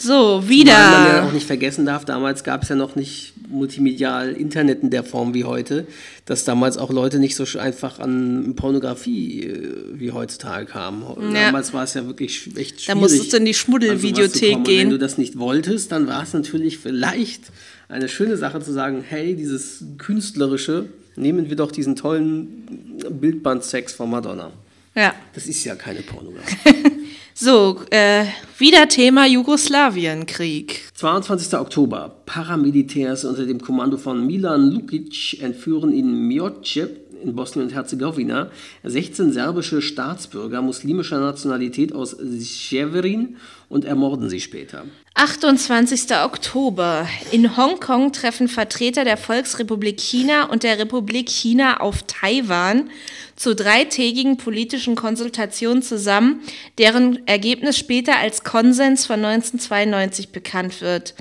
So, 0.02 0.42
Weil 0.44 0.58
man 0.58 0.68
ja 0.68 1.08
wieder. 1.14 1.24
auch 1.26 1.32
nicht 1.34 1.46
vergessen 1.46 1.86
darf, 1.86 2.06
damals 2.06 2.44
gab 2.44 2.64
es 2.64 2.70
ja 2.70 2.76
noch 2.76 2.96
nicht 2.96 3.34
multimedial 3.50 4.32
Internet 4.32 4.84
in 4.84 4.90
der 4.92 5.04
Form 5.04 5.34
wie 5.34 5.44
heute, 5.44 5.88
dass 6.26 6.46
damals 6.46 6.78
auch 6.78 6.92
Leute 6.92 7.20
nicht 7.20 7.36
so 7.36 7.46
einfach 7.60 8.00
an 8.00 8.54
Pornografie 8.56 9.44
äh, 9.44 9.74
wie 9.94 10.12
heutzutage 10.12 10.66
kamen. 10.66 11.04
Ja. 11.34 11.46
Damals 11.48 11.74
war 11.74 11.84
es 11.84 11.94
ja 11.96 12.06
wirklich 12.06 12.36
echt 12.56 12.82
schwierig. 12.82 12.86
Da 12.88 12.96
musstest 12.96 13.34
du 13.34 13.38
in 13.38 13.46
die 13.46 13.54
Schmuddelvideothek 13.54 14.52
kommen. 14.54 14.66
Und 14.66 14.68
Wenn 14.68 14.90
du 14.90 14.96
gehen. 14.96 15.00
das 15.00 15.18
nicht 15.18 15.38
wolltest, 15.40 15.92
dann 15.92 16.08
war 16.08 16.24
es 16.24 16.34
natürlich 16.34 16.78
vielleicht 16.78 17.44
eine 17.90 18.08
schöne 18.08 18.38
Sache 18.38 18.62
zu 18.62 18.72
sagen, 18.72 19.04
hey, 19.08 19.36
dieses 19.36 19.84
Künstlerische, 19.98 20.86
nehmen 21.16 21.50
wir 21.50 21.56
doch 21.56 21.72
diesen 21.72 21.96
tollen 21.96 22.98
Bildband-Sex 23.10 23.94
von 23.94 24.10
Madonna. 24.10 24.52
Ja. 24.96 25.14
Das 25.34 25.48
ist 25.48 25.64
ja 25.66 25.76
keine 25.76 26.02
Pornografie. 26.02 26.56
So, 27.34 27.82
äh, 27.90 28.26
wieder 28.58 28.88
Thema 28.88 29.26
Jugoslawienkrieg. 29.26 30.82
22. 30.94 31.58
Oktober. 31.60 32.22
Paramilitärs 32.26 33.24
unter 33.24 33.46
dem 33.46 33.62
Kommando 33.62 33.98
von 33.98 34.26
Milan 34.26 34.72
Lukic 34.72 35.42
entführen 35.42 35.94
in 35.94 36.28
Mioce 36.28 36.90
in 37.22 37.36
Bosnien 37.36 37.68
und 37.68 37.74
Herzegowina 37.74 38.52
16 38.84 39.32
serbische 39.32 39.82
Staatsbürger 39.82 40.62
muslimischer 40.62 41.20
Nationalität 41.20 41.94
aus 41.94 42.16
Severin 42.20 43.38
und 43.70 43.86
ermorden 43.86 44.30
sie 44.30 44.42
später. 44.42 44.86
28. 45.16 46.16
Oktober. 46.24 47.08
In 47.32 47.58
Hongkong 47.58 48.12
treffen 48.14 48.48
Vertreter 48.48 49.04
der 49.04 49.18
Volksrepublik 49.18 50.00
China 50.00 50.46
und 50.46 50.64
der 50.64 50.80
Republik 50.80 51.30
China 51.30 51.82
auf 51.82 52.04
Taiwan 52.04 52.90
zu 53.36 53.56
dreitägigen 53.56 54.38
politischen 54.38 54.96
Konsultationen 54.96 55.82
zusammen, 55.82 56.42
deren 56.78 57.26
Ergebnis 57.28 57.78
später 57.78 58.18
als 58.18 58.44
Konsens 58.44 59.06
von 59.06 59.24
1992 59.24 60.30
bekannt 60.30 60.82
wird. 60.82 61.16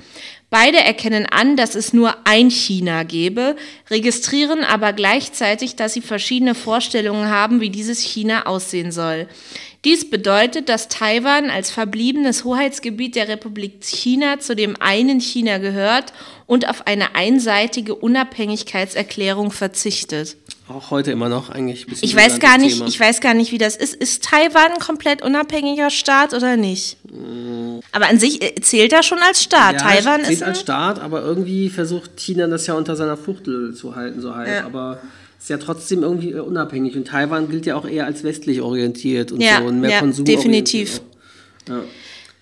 Beide 0.49 0.79
erkennen 0.79 1.27
an, 1.27 1.55
dass 1.55 1.75
es 1.75 1.93
nur 1.93 2.15
ein 2.25 2.49
China 2.49 3.03
gebe, 3.03 3.55
registrieren 3.91 4.63
aber 4.63 4.93
gleichzeitig, 4.93 5.75
dass 5.75 5.93
sie 5.93 6.01
verschiedene 6.01 6.55
Vorstellungen 6.55 7.29
haben, 7.29 7.61
wie 7.61 7.69
dieses 7.69 7.99
China 7.99 8.47
aussehen 8.47 8.91
soll. 8.91 9.27
Dies 9.85 10.09
bedeutet, 10.09 10.67
dass 10.67 10.89
Taiwan 10.89 11.51
als 11.51 11.69
verbliebenes 11.69 12.43
Hoheitsgebiet 12.43 13.15
der 13.15 13.27
Republik 13.27 13.83
China 13.85 14.39
zu 14.39 14.55
dem 14.55 14.75
einen 14.81 15.21
China 15.21 15.59
gehört 15.59 16.13
und 16.47 16.67
auf 16.67 16.87
eine 16.87 17.15
einseitige 17.15 17.95
Unabhängigkeitserklärung 17.95 19.51
verzichtet. 19.51 20.35
Auch 20.69 20.91
heute 20.91 21.09
immer 21.11 21.29
noch 21.29 21.49
eigentlich. 21.49 21.87
Ich 22.01 22.15
weiß 22.15 22.39
gar 22.39 22.59
nicht, 22.59 22.75
Thema. 22.75 22.87
ich 22.87 22.99
weiß 22.99 23.21
gar 23.21 23.33
nicht, 23.33 23.51
wie 23.51 23.57
das 23.57 23.75
ist. 23.75 23.95
Ist 23.95 24.23
Taiwan 24.23 24.73
ein 24.73 24.79
komplett 24.79 25.23
unabhängiger 25.23 25.89
Staat 25.89 26.35
oder 26.35 26.57
nicht? 26.57 26.97
Aber 27.91 28.07
an 28.07 28.19
sich 28.19 28.43
äh, 28.43 28.53
zählt 28.61 28.93
er 28.93 29.01
schon 29.01 29.17
als 29.17 29.41
Staat. 29.41 29.73
Ja, 29.73 29.79
Taiwan 29.79 30.21
steht 30.21 30.33
ist 30.33 30.43
als 30.43 30.59
Staat, 30.59 30.99
aber 30.99 31.23
irgendwie 31.23 31.69
versucht 31.69 32.17
China 32.17 32.45
das 32.45 32.67
ja 32.67 32.75
unter 32.75 32.95
seiner 32.95 33.17
Fuchtel 33.17 33.73
zu 33.73 33.95
halten, 33.95 34.21
so 34.21 34.35
halb. 34.35 34.47
Ja. 34.47 34.65
Aber 34.65 34.99
ist 35.39 35.49
ja 35.49 35.57
trotzdem 35.57 36.03
irgendwie 36.03 36.33
äh, 36.33 36.39
unabhängig. 36.39 36.95
Und 36.95 37.07
Taiwan 37.07 37.49
gilt 37.49 37.65
ja 37.65 37.75
auch 37.75 37.87
eher 37.87 38.05
als 38.05 38.23
westlich 38.23 38.61
orientiert 38.61 39.31
und 39.31 39.41
Ja, 39.41 39.59
so 39.61 39.65
und 39.65 39.79
mehr 39.79 39.89
ja, 39.89 39.99
Konsum. 40.01 40.25
definitiv. 40.25 41.01
Ja. 41.67 41.81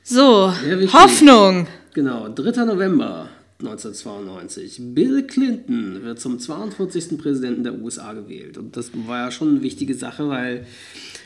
so. 0.03 0.51
Hoffnung. 0.91 1.67
Genau, 1.93 2.27
3. 2.27 2.65
November 2.65 3.29
1992. 3.59 4.93
Bill 4.93 5.23
Clinton 5.23 6.03
wird 6.03 6.19
zum 6.19 6.37
42. 6.37 7.17
Präsidenten 7.17 7.63
der 7.63 7.81
USA 7.81 8.13
gewählt. 8.13 8.57
Und 8.57 8.77
das 8.77 8.91
war 8.93 9.25
ja 9.25 9.31
schon 9.31 9.49
eine 9.49 9.61
wichtige 9.63 9.95
Sache, 9.95 10.29
weil 10.29 10.67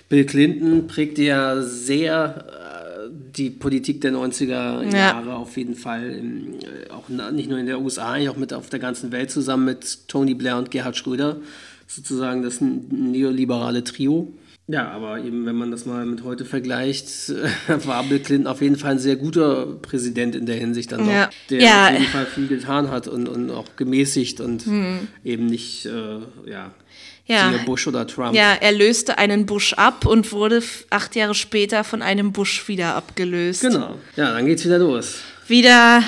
Bill 0.07 0.25
Clinton 0.25 0.87
prägte 0.87 1.23
ja 1.23 1.61
sehr 1.61 2.45
äh, 2.47 3.09
die 3.35 3.49
Politik 3.49 3.99
der 4.01 4.13
90er 4.13 4.93
Jahre 4.93 5.35
auf 5.35 5.57
jeden 5.57 5.75
Fall. 5.75 6.09
In, 6.11 6.53
äh, 6.61 6.89
auch 6.89 7.09
nicht 7.09 7.49
nur 7.49 7.59
in 7.59 7.65
der 7.65 7.81
USA, 7.81 8.15
auch 8.29 8.37
mit 8.37 8.53
auf 8.53 8.69
der 8.69 8.79
ganzen 8.79 9.11
Welt 9.11 9.29
zusammen 9.29 9.65
mit 9.65 10.07
Tony 10.07 10.33
Blair 10.33 10.57
und 10.57 10.71
Gerhard 10.71 10.95
Schröder. 10.95 11.37
Sozusagen 11.87 12.43
das 12.43 12.61
neoliberale 12.61 13.83
Trio. 13.83 14.33
Ja, 14.71 14.89
aber 14.89 15.19
eben, 15.19 15.45
wenn 15.45 15.55
man 15.55 15.69
das 15.71 15.85
mal 15.85 16.05
mit 16.05 16.23
heute 16.23 16.45
vergleicht, 16.45 17.07
war 17.67 18.03
Bill 18.03 18.19
Clinton 18.19 18.47
auf 18.47 18.61
jeden 18.61 18.77
Fall 18.77 18.91
ein 18.91 18.99
sehr 18.99 19.17
guter 19.17 19.65
Präsident 19.81 20.33
in 20.35 20.45
der 20.45 20.55
Hinsicht 20.55 20.91
dann 20.93 21.09
Ja. 21.09 21.29
der 21.49 21.61
Ja. 21.61 21.85
auf 21.87 21.91
jeden 21.93 22.05
Fall 22.05 22.25
viel 22.25 22.47
getan 22.47 22.89
hat 22.89 23.07
und, 23.07 23.27
und 23.27 23.49
auch 23.51 23.75
gemäßigt 23.75 24.39
und 24.39 24.63
eben 25.25 25.45
nicht, 25.47 25.85
äh, 25.87 26.19
ja, 26.49 26.71
Ja. 27.27 27.51
Bush 27.65 27.87
oder 27.87 28.07
Trump. 28.07 28.33
Ja, 28.35 28.53
er 28.59 28.71
löste 28.71 29.17
einen 29.17 29.45
Bush 29.45 29.73
ab 29.73 30.05
und 30.05 30.31
wurde 30.31 30.61
acht 30.89 31.15
Jahre 31.15 31.35
später 31.35 31.83
von 31.83 32.01
einem 32.01 32.31
Bush 32.31 32.67
wieder 32.67 32.95
abgelöst. 32.95 33.61
Genau. 33.61 33.95
Ja, 34.15 34.33
dann 34.33 34.45
geht's 34.45 34.63
wieder 34.65 34.79
los. 34.79 35.19
Wieder 35.47 36.03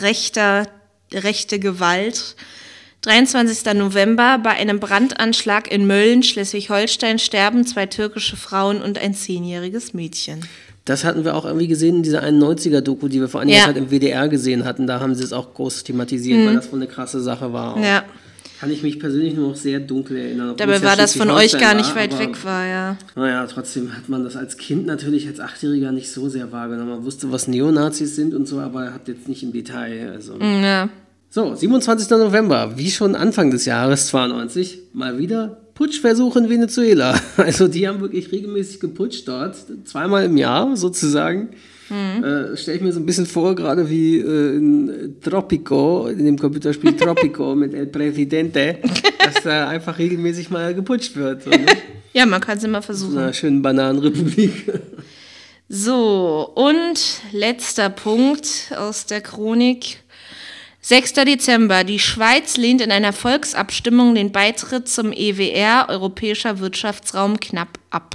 rechter, 0.00 0.66
rechte 1.12 1.58
Gewalt. 1.58 2.34
23. 3.06 3.72
November 3.74 4.38
bei 4.42 4.50
einem 4.50 4.80
Brandanschlag 4.80 5.70
in 5.70 5.86
Mölln, 5.86 6.24
Schleswig-Holstein, 6.24 7.20
sterben 7.20 7.64
zwei 7.64 7.86
türkische 7.86 8.36
Frauen 8.36 8.82
und 8.82 8.98
ein 8.98 9.14
zehnjähriges 9.14 9.94
Mädchen. 9.94 10.40
Das 10.84 11.04
hatten 11.04 11.24
wir 11.24 11.36
auch 11.36 11.44
irgendwie 11.44 11.68
gesehen 11.68 11.96
in 11.98 12.02
dieser 12.02 12.24
91er-Doku, 12.24 13.06
die 13.06 13.20
wir 13.20 13.28
vor 13.28 13.40
einiger 13.42 13.58
Ja. 13.58 13.64
Zeit 13.66 13.76
im 13.76 13.90
WDR 13.90 14.28
gesehen 14.28 14.64
hatten. 14.64 14.88
Da 14.88 14.98
haben 14.98 15.14
sie 15.14 15.22
es 15.22 15.32
auch 15.32 15.54
groß 15.54 15.84
thematisiert, 15.84 16.46
weil 16.46 16.54
das 16.56 16.72
wohl 16.72 16.80
eine 16.80 16.88
krasse 16.88 17.20
Sache 17.20 17.52
war. 17.52 17.74
auch. 17.74 17.76
Mhm. 17.76 17.84
Ja. 17.84 18.02
Kann 18.58 18.72
ich 18.72 18.82
mich 18.82 18.98
persönlich 18.98 19.34
nur 19.34 19.50
noch 19.50 19.56
sehr 19.56 19.78
dunkel 19.80 20.16
erinnern. 20.16 20.54
Dabei 20.56 20.76
ja 20.76 20.82
war 20.82 20.96
das 20.96 21.14
von 21.14 21.30
euch 21.30 21.56
gar 21.58 21.74
nicht 21.74 21.90
war, 21.90 22.02
weit 22.02 22.18
weg 22.18 22.44
war, 22.44 22.66
ja. 22.66 22.96
Naja, 23.14 23.46
trotzdem 23.46 23.94
hat 23.96 24.08
man 24.08 24.24
das 24.24 24.34
als 24.34 24.56
Kind 24.56 24.86
natürlich 24.86 25.28
als 25.28 25.38
Achtjähriger 25.38 25.92
nicht 25.92 26.10
so 26.10 26.28
sehr 26.28 26.50
wahrgenommen. 26.50 26.88
Man 26.90 27.04
wusste, 27.04 27.30
was 27.30 27.46
Neonazis 27.46 28.16
sind 28.16 28.34
und 28.34 28.48
so, 28.48 28.58
aber 28.58 28.92
hat 28.94 29.06
jetzt 29.08 29.28
nicht 29.28 29.42
im 29.44 29.52
Detail. 29.52 30.10
Also. 30.12 30.38
Ja. 30.40 30.88
So, 31.28 31.54
27. 31.54 32.08
November, 32.10 32.72
wie 32.76 32.90
schon 32.90 33.14
Anfang 33.14 33.50
des 33.50 33.66
Jahres 33.66 34.06
92, 34.08 34.78
mal 34.92 35.18
wieder 35.18 35.60
Putschversuch 35.74 36.36
in 36.36 36.48
Venezuela. 36.48 37.18
Also 37.36 37.68
die 37.68 37.86
haben 37.86 38.00
wirklich 38.00 38.32
regelmäßig 38.32 38.80
geputscht 38.80 39.28
dort, 39.28 39.56
zweimal 39.84 40.24
im 40.24 40.36
Jahr 40.36 40.76
sozusagen. 40.76 41.50
Äh, 41.90 42.56
Stelle 42.56 42.78
ich 42.78 42.82
mir 42.82 42.92
so 42.92 42.98
ein 42.98 43.06
bisschen 43.06 43.26
vor, 43.26 43.54
gerade 43.54 43.88
wie 43.88 44.18
äh, 44.18 44.56
in 44.56 45.16
Tropico, 45.22 46.08
in 46.08 46.24
dem 46.24 46.36
Computerspiel 46.38 46.92
Tropico 46.96 47.54
mit 47.54 47.74
El 47.74 47.86
Presidente, 47.86 48.78
dass 49.24 49.44
da 49.44 49.68
einfach 49.68 49.96
regelmäßig 49.98 50.50
mal 50.50 50.74
geputscht 50.74 51.14
wird. 51.16 51.42
So, 51.42 51.50
ne? 51.50 51.58
Ja, 52.12 52.24
man 52.24 52.40
kann 52.40 52.56
es 52.56 52.64
immer 52.64 52.78
In 52.78 52.82
versuchen. 52.82 53.18
einer 53.18 53.32
schönen 53.34 53.60
Bananenrepublik. 53.60 54.72
So, 55.68 56.50
und 56.54 57.20
letzter 57.32 57.90
Punkt 57.90 58.72
aus 58.76 59.04
der 59.04 59.20
Chronik. 59.20 59.98
6. 60.88 61.14
Dezember. 61.14 61.82
Die 61.82 61.98
Schweiz 61.98 62.56
lehnt 62.56 62.80
in 62.80 62.92
einer 62.92 63.12
Volksabstimmung 63.12 64.14
den 64.14 64.30
Beitritt 64.30 64.88
zum 64.88 65.10
EWR, 65.10 65.86
Europäischer 65.88 66.60
Wirtschaftsraum, 66.60 67.40
knapp 67.40 67.80
ab. 67.90 68.14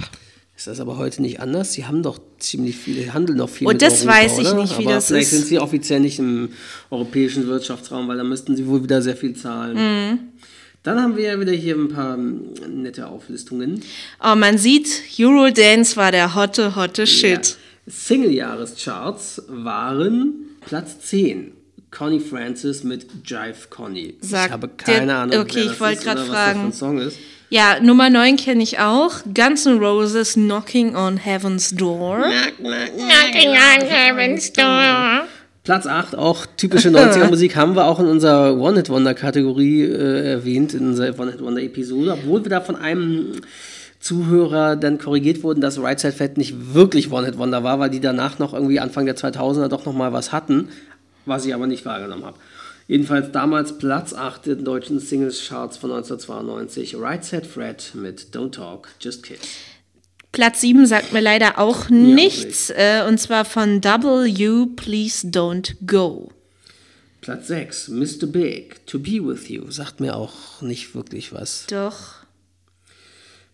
Ist 0.56 0.68
das 0.68 0.80
aber 0.80 0.96
heute 0.96 1.20
nicht 1.20 1.40
anders? 1.40 1.74
Sie 1.74 1.84
haben 1.84 2.02
doch 2.02 2.18
ziemlich 2.38 2.78
viele, 2.78 3.12
handeln 3.12 3.36
noch 3.36 3.50
viel 3.50 3.66
Und 3.66 3.74
mit 3.74 3.82
das 3.82 4.06
Europa, 4.06 4.14
weiß 4.14 4.38
ich 4.38 4.48
oder? 4.48 4.62
nicht, 4.62 4.78
wie 4.78 4.86
aber 4.86 4.94
das 4.94 5.08
vielleicht 5.08 5.24
ist. 5.24 5.30
sind 5.32 5.46
sie 5.48 5.58
offiziell 5.58 6.00
nicht 6.00 6.18
im 6.18 6.48
europäischen 6.88 7.46
Wirtschaftsraum, 7.46 8.08
weil 8.08 8.16
da 8.16 8.24
müssten 8.24 8.56
sie 8.56 8.66
wohl 8.66 8.82
wieder 8.82 9.02
sehr 9.02 9.16
viel 9.16 9.36
zahlen. 9.36 9.76
Mhm. 9.76 10.18
Dann 10.82 10.98
haben 10.98 11.18
wir 11.18 11.24
ja 11.24 11.38
wieder 11.38 11.52
hier 11.52 11.76
ein 11.76 11.90
paar 11.90 12.14
ähm, 12.14 12.54
nette 12.70 13.06
Auflistungen. 13.06 13.82
Oh, 14.24 14.34
man 14.34 14.56
sieht, 14.56 14.88
Eurodance 15.18 15.98
war 15.98 16.10
der 16.10 16.34
hotte, 16.34 16.74
hotte 16.74 17.06
Shit. 17.06 17.48
Ja. 17.84 17.92
Single-Jahrescharts 17.92 19.42
waren 19.48 20.56
Platz 20.62 21.00
10. 21.00 21.52
Connie 21.92 22.18
Francis 22.20 22.82
mit 22.82 23.06
Jive 23.24 23.68
Connie. 23.70 24.14
Sag 24.20 24.46
ich 24.46 24.52
habe 24.52 24.68
keine 24.68 25.06
der- 25.06 25.16
Ahnung, 25.18 25.38
okay, 25.40 25.50
wer 25.54 25.62
ich 25.62 25.68
das 25.70 25.80
wollte 25.80 25.94
ist 25.98 26.04
grad 26.04 26.16
oder 26.16 26.22
was 26.28 26.34
fragen. 26.34 26.48
das 26.70 26.78
für 26.78 26.86
ein 26.86 26.96
Song 26.96 26.98
ist. 26.98 27.18
Ja, 27.50 27.78
Nummer 27.80 28.08
9 28.08 28.38
kenne 28.38 28.62
ich 28.62 28.78
auch. 28.78 29.12
Guns 29.34 29.66
N' 29.66 29.78
Roses, 29.78 30.32
Knocking 30.34 30.96
on 30.96 31.18
Heaven's 31.18 31.70
Door. 31.74 32.24
Knocking 32.58 33.50
on 33.50 33.86
heaven's 33.86 34.52
door. 34.52 35.26
Platz 35.64 35.86
8, 35.86 36.16
auch 36.16 36.46
typische 36.56 36.88
90er-Musik, 36.88 37.54
haben 37.56 37.76
wir 37.76 37.84
auch 37.84 38.00
in 38.00 38.06
unserer 38.06 38.56
One-Hit-Wonder-Kategorie 38.58 39.82
äh, 39.82 40.30
erwähnt, 40.32 40.74
in 40.74 40.88
unserer 40.88 41.16
One-Hit-Wonder-Episode, 41.20 42.14
obwohl 42.14 42.42
wir 42.42 42.50
da 42.50 42.60
von 42.62 42.74
einem 42.74 43.32
Zuhörer 44.00 44.74
dann 44.74 44.98
korrigiert 44.98 45.44
wurden, 45.44 45.60
dass 45.60 45.80
Right 45.80 46.00
Side 46.00 46.14
Fat 46.14 46.36
nicht 46.36 46.74
wirklich 46.74 47.12
One-Hit-Wonder 47.12 47.62
war, 47.62 47.78
weil 47.78 47.90
die 47.90 48.00
danach 48.00 48.40
noch 48.40 48.54
irgendwie 48.54 48.80
Anfang 48.80 49.06
der 49.06 49.16
2000er 49.16 49.68
doch 49.68 49.86
noch 49.86 49.92
mal 49.92 50.12
was 50.12 50.32
hatten, 50.32 50.68
was 51.26 51.46
ich 51.46 51.54
aber 51.54 51.66
nicht 51.66 51.84
wahrgenommen 51.84 52.24
habe. 52.24 52.38
Jedenfalls 52.88 53.32
damals 53.32 53.78
Platz 53.78 54.12
8 54.12 54.46
der 54.46 54.56
deutschen 54.56 54.98
Singles-Charts 54.98 55.76
von 55.76 55.92
1992, 55.92 56.96
Right 56.96 57.24
Side 57.24 57.44
Fred 57.44 57.92
mit 57.94 58.34
Don't 58.34 58.52
Talk, 58.52 58.88
Just 59.00 59.22
Kiss. 59.22 59.38
Platz 60.32 60.62
7 60.62 60.86
sagt 60.86 61.12
mir 61.12 61.20
leider 61.20 61.58
auch 61.58 61.90
nichts. 61.90 62.70
Äh, 62.70 63.04
und 63.06 63.18
zwar 63.18 63.44
von 63.44 63.84
W, 63.84 64.66
Please 64.74 65.26
Don't 65.26 65.74
Go. 65.86 66.32
Platz 67.20 67.46
6, 67.48 67.88
Mr. 67.88 68.26
Big, 68.26 68.84
To 68.86 68.98
Be 68.98 69.24
With 69.24 69.48
You, 69.48 69.70
sagt 69.70 70.00
mir 70.00 70.16
auch 70.16 70.60
nicht 70.60 70.94
wirklich 70.94 71.32
was. 71.32 71.66
Doch. 71.68 72.16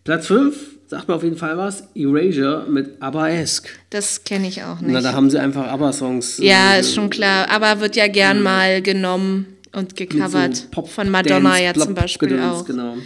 Platz 0.03 0.27
5, 0.27 0.78
sagt 0.89 1.07
mir 1.07 1.13
auf 1.15 1.23
jeden 1.23 1.37
Fall 1.37 1.55
was, 1.57 1.83
Erasure 1.95 2.65
mit 2.67 3.01
ABBA-esque. 3.01 3.69
Das 3.91 4.23
kenne 4.23 4.47
ich 4.47 4.63
auch 4.63 4.77
Na, 4.81 4.87
nicht. 4.93 5.05
da 5.05 5.13
haben 5.13 5.29
sie 5.29 5.39
einfach 5.39 5.67
ABBA-Songs. 5.67 6.39
Ja, 6.39 6.73
äh, 6.75 6.79
ist 6.81 6.93
schon 6.95 7.09
klar. 7.09 7.47
Aber 7.49 7.79
wird 7.79 7.95
ja 7.95 8.07
gern 8.07 8.41
mal 8.41 8.81
genommen 8.81 9.45
und 9.71 9.95
gecovert. 9.95 10.55
so 10.55 10.63
Pop- 10.71 10.89
Von 10.89 11.09
Madonna 11.09 11.39
Dance, 11.51 11.63
ja 11.63 11.71
Plop- 11.73 11.85
zum 11.85 11.93
Beispiel 11.95 12.29
Gedöns, 12.29 12.43
auch. 12.61 12.65
Genau. 12.65 12.97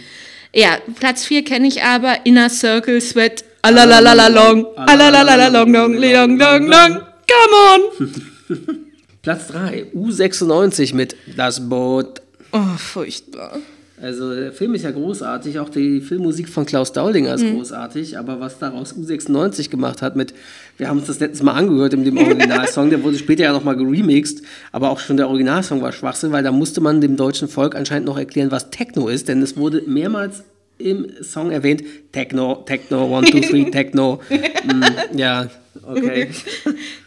Ja, 0.54 0.78
Platz 0.98 1.24
4 1.24 1.44
kenne 1.44 1.68
ich 1.68 1.82
aber. 1.82 2.24
Inner 2.24 2.48
Circle 2.48 3.00
Sweat. 3.00 3.44
Alalalalong. 3.62 4.66
Alalalalong. 4.76 5.72
Long, 5.72 5.94
long, 5.94 6.38
long, 6.38 6.66
long. 6.66 7.00
Come 7.28 7.56
on. 8.00 8.14
Platz 9.22 9.48
3, 9.48 9.86
U96 9.94 10.94
mit 10.94 11.16
Das 11.36 11.68
Boot. 11.68 12.20
Oh, 12.52 12.60
furchtbar. 12.78 13.58
Also 14.02 14.34
der 14.34 14.52
Film 14.52 14.74
ist 14.74 14.82
ja 14.82 14.90
großartig, 14.90 15.60
auch 15.60 15.68
die 15.68 16.00
Filmmusik 16.00 16.48
von 16.48 16.66
Klaus 16.66 16.92
Daulinger 16.92 17.36
Mhm. 17.38 17.44
ist 17.46 17.52
großartig, 17.54 18.18
aber 18.18 18.40
was 18.40 18.58
daraus 18.58 18.92
U96 18.94 19.70
gemacht 19.70 20.02
hat 20.02 20.16
mit, 20.16 20.34
wir 20.78 20.88
haben 20.88 20.98
uns 20.98 21.06
das 21.06 21.20
letztes 21.20 21.42
Mal 21.44 21.52
angehört 21.52 21.94
in 21.94 22.04
dem 22.04 22.16
Originalsong, 22.18 22.90
der 22.90 23.02
wurde 23.04 23.16
später 23.18 23.44
ja 23.44 23.52
nochmal 23.52 23.76
geremixed, 23.76 24.42
aber 24.72 24.90
auch 24.90 24.98
schon 24.98 25.16
der 25.16 25.28
Originalsong 25.28 25.80
war 25.80 25.92
Schwachsinn, 25.92 26.32
weil 26.32 26.42
da 26.42 26.50
musste 26.50 26.80
man 26.80 27.00
dem 27.00 27.16
deutschen 27.16 27.46
Volk 27.48 27.76
anscheinend 27.76 28.06
noch 28.06 28.18
erklären, 28.18 28.50
was 28.50 28.70
Techno 28.70 29.06
ist, 29.08 29.28
denn 29.28 29.40
es 29.42 29.56
wurde 29.56 29.82
mehrmals 29.86 30.42
im 30.78 31.06
Song 31.22 31.52
erwähnt, 31.52 31.84
Techno, 32.10 32.64
Techno, 32.66 33.06
One, 33.16 33.30
Two, 33.30 33.40
Three, 33.40 33.70
Techno. 33.70 34.20
Mm, 34.64 35.18
ja, 35.18 35.48
okay. 35.86 36.30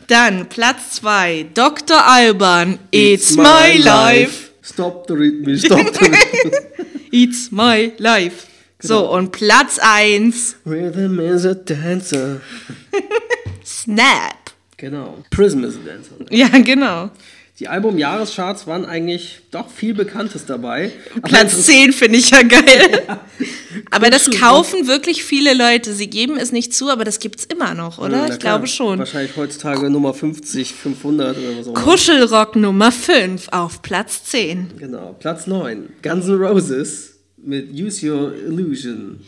Dann 0.08 0.48
Platz 0.48 0.92
2. 0.92 1.48
Dr. 1.56 1.98
Alban. 2.08 2.78
It's, 2.92 3.36
my 3.36 3.78
life. 3.84 4.47
Stop 4.68 5.08
the 5.08 5.16
rhythm, 5.16 5.58
stop 5.58 5.78
the 5.94 6.10
rhythm. 6.84 7.08
It's 7.14 7.52
my 7.54 7.94
life. 8.00 8.48
So, 8.82 9.10
und 9.10 9.32
Platz 9.32 9.80
1. 9.82 10.34
Rhythm 10.66 11.20
is 11.22 11.46
a 11.46 11.56
dancer. 11.56 12.42
Snap. 13.64 14.52
Genau. 14.76 15.24
Prism 15.32 15.64
is 15.64 15.78
a 15.78 15.80
dancer. 15.80 16.16
Ja, 16.30 16.50
genau. 16.50 17.12
Die 17.60 17.68
Album-Jahrescharts 17.68 18.68
waren 18.68 18.86
eigentlich 18.86 19.40
doch 19.50 19.68
viel 19.72 19.96
Bekanntes 19.96 20.46
dabei. 20.46 20.92
Platz 21.24 21.66
10 21.66 21.92
finde 21.92 22.20
ich 22.20 22.30
ja 22.30 22.44
geil. 22.44 23.18
aber 23.90 24.12
das 24.12 24.30
kaufen 24.30 24.88
wirklich 24.88 25.24
viele 25.24 25.56
Leute. 25.56 25.94
Sie 25.94 26.08
geben 26.08 26.38
es 26.38 26.52
nicht 26.52 26.76
zu, 26.76 26.92
aber 26.92 27.04
das 27.04 27.20
gibt's 27.20 27.46
immer 27.46 27.74
noch, 27.74 27.98
oder? 27.98 28.10
Na 28.10 28.24
ich 28.26 28.40
klar, 28.40 28.60
glaube 28.60 28.68
schon. 28.68 29.00
Wahrscheinlich 29.00 29.36
heutzutage 29.36 29.90
Nummer 29.90 30.14
50, 30.14 30.72
500 30.72 31.36
oder 31.36 31.58
was 31.58 31.68
auch 31.68 31.72
immer. 31.72 31.82
Kuschelrock 31.82 32.56
Nummer 32.56 32.92
5 32.92 33.48
auf 33.50 33.82
Platz 33.82 34.24
10. 34.26 34.74
Genau, 34.78 35.16
Platz 35.20 35.48
9. 35.48 35.90
Guns 36.04 36.28
N' 36.28 36.36
Roses 36.36 37.16
mit 37.38 37.72
Use 37.74 38.08
Your 38.08 38.36
Illusion. 38.36 39.20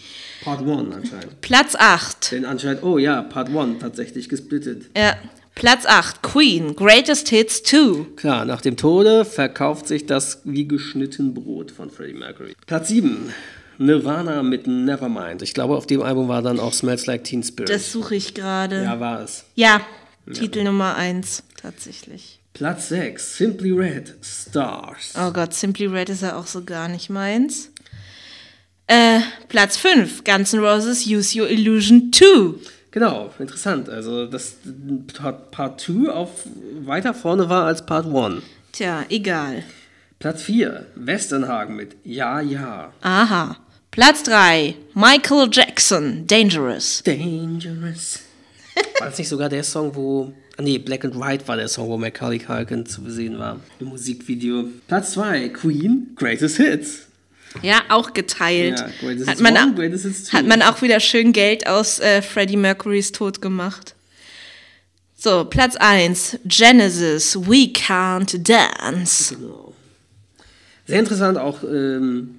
Part 0.44 0.62
1 0.62 0.70
anscheinend. 0.94 1.42
Platz 1.42 1.74
8. 1.76 2.32
Denn 2.34 2.46
anscheinend, 2.46 2.84
oh 2.84 3.00
ja, 3.00 3.24
Part 3.24 3.50
1 3.50 3.80
tatsächlich 3.80 4.30
gesplittet. 4.30 4.84
Ja. 4.96 5.18
Platz 5.60 5.86
8. 5.86 6.24
Queen. 6.24 6.74
Greatest 6.74 7.28
Hits 7.28 7.62
2. 7.64 8.16
Klar, 8.16 8.46
nach 8.46 8.62
dem 8.62 8.78
Tode 8.78 9.26
verkauft 9.26 9.90
sich 9.90 10.06
das 10.06 10.40
wie 10.46 10.66
geschnitten 10.66 11.34
Brot 11.34 11.70
von 11.70 11.90
Freddie 11.90 12.14
Mercury. 12.14 12.56
Platz 12.66 12.88
7. 12.88 13.34
Nirvana 13.78 14.42
mit 14.42 14.68
Nevermind. 14.68 15.42
Ich 15.42 15.54
glaube, 15.54 15.76
auf 15.76 15.86
dem 15.86 16.02
Album 16.02 16.30
war 16.30 16.42
dann 16.42 16.62
auch 16.62 16.72
Smells 16.72 17.08
Like 17.08 17.26
Teen 17.26 17.44
Spirit. 17.44 17.70
Das 17.70 17.92
suche 17.92 18.16
ich 18.16 18.34
gerade. 18.34 18.84
ja, 18.84 19.02
war 19.02 19.22
es. 19.22 19.44
Ja, 19.56 19.82
Titel 20.32 20.64
Nummer 20.64 20.96
1, 20.96 21.44
tatsächlich. 21.62 22.40
Platz 22.54 22.88
6. 22.88 23.38
Simply 23.38 23.72
Red. 23.72 24.16
Stars. 24.22 25.12
Oh 25.20 25.32
Gott, 25.34 25.54
Simply 25.54 25.88
Red 25.88 26.08
ist 26.08 26.22
ja 26.22 26.38
auch 26.38 26.48
so 26.48 26.64
gar 26.64 26.88
nicht 26.88 27.10
meins. 27.10 27.70
Äh, 28.88 29.20
Platz 29.50 29.76
5, 29.76 30.24
Guns 30.24 30.54
N' 30.54 30.62
Roses 30.62 31.06
Use 31.06 31.38
Your 31.38 31.50
Illusion 31.50 32.14
2. 32.14 32.79
Genau, 32.92 33.32
interessant. 33.38 33.88
Also, 33.90 34.26
dass 34.26 34.58
Part 35.52 35.82
2 35.82 36.10
auf 36.10 36.30
weiter 36.82 37.14
vorne 37.14 37.50
war 37.50 37.66
als 37.66 37.86
Part 37.86 38.08
1. 38.08 38.44
Tja, 38.72 39.04
egal. 39.10 39.64
Platz 40.18 40.44
4. 40.44 40.86
Westernhagen 40.96 41.76
mit 41.76 41.96
Ja, 42.04 42.42
ja. 42.42 42.92
Aha. 43.02 43.58
Platz 43.92 44.24
3, 44.24 44.76
Michael 44.94 45.50
Jackson, 45.52 46.28
Dangerous. 46.28 47.02
Dangerous. 47.04 48.20
War 49.00 49.08
das 49.10 49.18
nicht 49.18 49.28
sogar 49.30 49.50
der 49.50 49.64
Song, 49.64 49.96
wo. 49.96 50.32
Ah, 50.58 50.62
nee, 50.62 50.78
Black 50.78 51.06
and 51.06 51.20
White 51.20 51.48
war 51.48 51.58
der 51.58 51.68
Song, 51.68 51.90
wo 51.90 51.98
Macaulay 51.98 52.38
Culkin 52.40 52.86
zu 52.86 53.10
sehen 53.10 53.40
war. 53.40 53.60
Im 53.80 53.88
Musikvideo. 53.88 54.66
Platz 54.88 55.14
2. 55.14 55.50
Queen, 55.50 56.12
Greatest 56.16 56.58
Hits. 56.58 57.08
Ja, 57.62 57.82
auch 57.90 58.14
geteilt. 58.14 58.80
Ja, 58.80 59.28
hat, 59.28 59.40
man, 59.40 59.76
Hits 59.76 60.24
two. 60.26 60.38
hat 60.38 60.46
man 60.46 60.62
auch 60.62 60.82
wieder 60.82 61.00
schön 61.00 61.34
Geld 61.34 61.68
aus 61.68 62.00
äh, 62.00 62.22
Freddie 62.22 62.58
Mercurys 62.58 63.12
Tod 63.12 63.42
gemacht. 63.42 63.96
So, 65.16 65.46
Platz 65.46 65.76
1, 65.76 66.40
Genesis, 66.46 67.36
We 67.36 67.74
Can't 67.74 68.38
Dance. 68.48 69.36
Genau. 69.36 69.74
Sehr 70.88 71.00
interessant 71.00 71.38
auch 71.38 71.62
ähm, 71.64 72.39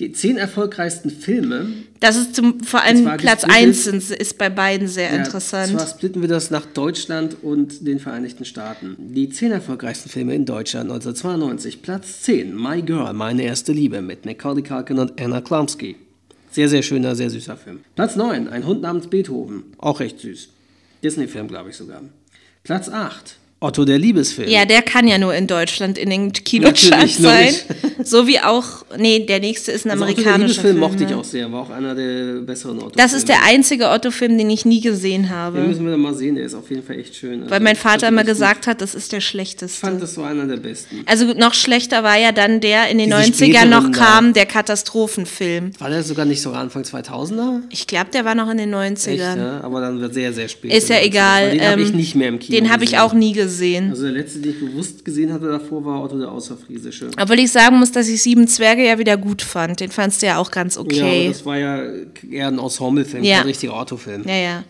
die 0.00 0.12
zehn 0.12 0.36
erfolgreichsten 0.38 1.10
Filme. 1.10 1.66
Das 2.00 2.16
ist 2.16 2.34
zum, 2.34 2.60
vor 2.60 2.80
Und 2.80 2.86
allem 2.86 3.04
Platz 3.18 3.42
gesplittet. 3.42 3.50
1 3.68 3.84
sind, 3.84 4.10
ist 4.10 4.38
bei 4.38 4.48
beiden 4.48 4.88
sehr 4.88 5.10
Ja, 5.12 5.18
interessant. 5.18 5.70
zwar 5.72 5.86
splitten 5.86 6.22
wir 6.22 6.28
das 6.28 6.50
nach 6.50 6.64
Deutschland 6.66 7.36
und 7.42 7.86
den 7.86 8.00
Vereinigten 8.00 8.44
Staaten. 8.46 8.96
Die 8.98 9.28
zehn 9.28 9.52
erfolgreichsten 9.52 10.08
Filme 10.08 10.34
in 10.34 10.46
Deutschland 10.46 10.90
1992. 10.90 11.82
Platz 11.82 12.22
10, 12.22 12.56
My 12.56 12.80
Girl, 12.82 13.12
meine 13.12 13.42
erste 13.42 13.72
Liebe 13.72 14.00
mit 14.00 14.24
Macaulay 14.24 14.62
Culkin 14.62 14.98
und 14.98 15.20
Anna 15.20 15.40
Klumsky. 15.42 15.96
Sehr, 16.50 16.68
sehr 16.68 16.82
schöner, 16.82 17.14
sehr 17.14 17.30
süßer 17.30 17.56
Film. 17.56 17.80
Platz 17.94 18.16
9, 18.16 18.48
Ein 18.48 18.66
Hund 18.66 18.80
namens 18.82 19.06
Beethoven. 19.08 19.64
Auch 19.78 20.00
recht 20.00 20.18
süß. 20.18 20.48
Disney-Film, 21.04 21.46
glaube 21.48 21.70
ich 21.70 21.76
sogar. 21.76 22.02
Platz 22.64 22.88
8, 22.88 23.36
Otto 23.62 23.84
der 23.84 23.98
Liebesfilm. 23.98 24.48
Ja, 24.48 24.64
der 24.64 24.80
kann 24.80 25.06
ja 25.06 25.18
nur 25.18 25.34
in 25.34 25.46
Deutschland 25.46 25.98
in 25.98 26.08
den 26.08 26.32
Kinocharts 26.32 27.18
sein. 27.18 27.54
So 28.02 28.26
wie 28.26 28.40
auch, 28.40 28.64
nee, 28.96 29.26
der 29.26 29.40
nächste 29.40 29.70
ist 29.72 29.84
ein 29.84 29.90
also 29.90 30.04
Otto 30.04 30.14
der 30.14 30.24
amerikanischer 30.24 30.62
Liebesfilm 30.62 30.76
Film. 30.78 30.80
mochte 30.80 31.04
ich 31.04 31.10
ne? 31.10 31.16
auch 31.18 31.24
sehr, 31.24 31.52
war 31.52 31.60
auch 31.60 31.68
einer 31.70 31.94
der 31.94 32.40
besseren 32.40 32.78
Otto 32.78 32.92
Das 32.96 33.12
ist 33.12 33.28
der 33.28 33.44
einzige 33.44 33.90
Otto-Film, 33.90 34.38
den 34.38 34.48
ich 34.48 34.64
nie 34.64 34.80
gesehen 34.80 35.24
Den 35.24 35.30
habe. 35.30 35.60
müssen 35.60 35.84
wir 35.84 35.90
dann 35.90 36.00
mal 36.00 36.14
sehen, 36.14 36.36
der 36.36 36.46
ist 36.46 36.54
auf 36.54 36.70
jeden 36.70 36.82
Fall 36.82 36.98
echt 36.98 37.14
schön. 37.14 37.42
Weil 37.42 37.52
Also, 37.52 37.64
mein 37.64 37.74
das 37.74 37.82
Vater 37.82 38.08
immer 38.08 38.22
echt 38.22 38.28
gut. 38.28 38.34
gesagt 38.36 38.66
hat, 38.66 38.80
das 38.80 38.94
ist 38.94 39.12
der 39.12 39.18
Ich 39.18 39.24
fand, 39.26 39.30
schlechteste. 39.30 39.90
das 39.98 40.16
war 40.16 40.30
einer 40.30 40.46
der 40.46 40.56
besten. 40.56 41.02
Also 41.04 41.26
noch 41.34 41.52
schlechter 41.52 42.02
war 42.02 42.18
ja 42.18 42.32
dann 42.32 42.60
der 42.60 42.88
in 42.88 42.96
den 42.96 43.10
Diese 43.10 43.20
90ern 43.20 43.34
späteren 43.34 43.68
noch 43.70 43.92
kam, 43.92 44.32
der 44.32 44.46
Katastrophenfilm. 44.46 45.72
War 45.78 45.90
der 45.90 46.02
sogar 46.02 46.24
nicht 46.24 46.40
sogar 46.40 46.60
Anfang 46.62 46.82
2000er? 46.84 47.60
Ich 47.70 47.86
glaube, 47.86 48.08
der 48.12 48.24
war 48.24 48.34
noch 48.34 48.50
in 48.50 48.56
den 48.56 48.74
90ern. 48.74 49.08
Echt, 49.10 49.18
ja? 49.36 49.60
Aber 49.62 49.82
dann 49.82 50.00
wird 50.00 50.14
sehr, 50.14 50.32
sehr 50.32 50.48
spät. 50.48 50.72
Ist 50.72 50.88
ja 50.88 50.96
Weil 50.96 51.04
egal. 51.06 51.50
Den 51.50 51.60
habe 51.68 51.82
ich 51.82 51.90
ähm, 51.90 51.96
nicht 51.96 52.14
mehr 52.14 52.28
im 52.28 52.38
Kino 52.38 52.56
Den 52.58 52.70
habe 52.72 52.84
ich 52.84 52.98
auch 52.98 53.12
nie 53.12 53.32
gesehen. 53.32 53.49
Also 53.90 54.02
der 54.04 54.12
letzte, 54.12 54.38
den 54.40 54.52
ich 54.52 54.60
bewusst 54.60 55.04
gesehen 55.04 55.32
hatte 55.32 55.46
davor, 55.48 55.84
war 55.84 56.02
Otto 56.02 56.18
der 56.18 56.30
Außerfriesische. 56.30 57.10
Obwohl 57.20 57.38
ich 57.38 57.50
sagen 57.52 57.78
muss, 57.78 57.92
dass 57.92 58.08
ich 58.08 58.22
Sieben 58.22 58.46
Zwerge 58.48 58.86
ja 58.86 58.98
wieder 58.98 59.16
gut 59.16 59.42
fand. 59.42 59.80
Den 59.80 59.90
fandst 59.90 60.22
du 60.22 60.26
ja 60.26 60.38
auch 60.38 60.50
ganz 60.50 60.76
Ja, 60.76 60.80
okay. 60.82 61.20
aber 61.24 61.28
das 61.32 61.44
war 61.46 61.58
ja 61.58 61.82
eher 62.30 62.48
ein 62.48 62.58
Ensemble-Film, 62.58 63.24
Ja. 63.24 63.38
kein 63.38 63.46
richtiger 63.46 63.78
Otto-Film. 63.78 64.24
Ja, 64.26 64.36
ja. 64.36 64.64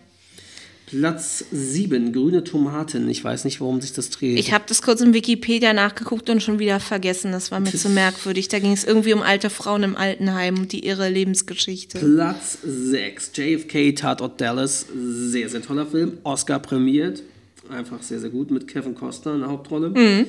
Platz 0.87 1.45
7, 1.53 2.11
grüne 2.11 2.43
Tomaten. 2.43 3.07
Ich 3.09 3.23
weiß 3.23 3.45
nicht, 3.45 3.61
worum 3.61 3.79
sich 3.79 3.93
das 3.93 4.09
dreht. 4.09 4.37
Ich 4.37 4.51
habe 4.51 4.65
das 4.67 4.81
kurz 4.81 4.99
im 4.99 5.13
Wikipedia 5.13 5.71
nachgeguckt 5.71 6.29
und 6.29 6.43
schon 6.43 6.59
wieder 6.59 6.81
vergessen. 6.81 7.31
Das 7.31 7.49
war 7.49 7.61
mir 7.61 7.71
zu 7.71 7.87
merkwürdig. 7.87 8.49
Da 8.49 8.59
ging 8.59 8.73
es 8.73 8.83
irgendwie 8.83 9.13
um 9.13 9.21
alte 9.21 9.49
Frauen 9.49 9.83
im 9.83 9.95
Altenheim 9.95 10.59
und 10.59 10.73
die 10.73 10.85
ihre 10.85 11.07
Lebensgeschichte. 11.07 11.97
Platz 11.97 12.57
6, 12.65 13.31
JFK 13.35 13.93
Tatort 13.93 14.41
Dallas. 14.41 14.85
Sehr, 14.93 15.47
sehr 15.47 15.61
toller 15.61 15.85
Film. 15.85 16.17
Oscar 16.23 16.59
prämiert. 16.59 17.23
Einfach 17.69 18.01
sehr, 18.01 18.19
sehr 18.19 18.29
gut 18.29 18.51
mit 18.51 18.67
Kevin 18.67 18.95
Costner 18.95 19.35
in 19.35 19.41
der 19.41 19.49
Hauptrolle. 19.49 19.89
Mhm. 19.89 20.27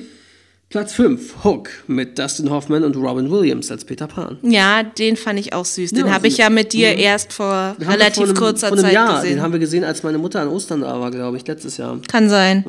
Platz 0.69 0.93
5, 0.93 1.43
Hook 1.43 1.69
mit 1.87 2.17
Dustin 2.17 2.49
Hoffman 2.49 2.83
und 2.83 2.95
Robin 2.95 3.29
Williams 3.29 3.69
als 3.69 3.85
Peter 3.85 4.07
Pan. 4.07 4.39
Ja, 4.41 4.81
den 4.81 5.17
fand 5.17 5.39
ich 5.39 5.53
auch 5.53 5.65
süß. 5.65 5.91
Den 5.91 6.07
Ja, 6.07 6.13
habe 6.13 6.27
ich 6.27 6.37
ja 6.37 6.49
mit 6.49 6.73
dir 6.73 6.93
mhm. 6.93 6.99
erst 6.99 7.31
vor 7.31 7.75
relativ 7.79 8.15
vor 8.15 8.25
einem, 8.25 8.35
kurzer 8.35 8.67
vor 8.69 8.77
einem 8.77 8.85
Zeit 8.85 8.93
Jahr. 8.93 9.15
gesehen. 9.21 9.35
Den 9.35 9.41
haben 9.43 9.53
wir 9.53 9.59
gesehen, 9.59 9.83
als 9.83 10.01
meine 10.01 10.17
Mutter 10.17 10.41
an 10.41 10.47
Ostern 10.47 10.81
da 10.81 10.99
war, 10.99 11.11
glaube 11.11 11.37
ich, 11.37 11.45
letztes 11.45 11.77
Jahr. 11.77 11.99
Kann 12.07 12.27
sein. 12.27 12.63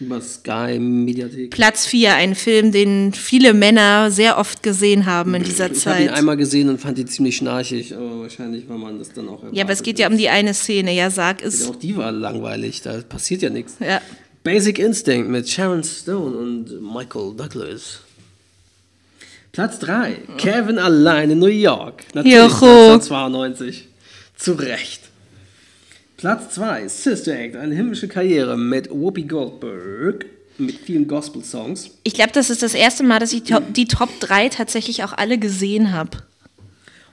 Über 0.00 0.20
Sky 0.20 0.78
Mediathek. 0.78 1.50
Platz 1.50 1.86
4, 1.86 2.14
ein 2.14 2.34
Film, 2.36 2.70
den 2.70 3.12
viele 3.12 3.52
Männer 3.52 4.10
sehr 4.12 4.38
oft 4.38 4.62
gesehen 4.62 5.06
haben 5.06 5.34
in 5.34 5.42
dieser 5.42 5.72
Ich 5.72 5.84
habe 5.86 6.02
ihn 6.02 6.08
Zeit. 6.08 6.16
einmal 6.16 6.36
gesehen 6.36 6.68
und 6.68 6.80
fand 6.80 6.98
ihn 6.98 7.08
ziemlich 7.08 7.36
schnarchig, 7.36 7.94
aber 7.96 8.20
wahrscheinlich 8.20 8.68
war 8.68 8.78
man 8.78 8.98
das 9.00 9.12
dann 9.12 9.28
auch 9.28 9.42
Ja, 9.50 9.64
aber 9.64 9.72
es 9.72 9.82
geht 9.82 9.98
ja 9.98 10.08
um 10.08 10.16
die 10.16 10.28
eine 10.28 10.54
Szene. 10.54 10.94
Ja, 10.94 11.10
sag 11.10 11.42
es. 11.42 11.68
Auch 11.68 11.74
die 11.76 11.96
war 11.96 12.12
langweilig, 12.12 12.82
da 12.82 13.00
passiert 13.00 13.42
ja 13.42 13.50
nichts. 13.50 13.74
Ja. 13.80 14.00
Basic 14.44 14.78
Instinct 14.78 15.28
mit 15.28 15.48
Sharon 15.48 15.82
Stone 15.82 16.36
und 16.36 16.80
Michael 16.80 17.34
Douglas. 17.36 18.00
Platz 19.50 19.80
3, 19.80 20.16
Kevin 20.36 20.78
allein 20.78 21.32
in 21.32 21.40
New 21.40 21.46
York. 21.46 22.04
Natürlich, 22.14 22.36
Juhu. 22.36 22.92
1992. 22.92 23.88
Zu 24.36 24.52
Recht. 24.52 25.07
Platz 26.18 26.56
2, 26.56 26.88
Sister 26.88 27.32
Act, 27.32 27.54
eine 27.54 27.76
himmlische 27.76 28.08
Karriere 28.08 28.58
mit 28.58 28.90
Whoopi 28.90 29.22
Goldberg, 29.22 30.26
mit 30.58 30.74
vielen 30.76 31.06
Gospel-Songs. 31.06 31.92
Ich 32.02 32.12
glaube, 32.12 32.32
das 32.34 32.50
ist 32.50 32.60
das 32.60 32.74
erste 32.74 33.04
Mal, 33.04 33.20
dass 33.20 33.32
ich 33.32 33.44
to 33.44 33.60
die 33.60 33.86
Top 33.86 34.08
3 34.18 34.48
tatsächlich 34.48 35.04
auch 35.04 35.12
alle 35.12 35.38
gesehen 35.38 35.92
habe. 35.92 36.18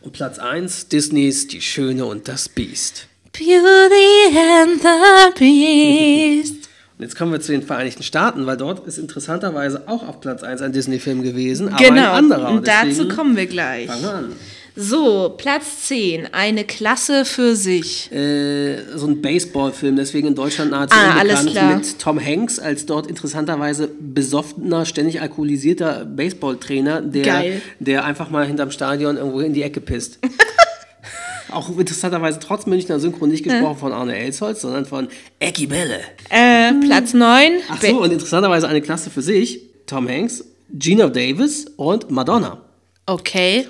Und 0.02 0.14
Platz 0.14 0.40
1, 0.40 0.88
Disneys 0.88 1.46
Die 1.46 1.62
Schöne 1.62 2.04
und 2.04 2.28
das 2.28 2.50
Biest. 2.50 3.06
Beauty 3.32 4.40
and 4.40 4.82
the 4.82 5.40
Beast. 5.40 6.56
Und 6.98 7.04
jetzt 7.04 7.18
kommen 7.18 7.34
wir 7.34 7.42
zu 7.42 7.52
den 7.52 7.62
Vereinigten 7.62 8.04
Staaten, 8.04 8.46
weil 8.46 8.56
dort 8.56 8.88
ist 8.88 8.98
interessanterweise 8.98 9.84
auch 9.88 10.08
auf 10.08 10.22
Platz 10.22 10.44
1 10.44 10.62
ein 10.62 10.72
Disney-Film 10.72 11.24
gewesen, 11.24 11.68
aber 11.68 11.84
genau, 11.84 12.14
ein 12.14 12.32
anderer. 12.32 12.50
und 12.52 12.66
dazu 12.66 13.10
kommen 13.10 13.36
wir 13.36 13.48
gleich. 13.48 13.88
Fangen 13.88 14.02
wir 14.02 14.14
an. 14.14 14.32
So, 14.78 15.34
Platz 15.38 15.86
10, 15.88 16.34
eine 16.34 16.66
Klasse 16.66 17.24
für 17.24 17.56
sich. 17.56 18.12
Äh, 18.12 18.78
so 18.96 19.08
ein 19.08 19.22
Baseballfilm, 19.22 19.96
deswegen 19.96 20.28
in 20.28 20.36
Deutschland 20.36 20.72
nahezu 20.72 20.96
Ah, 20.98 21.18
alles 21.18 21.40
unbekannt, 21.42 21.52
klar. 21.52 21.76
mit 21.78 22.00
Tom 22.00 22.20
Hanks 22.20 22.60
als 22.60 22.86
dort 22.86 23.08
interessanterweise 23.08 23.88
besoffener, 24.00 24.86
ständig 24.86 25.22
alkoholisierter 25.22 26.04
Baseballtrainer, 26.04 27.02
der, 27.02 27.24
Geil. 27.24 27.62
der 27.80 28.04
einfach 28.04 28.30
mal 28.30 28.46
hinterm 28.46 28.70
Stadion 28.72 29.16
irgendwo 29.16 29.40
in 29.40 29.54
die 29.54 29.62
Ecke 29.64 29.80
pisst. 29.80 30.20
Auch 31.52 31.70
interessanterweise 31.78 32.40
trotz 32.42 32.66
Münchner 32.66 33.00
Synchron 33.00 33.30
nicht 33.30 33.46
gesprochen 33.46 33.78
von 33.78 33.94
Arne 33.94 34.18
Elsholz, 34.18 34.60
sondern 34.62 34.86
von 34.86 35.08
Ecki 35.40 35.68
Belle. 35.68 36.00
Äh, 36.30 36.74
Platz 36.86 37.14
9, 37.14 37.60
Ach 37.70 37.82
so, 37.82 38.02
und 38.02 38.12
interessanterweise 38.12 38.68
eine 38.68 38.82
Klasse 38.82 39.10
für 39.10 39.22
sich. 39.22 39.62
Tom 39.86 40.10
Hanks, 40.10 40.44
Gina 40.74 41.08
Davis 41.08 41.66
und 41.78 42.12
Madonna. 42.12 42.65
Okay. 43.08 43.68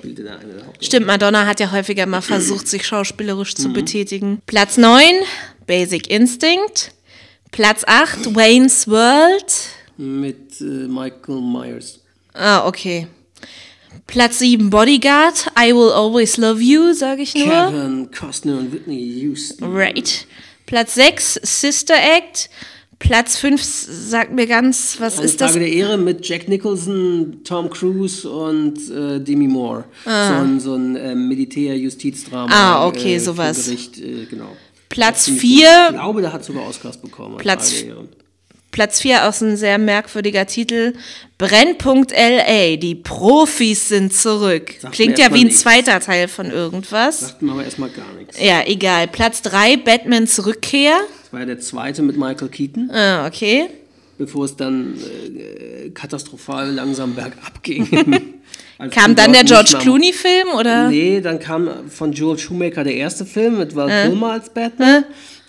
Stimmt, 0.80 1.06
Madonna 1.06 1.46
hat 1.46 1.60
ja 1.60 1.70
häufiger 1.72 2.06
mal 2.06 2.22
versucht, 2.22 2.68
sich 2.68 2.86
schauspielerisch 2.86 3.54
Mhm. 3.58 3.62
zu 3.62 3.72
betätigen. 3.72 4.42
Platz 4.46 4.76
9, 4.76 5.04
Basic 5.66 6.08
Instinct. 6.10 6.92
Platz 7.52 7.82
8, 7.86 8.34
Wayne's 8.34 8.86
World. 8.88 9.44
Mit 9.96 10.60
äh, 10.60 10.64
Michael 10.64 11.40
Myers. 11.40 12.00
Ah, 12.34 12.66
okay. 12.66 13.06
Platz 14.06 14.38
7, 14.40 14.68
Bodyguard. 14.70 15.46
I 15.58 15.72
will 15.72 15.90
always 15.90 16.36
love 16.36 16.60
you, 16.60 16.92
sage 16.92 17.22
ich 17.22 17.34
nur. 17.34 17.46
Kevin 17.46 18.10
Costner 18.10 18.58
und 18.58 18.72
Whitney 18.72 19.20
Houston. 19.22 19.74
Right. 19.74 20.26
Platz 20.66 20.94
6, 20.94 21.40
Sister 21.42 21.94
Act. 21.94 22.50
Platz 22.98 23.36
5 23.38 23.62
sagt 23.62 24.32
mir 24.32 24.46
ganz, 24.46 24.96
was 25.00 25.18
Eine 25.18 25.26
ist 25.26 25.40
das? 25.40 25.52
Frage 25.52 25.66
der 25.66 25.72
Ehre 25.74 25.98
mit 25.98 26.26
Jack 26.26 26.48
Nicholson, 26.48 27.40
Tom 27.44 27.68
Cruise 27.70 28.28
und 28.28 28.90
äh, 28.90 29.20
Demi 29.20 29.46
Moore. 29.48 29.84
So 30.04 30.10
ein, 30.10 30.60
so 30.60 30.74
ein 30.74 30.96
äh, 30.96 31.14
Militär-Justizdrama. 31.14 32.50
Ah, 32.50 32.86
okay, 32.86 33.16
äh, 33.16 33.18
sowas. 33.18 33.64
Gericht, 33.66 33.98
äh, 34.00 34.24
genau. 34.30 34.48
Platz 34.88 35.24
Ziemlich 35.24 35.40
4 35.42 35.66
gut. 35.68 35.90
Ich 35.90 35.94
glaube, 36.00 36.20
der 36.22 36.32
hat 36.32 36.44
sogar 36.44 36.66
Oscars 36.66 36.96
bekommen. 37.00 37.36
Platz- 37.36 37.70
Frage 37.72 37.86
der 37.86 37.96
Ehre. 37.96 38.08
Platz 38.76 39.00
4 39.00 39.26
auch 39.26 39.32
so 39.32 39.46
ein 39.46 39.56
sehr 39.56 39.78
merkwürdiger 39.78 40.44
Titel. 40.46 40.92
Brennpunkt 41.38 42.12
LA, 42.12 42.76
die 42.76 42.94
Profis 42.94 43.88
sind 43.88 44.12
zurück. 44.12 44.74
Sagt 44.80 44.94
Klingt 44.94 45.18
ja 45.18 45.32
wie 45.32 45.40
ein 45.40 45.46
nichts. 45.46 45.62
zweiter 45.62 45.98
Teil 45.98 46.28
von 46.28 46.50
irgendwas. 46.50 47.20
Sagt 47.20 47.40
mir 47.40 47.52
aber 47.52 47.64
erstmal 47.64 47.88
gar 47.88 48.12
nichts. 48.18 48.38
Ja, 48.38 48.60
egal. 48.66 49.08
Platz 49.08 49.40
3, 49.40 49.78
Batmans 49.78 50.44
Rückkehr. 50.44 50.92
Das 51.22 51.32
war 51.32 51.40
ja 51.40 51.46
der 51.46 51.58
zweite 51.60 52.02
mit 52.02 52.18
Michael 52.18 52.48
Keaton, 52.50 52.90
Ah, 52.90 53.26
okay. 53.26 53.70
bevor 54.18 54.44
es 54.44 54.54
dann 54.56 54.94
äh, 54.98 55.88
katastrophal 55.88 56.70
langsam 56.70 57.14
bergab 57.14 57.62
ging. 57.62 57.88
Als 58.78 58.94
Kam 58.94 59.14
dann 59.14 59.32
der 59.32 59.44
George 59.44 59.74
Clooney-Film 59.80 60.48
oder? 60.54 60.90
Nee, 60.90 61.22
dann 61.22 61.38
kam 61.38 61.88
von 61.88 62.12
Joel 62.12 62.38
Schumacher 62.38 62.84
der 62.84 62.94
erste 62.94 63.24
Film 63.24 63.56
mit 63.56 63.74
Val 63.74 63.88
Äh. 63.88 64.08
Kilmer 64.08 64.32
als 64.32 64.50
Batman. 64.52 65.04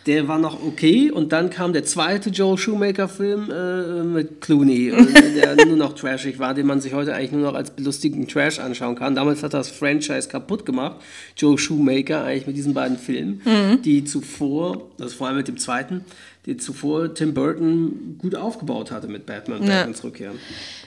Der 0.08 0.28
war 0.28 0.40
noch 0.40 0.64
okay. 0.64 1.12
Und 1.12 1.32
dann 1.34 1.50
kam 1.50 1.74
der 1.74 1.84
zweite 1.84 2.30
Joel 2.30 2.58
Schumacher-Film 2.58 3.52
äh, 3.52 4.04
mit 4.04 4.42
Clooney, 4.42 4.88
äh, 4.90 5.34
der 5.36 5.66
nur 5.66 5.76
noch 5.76 5.94
trashig 5.94 6.40
war, 6.40 6.54
den 6.54 6.66
man 6.66 6.80
sich 6.82 6.94
heute 6.94 7.14
eigentlich 7.14 7.34
nur 7.34 7.42
noch 7.42 7.54
als 7.56 7.72
belustigenden 7.72 8.28
Trash 8.28 8.60
anschauen 8.60 8.96
kann. 8.96 9.16
Damals 9.16 9.44
hat 9.44 9.54
das 9.54 9.70
Franchise 9.70 10.30
kaputt 10.30 10.66
gemacht, 10.66 10.96
Joel 11.36 11.58
Schumacher 11.58 12.24
eigentlich 12.24 12.48
mit 12.48 12.56
diesen 12.58 12.74
beiden 12.74 12.98
Filmen, 12.98 13.42
Mhm. 13.44 13.82
die 13.82 14.06
zuvor, 14.06 14.90
das 14.98 15.14
vor 15.14 15.28
allem 15.28 15.38
mit 15.38 15.48
dem 15.50 15.58
zweiten, 15.58 16.06
die 16.46 16.56
zuvor 16.56 17.14
Tim 17.14 17.34
Burton 17.34 18.18
gut 18.20 18.34
aufgebaut 18.36 18.92
hatte 18.92 19.08
mit 19.08 19.26
Batman 19.26 19.60
und 19.60 19.68
Ja. 19.68 19.80
Batmans 19.80 20.04
Rückkehr. 20.06 20.32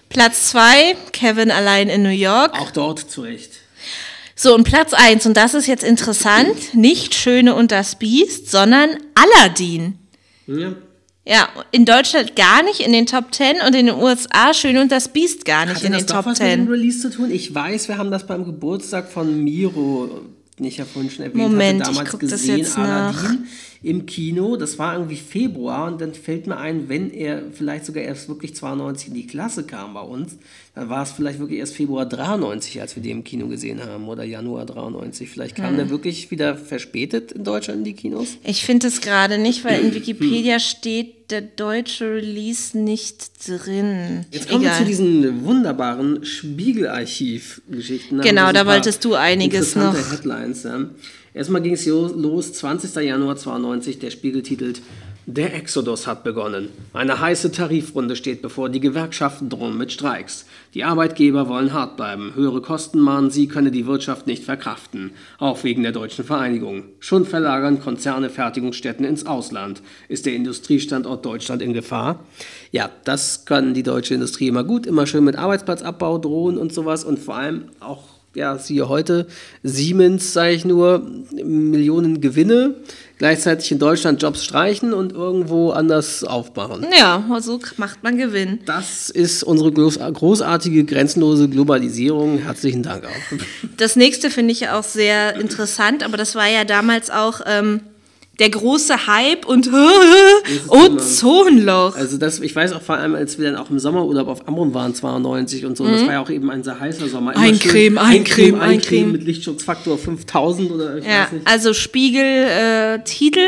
Platz 0.08 0.48
2, 0.50 0.96
Kevin 1.12 1.50
allein 1.50 1.88
in 1.90 2.02
New 2.02 2.08
York. 2.08 2.58
Auch 2.58 2.70
dort 2.70 2.98
zurecht. 2.98 3.52
So, 4.34 4.54
und 4.54 4.64
Platz 4.64 4.94
1, 4.94 5.26
und 5.26 5.36
das 5.36 5.52
ist 5.52 5.66
jetzt 5.66 5.84
interessant, 5.84 6.72
nicht 6.72 7.14
Schöne 7.14 7.54
und 7.54 7.70
das 7.72 7.96
Biest, 7.96 8.50
sondern 8.50 8.88
Aladdin. 9.22 9.98
Ja. 10.46 10.74
Ja, 11.26 11.48
in 11.70 11.84
Deutschland 11.84 12.34
gar 12.34 12.62
nicht 12.62 12.80
in 12.80 12.92
den 12.92 13.06
Top 13.06 13.32
10 13.32 13.60
und 13.66 13.74
in 13.74 13.86
den 13.86 13.94
USA 13.94 14.54
Schöne 14.54 14.80
und 14.80 14.90
das 14.90 15.12
Biest 15.12 15.44
gar 15.44 15.66
nicht 15.66 15.76
Hatte 15.76 15.86
in 15.86 15.92
das 15.92 16.06
den 16.06 16.14
Top 16.14 16.26
was 16.26 16.38
mit 16.40 16.48
dem 16.48 16.66
10. 16.66 16.68
Release 16.68 17.00
zu 17.00 17.10
tun? 17.10 17.30
Ich 17.30 17.54
weiß, 17.54 17.88
wir 17.88 17.98
haben 17.98 18.10
das 18.10 18.26
beim 18.26 18.44
Geburtstag 18.44 19.08
von 19.08 19.44
Miro, 19.44 20.22
den 20.58 20.66
ich 20.66 20.78
ja 20.78 20.86
vorhin 20.86 21.10
schon 21.10 21.26
erwähnt 21.26 21.36
Moment, 21.36 21.82
hatte, 21.82 21.90
ich 21.90 21.96
damals 21.98 22.10
guck 22.10 22.20
das 22.28 22.46
jetzt 22.46 22.78
nach. 22.78 23.34
Im 23.82 24.04
Kino. 24.06 24.56
Das 24.56 24.78
war 24.78 24.94
irgendwie 24.94 25.16
Februar 25.16 25.86
und 25.90 26.00
dann 26.00 26.12
fällt 26.14 26.46
mir 26.46 26.58
ein, 26.58 26.88
wenn 26.88 27.10
er 27.10 27.42
vielleicht 27.52 27.86
sogar 27.86 28.02
erst 28.02 28.28
wirklich 28.28 28.54
92 28.54 29.08
in 29.08 29.14
die 29.14 29.26
Klasse 29.26 29.64
kam 29.64 29.94
bei 29.94 30.02
uns, 30.02 30.36
dann 30.74 30.88
war 30.90 31.02
es 31.02 31.12
vielleicht 31.12 31.38
wirklich 31.38 31.58
erst 31.60 31.74
Februar 31.74 32.06
93, 32.06 32.80
als 32.80 32.94
wir 32.94 33.02
den 33.02 33.18
im 33.18 33.24
Kino 33.24 33.48
gesehen 33.48 33.82
haben 33.84 34.06
oder 34.08 34.22
Januar 34.24 34.66
93. 34.66 35.28
Vielleicht 35.30 35.56
kam 35.56 35.70
Hm. 35.70 35.76
der 35.76 35.90
wirklich 35.90 36.30
wieder 36.30 36.56
verspätet 36.56 37.32
in 37.32 37.42
Deutschland 37.44 37.78
in 37.78 37.84
die 37.84 37.94
Kinos. 37.94 38.36
Ich 38.44 38.64
finde 38.64 38.86
es 38.86 39.00
gerade 39.00 39.38
nicht, 39.38 39.64
weil 39.64 39.80
in 39.80 39.94
Wikipedia 39.94 40.60
steht 40.60 41.30
der 41.30 41.40
deutsche 41.42 42.06
Release 42.16 42.76
nicht 42.76 43.48
drin. 43.48 44.26
Jetzt 44.32 44.48
kommen 44.48 44.62
wir 44.62 44.68
Egal. 44.68 44.80
zu 44.80 44.84
diesen 44.84 45.44
wunderbaren 45.44 46.24
Spiegelarchiv-Geschichten. 46.24 48.20
Genau, 48.20 48.46
wir 48.46 48.52
da 48.52 48.66
wolltest 48.66 49.04
du 49.04 49.14
einiges 49.14 49.76
noch. 49.76 49.94
Headlines. 50.12 50.64
Ja. 50.64 50.86
Erstmal 51.32 51.62
ging 51.62 51.74
es 51.74 51.86
los, 51.86 52.52
20. 52.54 53.04
Januar 53.04 53.36
92, 53.36 54.00
der 54.00 54.10
Spiegel 54.10 54.42
titelt 54.42 54.82
Der 55.26 55.54
Exodus 55.54 56.08
hat 56.08 56.24
begonnen. 56.24 56.70
Eine 56.92 57.20
heiße 57.20 57.52
Tarifrunde 57.52 58.16
steht 58.16 58.42
bevor. 58.42 58.68
Die 58.68 58.80
Gewerkschaften 58.80 59.48
drohen 59.48 59.78
mit 59.78 59.92
Streiks. 59.92 60.46
Die 60.74 60.82
Arbeitgeber 60.82 61.48
wollen 61.48 61.72
hart 61.72 61.96
bleiben. 61.96 62.32
Höhere 62.34 62.60
Kosten 62.60 62.98
mahnen 62.98 63.30
sie, 63.30 63.46
könne 63.46 63.70
die 63.70 63.86
Wirtschaft 63.86 64.26
nicht 64.26 64.42
verkraften. 64.42 65.12
Auch 65.38 65.62
wegen 65.62 65.84
der 65.84 65.92
deutschen 65.92 66.24
Vereinigung. 66.24 66.86
Schon 66.98 67.24
verlagern 67.24 67.80
Konzerne 67.80 68.28
Fertigungsstätten 68.28 69.04
ins 69.04 69.24
Ausland. 69.24 69.82
Ist 70.08 70.26
der 70.26 70.34
Industriestandort 70.34 71.24
Deutschland 71.24 71.62
in 71.62 71.74
Gefahr? 71.74 72.24
Ja, 72.72 72.90
das 73.04 73.44
kann 73.44 73.72
die 73.72 73.84
deutsche 73.84 74.14
Industrie 74.14 74.48
immer 74.48 74.64
gut, 74.64 74.84
immer 74.84 75.06
schön 75.06 75.22
mit 75.22 75.36
Arbeitsplatzabbau 75.36 76.18
drohen 76.18 76.58
und 76.58 76.72
sowas 76.72 77.04
und 77.04 77.20
vor 77.20 77.36
allem 77.36 77.66
auch 77.78 78.19
ja, 78.34 78.58
siehe 78.58 78.88
heute, 78.88 79.26
Siemens, 79.62 80.32
sage 80.32 80.52
ich 80.52 80.64
nur, 80.64 81.04
Millionen 81.32 82.20
Gewinne, 82.20 82.76
gleichzeitig 83.18 83.72
in 83.72 83.78
Deutschland 83.78 84.22
Jobs 84.22 84.44
streichen 84.44 84.92
und 84.92 85.12
irgendwo 85.12 85.70
anders 85.70 86.22
aufbauen. 86.22 86.86
Ja, 86.96 87.24
so 87.40 87.58
macht 87.76 88.02
man 88.02 88.16
Gewinn. 88.16 88.60
Das 88.66 89.10
ist 89.10 89.42
unsere 89.42 89.72
groß, 89.72 89.98
großartige, 89.98 90.84
grenzenlose 90.84 91.48
Globalisierung. 91.48 92.38
Herzlichen 92.38 92.82
Dank 92.82 93.04
auch. 93.04 93.38
Das 93.76 93.96
nächste 93.96 94.30
finde 94.30 94.52
ich 94.52 94.68
auch 94.68 94.84
sehr 94.84 95.36
interessant, 95.36 96.04
aber 96.04 96.16
das 96.16 96.34
war 96.34 96.48
ja 96.48 96.64
damals 96.64 97.10
auch 97.10 97.40
ähm, 97.46 97.80
der 98.40 98.50
große 98.50 99.06
Hype 99.06 99.46
und 99.46 99.70
Ozonloch. 100.68 101.94
Also 101.96 102.16
das, 102.18 102.40
ich 102.40 102.54
weiß 102.54 102.72
auch 102.72 102.82
vor 102.82 102.96
allem, 102.96 103.14
als 103.14 103.38
wir 103.38 103.50
dann 103.50 103.56
auch 103.60 103.70
im 103.70 103.78
Sommerurlaub 103.78 104.28
auf 104.28 104.48
Amrum 104.48 104.74
waren, 104.74 104.94
92 104.94 105.66
und 105.66 105.76
so, 105.76 105.86
das 105.86 106.02
war 106.06 106.12
ja 106.14 106.20
auch 106.20 106.30
eben 106.30 106.50
ein 106.50 106.64
sehr 106.64 106.78
heißer 106.80 107.08
Sommer. 107.08 107.34
Immer 107.34 107.42
eincremen, 107.44 107.98
eincremen, 107.98 108.60
eincremen. 108.60 109.12
mit 109.12 109.24
Lichtschutzfaktor 109.24 109.98
5000 109.98 110.70
oder 110.72 110.96
ich 110.98 111.04
Ja, 111.04 111.24
weiß 111.24 111.32
nicht. 111.32 111.46
also 111.46 111.72
Spiegel 111.74 112.24
äh, 112.24 113.04
Titel, 113.04 113.46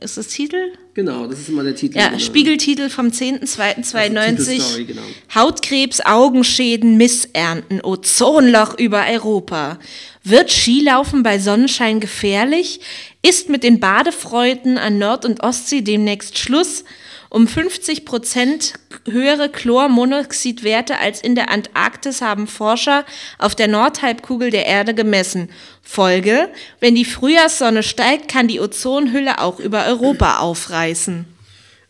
ist 0.00 0.16
das 0.16 0.28
Titel? 0.28 0.56
Genau, 0.94 1.26
das 1.26 1.40
ist 1.40 1.48
immer 1.48 1.64
der 1.64 1.74
Titel. 1.74 1.98
Ja, 1.98 2.08
genau. 2.08 2.20
Spiegeltitel 2.20 2.88
vom 2.88 3.08
10.02.92. 3.08 4.36
Titelstory, 4.36 4.84
genau. 4.84 5.02
Hautkrebs, 5.34 6.00
Augenschäden, 6.04 6.96
Missernten, 6.96 7.80
Ozonloch 7.82 8.78
über 8.78 9.04
Europa. 9.10 9.78
Wird 10.26 10.50
Skilaufen 10.50 11.22
bei 11.22 11.38
Sonnenschein 11.38 12.00
gefährlich? 12.00 12.80
Ist 13.20 13.50
mit 13.50 13.62
den 13.62 13.78
Badefreuden 13.78 14.78
an 14.78 14.98
Nord- 14.98 15.26
und 15.26 15.42
Ostsee 15.42 15.82
demnächst 15.82 16.38
Schluss? 16.38 16.84
Um 17.28 17.46
50 17.46 18.06
Prozent 18.06 18.72
höhere 19.06 19.50
Chlormonoxidwerte 19.50 20.98
als 20.98 21.20
in 21.20 21.34
der 21.34 21.50
Antarktis 21.50 22.22
haben 22.22 22.46
Forscher 22.46 23.04
auf 23.38 23.54
der 23.54 23.68
Nordhalbkugel 23.68 24.50
der 24.50 24.64
Erde 24.64 24.94
gemessen. 24.94 25.50
Folge, 25.82 26.48
wenn 26.80 26.94
die 26.94 27.04
Frühjahrssonne 27.04 27.82
steigt, 27.82 28.28
kann 28.28 28.48
die 28.48 28.60
Ozonhülle 28.60 29.40
auch 29.40 29.60
über 29.60 29.84
Europa 29.84 30.38
aufreißen. 30.38 31.26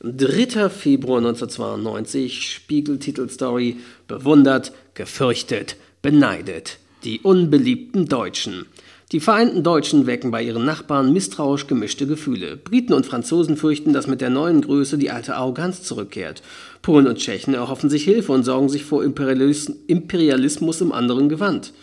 3. 0.02 0.70
Februar 0.70 1.18
1992, 1.18 2.50
Spiegel-Titelstory, 2.50 3.76
bewundert, 4.08 4.72
gefürchtet, 4.94 5.76
beneidet. 6.02 6.78
Die 7.04 7.20
unbeliebten 7.20 8.06
Deutschen. 8.06 8.66
Die 9.12 9.20
vereinten 9.20 9.62
Deutschen 9.62 10.06
wecken 10.06 10.30
bei 10.30 10.42
ihren 10.42 10.64
Nachbarn 10.64 11.12
misstrauisch 11.12 11.66
gemischte 11.66 12.06
Gefühle. 12.06 12.56
Briten 12.56 12.94
und 12.94 13.04
Franzosen 13.04 13.58
fürchten, 13.58 13.92
dass 13.92 14.06
mit 14.06 14.22
der 14.22 14.30
neuen 14.30 14.62
Größe 14.62 14.96
die 14.96 15.10
alte 15.10 15.36
Arroganz 15.36 15.82
zurückkehrt. 15.82 16.42
Polen 16.80 17.06
und 17.06 17.18
Tschechen 17.18 17.52
erhoffen 17.52 17.90
sich 17.90 18.04
Hilfe 18.04 18.32
und 18.32 18.44
sorgen 18.44 18.70
sich 18.70 18.84
vor 18.84 19.04
Imperialis 19.04 19.70
Imperialismus 19.86 20.80
im 20.80 20.92
anderen 20.92 21.28
Gewand. 21.28 21.74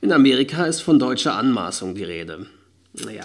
In 0.00 0.12
Amerika 0.12 0.64
ist 0.64 0.80
von 0.80 0.98
deutscher 0.98 1.36
Anmaßung 1.36 1.94
die 1.94 2.04
Rede. 2.04 2.46
Naja. 3.04 3.24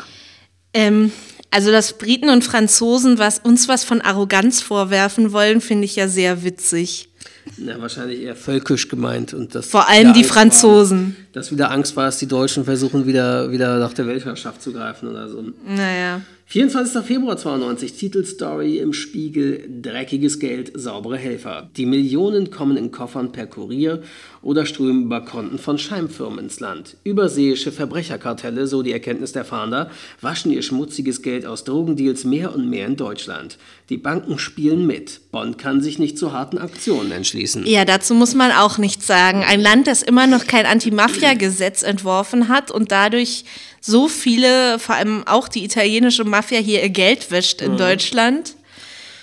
Ähm, 0.74 1.12
also, 1.52 1.72
dass 1.72 1.98
Briten 1.98 2.30
und 2.30 2.44
Franzosen 2.44 3.18
was, 3.18 3.40
uns 3.40 3.68
was 3.68 3.84
von 3.84 4.02
Arroganz 4.02 4.62
vorwerfen 4.62 5.34
wollen, 5.34 5.62
finde 5.62 5.86
ich 5.86 5.96
ja 5.96 6.08
sehr 6.08 6.44
witzig. 6.44 7.09
Na, 7.58 7.80
wahrscheinlich 7.80 8.22
eher 8.22 8.36
völkisch 8.36 8.88
gemeint. 8.88 9.34
Und 9.34 9.56
das 9.56 9.68
Vor 9.68 9.90
allem 9.90 10.14
die 10.14 10.20
Angst 10.20 10.32
Franzosen. 10.32 11.16
War, 11.18 11.26
dass 11.34 11.52
wieder 11.52 11.72
Angst 11.72 11.96
war, 11.96 12.06
dass 12.06 12.18
die 12.18 12.28
Deutschen 12.28 12.66
versuchen, 12.66 13.06
wieder, 13.06 13.52
wieder 13.52 13.80
nach 13.80 13.94
der 13.94 14.08
Weltherrschaft 14.08 14.62
zu 14.62 14.74
greifen 14.74 15.10
oder 15.10 15.28
so. 15.28 15.44
Naja. 15.68 16.22
24. 16.52 17.06
Februar 17.06 17.38
92, 17.38 17.94
Titelstory 17.94 18.80
im 18.80 18.92
Spiegel, 18.92 19.70
dreckiges 19.84 20.40
Geld, 20.40 20.72
saubere 20.74 21.16
Helfer. 21.16 21.70
Die 21.78 21.86
Millionen 21.86 22.50
kommen 22.50 22.76
in 22.76 22.90
Koffern 22.90 23.32
per 23.32 23.46
Kurier 23.46 24.02
oder 24.42 24.66
strömen 24.66 25.04
über 25.04 25.22
Konten 25.22 25.60
von 25.60 25.78
Scheimfirmen 25.78 26.40
ins 26.40 26.60
Land. 26.60 26.98
Überseeische 27.04 27.72
Verbrecherkartelle, 27.72 28.66
so 28.66 28.82
die 28.82 28.94
Erkenntnis 28.94 29.32
der 29.32 29.46
Fahnder, 29.46 29.92
waschen 30.22 30.52
ihr 30.52 30.64
schmutziges 30.64 31.22
Geld 31.22 31.46
aus 31.46 31.66
Drogendeals 31.66 32.24
mehr 32.24 32.56
und 32.56 32.68
mehr 32.68 32.88
in 32.88 32.96
Deutschland. 32.96 33.60
Die 33.90 33.98
Banken 33.98 34.40
spielen 34.40 34.88
mit. 34.88 35.32
Bonn 35.32 35.58
kann 35.58 35.82
sich 35.82 36.00
nicht 36.00 36.18
zu 36.18 36.34
harten 36.34 36.58
Aktionen 36.58 37.12
entschließen. 37.12 37.68
Ja, 37.68 37.86
dazu 37.86 38.16
muss 38.16 38.34
man 38.34 38.52
auch 38.52 38.80
nichts 38.80 39.06
sagen. 39.06 39.44
Ein 39.48 39.62
Land, 39.62 39.86
das 39.86 40.02
immer 40.02 40.26
noch 40.26 40.48
kein 40.48 40.66
Anti-Mafia-Gesetz 40.66 41.84
entworfen 41.84 42.48
hat 42.48 42.72
und 42.72 42.92
dadurch 42.92 43.46
so 43.82 44.08
viele, 44.08 44.80
vor 44.80 44.96
allem 44.96 45.26
auch 45.28 45.48
die 45.48 45.64
italienische 45.64 46.24
Mafia 46.24 46.60
hier 46.60 46.82
ihr 46.82 46.90
Geld 46.90 47.32
wäscht 47.32 47.62
in 47.62 47.78
Deutschland. 47.78 48.56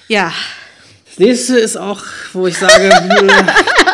Ja, 0.09 0.33
Das 1.09 1.19
nächste 1.19 1.59
ist 1.59 1.77
auch, 1.77 2.03
wo 2.33 2.47
ich 2.47 2.57
sage, 2.57 2.91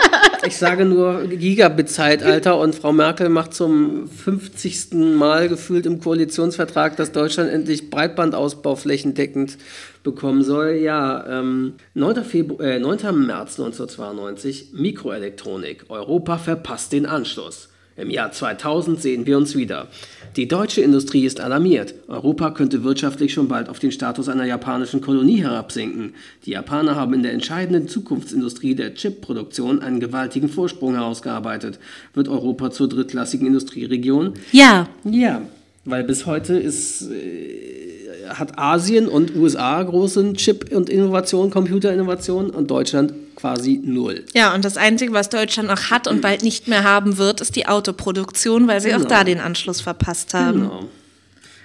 Ich 0.45 0.57
sage 0.57 0.85
nur 0.85 1.23
Gigabit-Zeitalter 1.29 2.59
und 2.59 2.75
Frau 2.75 2.93
Merkel 2.93 3.29
macht 3.29 3.55
zum 3.55 4.09
50. 4.09 4.93
Mal 4.93 5.49
gefühlt 5.49 5.87
im 5.87 6.01
Koalitionsvertrag, 6.01 6.97
dass 6.97 7.13
Deutschland 7.13 7.49
endlich 7.49 7.91
Breitbandausbau 7.91 8.75
flächendeckend 8.75 9.57
bekommen 10.03 10.43
soll. 10.43 10.73
Ja, 10.73 11.25
ähm, 11.29 11.75
9. 11.95 12.25
Februar, 12.25 12.61
äh, 12.61 12.81
9. 12.81 13.25
März 13.25 13.59
1992, 13.61 14.71
Mikroelektronik. 14.73 15.85
Europa 15.91 16.39
verpasst 16.39 16.93
den 16.93 17.07
Anschluss. 17.07 17.69
Im 17.97 18.11
Jahr 18.11 18.33
2000 18.33 19.01
sehen 19.01 19.27
wir 19.27 19.37
uns 19.37 19.55
wieder. 19.55 19.89
Die 20.37 20.49
deutsche 20.49 20.81
Industrie 20.81 21.27
ist 21.27 21.41
alarmiert. 21.41 21.95
Europa 22.09 22.53
könnte 22.53 22.85
wirtschaftlich 22.85 23.35
schon 23.35 23.49
bald 23.49 23.69
auf 23.69 23.81
den 23.81 23.93
Status 23.93 24.31
einer 24.31 24.47
japanischen 24.47 25.03
Kolonie 25.03 25.43
herabsinken. 25.43 26.15
Die 26.47 26.53
Japaner 26.53 26.97
haben 26.97 27.13
in 27.13 27.23
der 27.23 27.33
entscheidenden 27.33 27.89
Zukunftsindustrie 27.89 28.75
der 28.75 28.95
Chipproduktion 28.95 29.81
einen 29.81 30.01
gewaltigen 30.01 30.49
Vorsprung 30.49 30.95
herausgearbeitet. 30.95 31.79
Wird 32.15 32.29
Europa 32.29 32.71
zur 32.71 32.89
drittklassigen 32.89 33.47
Industrieregion? 33.47 34.35
Ja. 34.53 34.89
Ja, 35.05 35.43
weil 35.85 36.05
bis 36.05 36.25
heute 36.25 36.55
ist, 36.55 37.03
äh, 37.11 38.02
hat 38.39 38.59
Asien 38.59 39.09
und 39.09 39.35
USA 39.37 39.83
große 39.83 40.33
Chip- 40.35 40.73
und 40.75 40.89
Innovation, 40.91 41.51
Computerinnovation 41.51 42.51
und 42.51 42.71
Deutschland 42.71 43.13
quasi 43.37 43.81
null. 43.83 44.25
Ja, 44.35 44.55
und 44.55 44.65
das 44.65 44.77
Einzige, 44.77 45.13
was 45.13 45.29
Deutschland 45.29 45.69
noch 45.69 45.91
hat 45.91 46.07
und 46.07 46.21
bald 46.21 46.43
nicht 46.43 46.69
mehr 46.69 46.85
haben 46.85 47.19
wird, 47.19 47.41
ist 47.41 47.57
die 47.57 47.67
Autoproduktion, 47.67 48.69
weil 48.69 48.81
sie 48.81 48.93
auch 48.95 48.99
Genau. 48.99 49.09
da 49.09 49.25
den 49.25 49.41
Anschluss 49.41 49.81
verpasst 49.81 50.35
haben. 50.35 50.61
Genau. 50.63 50.85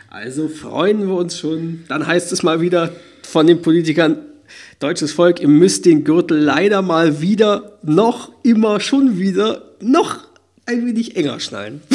Also 0.10 0.48
freuen 0.48 1.08
wir 1.08 1.16
uns 1.16 1.38
schon. 1.38 1.84
Dann 1.90 2.08
heißt 2.08 2.32
es 2.32 2.42
mal 2.42 2.62
wieder 2.62 2.92
von 3.24 3.46
den 3.46 3.62
Politikern, 3.62 4.18
deutsches 4.80 5.12
Volk, 5.12 5.42
ihr 5.42 5.48
müsst 5.50 5.86
den 5.86 6.04
Gürtel 6.04 6.38
leider 6.40 6.82
mal 6.82 7.22
wieder, 7.22 7.78
noch 7.84 8.32
immer, 8.44 8.80
schon 8.80 9.20
wieder, 9.20 9.64
noch 9.82 10.20
ein 10.66 10.86
wenig 10.86 11.16
enger 11.16 11.40
schnallen. 11.40 11.82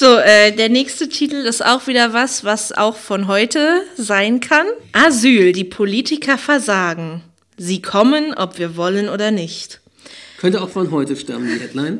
So, 0.00 0.16
äh, 0.16 0.52
der 0.52 0.70
nächste 0.70 1.10
Titel 1.10 1.44
ist 1.44 1.62
auch 1.62 1.86
wieder 1.86 2.14
was, 2.14 2.42
was 2.42 2.72
auch 2.72 2.96
von 2.96 3.28
heute 3.28 3.82
sein 3.98 4.40
kann. 4.40 4.66
Asyl, 4.92 5.52
die 5.52 5.64
Politiker 5.64 6.38
versagen. 6.38 7.20
Sie 7.58 7.82
kommen, 7.82 8.32
ob 8.32 8.58
wir 8.58 8.76
wollen 8.76 9.10
oder 9.10 9.30
nicht. 9.30 9.82
Könnte 10.38 10.62
auch 10.62 10.70
von 10.70 10.90
heute 10.90 11.16
stammen, 11.16 11.50
die 11.52 11.60
Headline. 11.60 11.98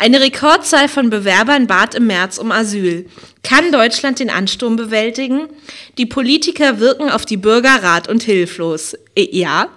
Eine 0.00 0.22
Rekordzahl 0.22 0.88
von 0.88 1.10
Bewerbern 1.10 1.66
bat 1.66 1.94
im 1.94 2.06
März 2.06 2.38
um 2.38 2.52
Asyl. 2.52 3.04
Kann 3.42 3.70
Deutschland 3.70 4.18
den 4.18 4.30
Ansturm 4.30 4.76
bewältigen? 4.76 5.48
Die 5.98 6.06
Politiker 6.06 6.80
wirken 6.80 7.10
auf 7.10 7.26
die 7.26 7.36
Bürger 7.36 7.82
rat 7.82 8.08
und 8.08 8.22
hilflos. 8.22 8.94
Äh, 9.14 9.28
Ja. 9.30 9.68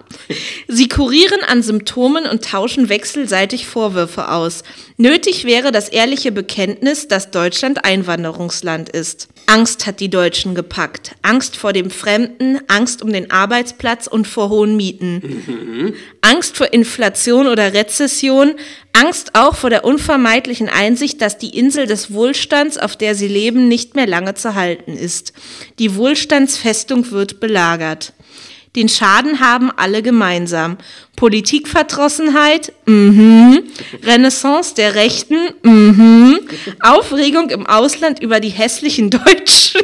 Sie 0.66 0.88
kurieren 0.88 1.40
an 1.46 1.62
Symptomen 1.62 2.24
und 2.24 2.42
tauschen 2.42 2.88
wechselseitig 2.88 3.66
Vorwürfe 3.66 4.30
aus. 4.30 4.62
Nötig 4.96 5.44
wäre 5.44 5.72
das 5.72 5.90
ehrliche 5.90 6.32
Bekenntnis, 6.32 7.06
dass 7.06 7.30
Deutschland 7.30 7.84
Einwanderungsland 7.84 8.88
ist. 8.88 9.28
Angst 9.46 9.86
hat 9.86 10.00
die 10.00 10.08
Deutschen 10.08 10.54
gepackt. 10.54 11.16
Angst 11.20 11.56
vor 11.56 11.74
dem 11.74 11.90
Fremden, 11.90 12.60
Angst 12.68 13.02
um 13.02 13.12
den 13.12 13.30
Arbeitsplatz 13.30 14.06
und 14.06 14.26
vor 14.26 14.48
hohen 14.48 14.76
Mieten. 14.76 15.94
Angst 16.22 16.56
vor 16.56 16.72
Inflation 16.72 17.46
oder 17.46 17.74
Rezession, 17.74 18.54
Angst 18.94 19.34
auch 19.34 19.56
vor 19.56 19.70
der 19.70 19.84
unvermeidlichen 19.84 20.68
Einsicht, 20.68 21.20
dass 21.20 21.36
die 21.36 21.58
Insel 21.58 21.86
des 21.86 22.12
Wohlstands, 22.12 22.78
auf 22.78 22.96
der 22.96 23.14
sie 23.14 23.28
leben, 23.28 23.68
nicht 23.68 23.96
mehr 23.96 24.06
lange 24.06 24.34
zu 24.34 24.54
halten 24.54 24.96
ist. 24.96 25.32
Die 25.78 25.96
Wohlstandsfestung 25.96 27.10
wird 27.10 27.40
belagert. 27.40 28.12
Den 28.76 28.88
Schaden 28.88 29.38
haben 29.40 29.70
alle 29.70 30.02
gemeinsam. 30.02 30.78
Politikverdrossenheit, 31.16 32.72
mhm. 32.86 33.62
Renaissance 34.02 34.74
der 34.74 34.96
Rechten, 34.96 35.38
mhm. 35.62 36.40
Aufregung 36.80 37.50
im 37.50 37.66
Ausland 37.66 38.20
über 38.20 38.40
die 38.40 38.48
hässlichen 38.48 39.10
Deutschen. 39.10 39.80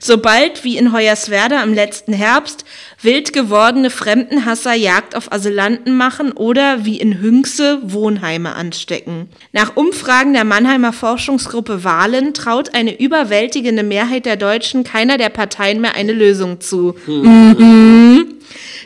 Sobald, 0.00 0.64
wie 0.64 0.76
in 0.76 0.92
Hoyerswerda 0.92 1.62
im 1.62 1.74
letzten 1.74 2.12
Herbst, 2.12 2.64
wild 3.04 3.32
gewordene 3.32 3.90
Fremdenhasser 3.90 4.74
Jagd 4.74 5.16
auf 5.16 5.30
Asylanten 5.32 5.96
machen 5.96 6.32
oder 6.32 6.84
wie 6.84 6.98
in 6.98 7.20
Hünxe 7.20 7.78
Wohnheime 7.82 8.54
anstecken. 8.54 9.28
Nach 9.52 9.76
Umfragen 9.76 10.32
der 10.32 10.44
Mannheimer 10.44 10.92
Forschungsgruppe 10.92 11.84
Wahlen 11.84 12.34
traut 12.34 12.74
eine 12.74 12.98
überwältigende 12.98 13.82
Mehrheit 13.82 14.26
der 14.26 14.36
Deutschen 14.36 14.84
keiner 14.84 15.18
der 15.18 15.28
Parteien 15.28 15.80
mehr 15.80 15.94
eine 15.94 16.12
Lösung 16.12 16.60
zu. 16.60 16.94
Mhm. 17.06 18.33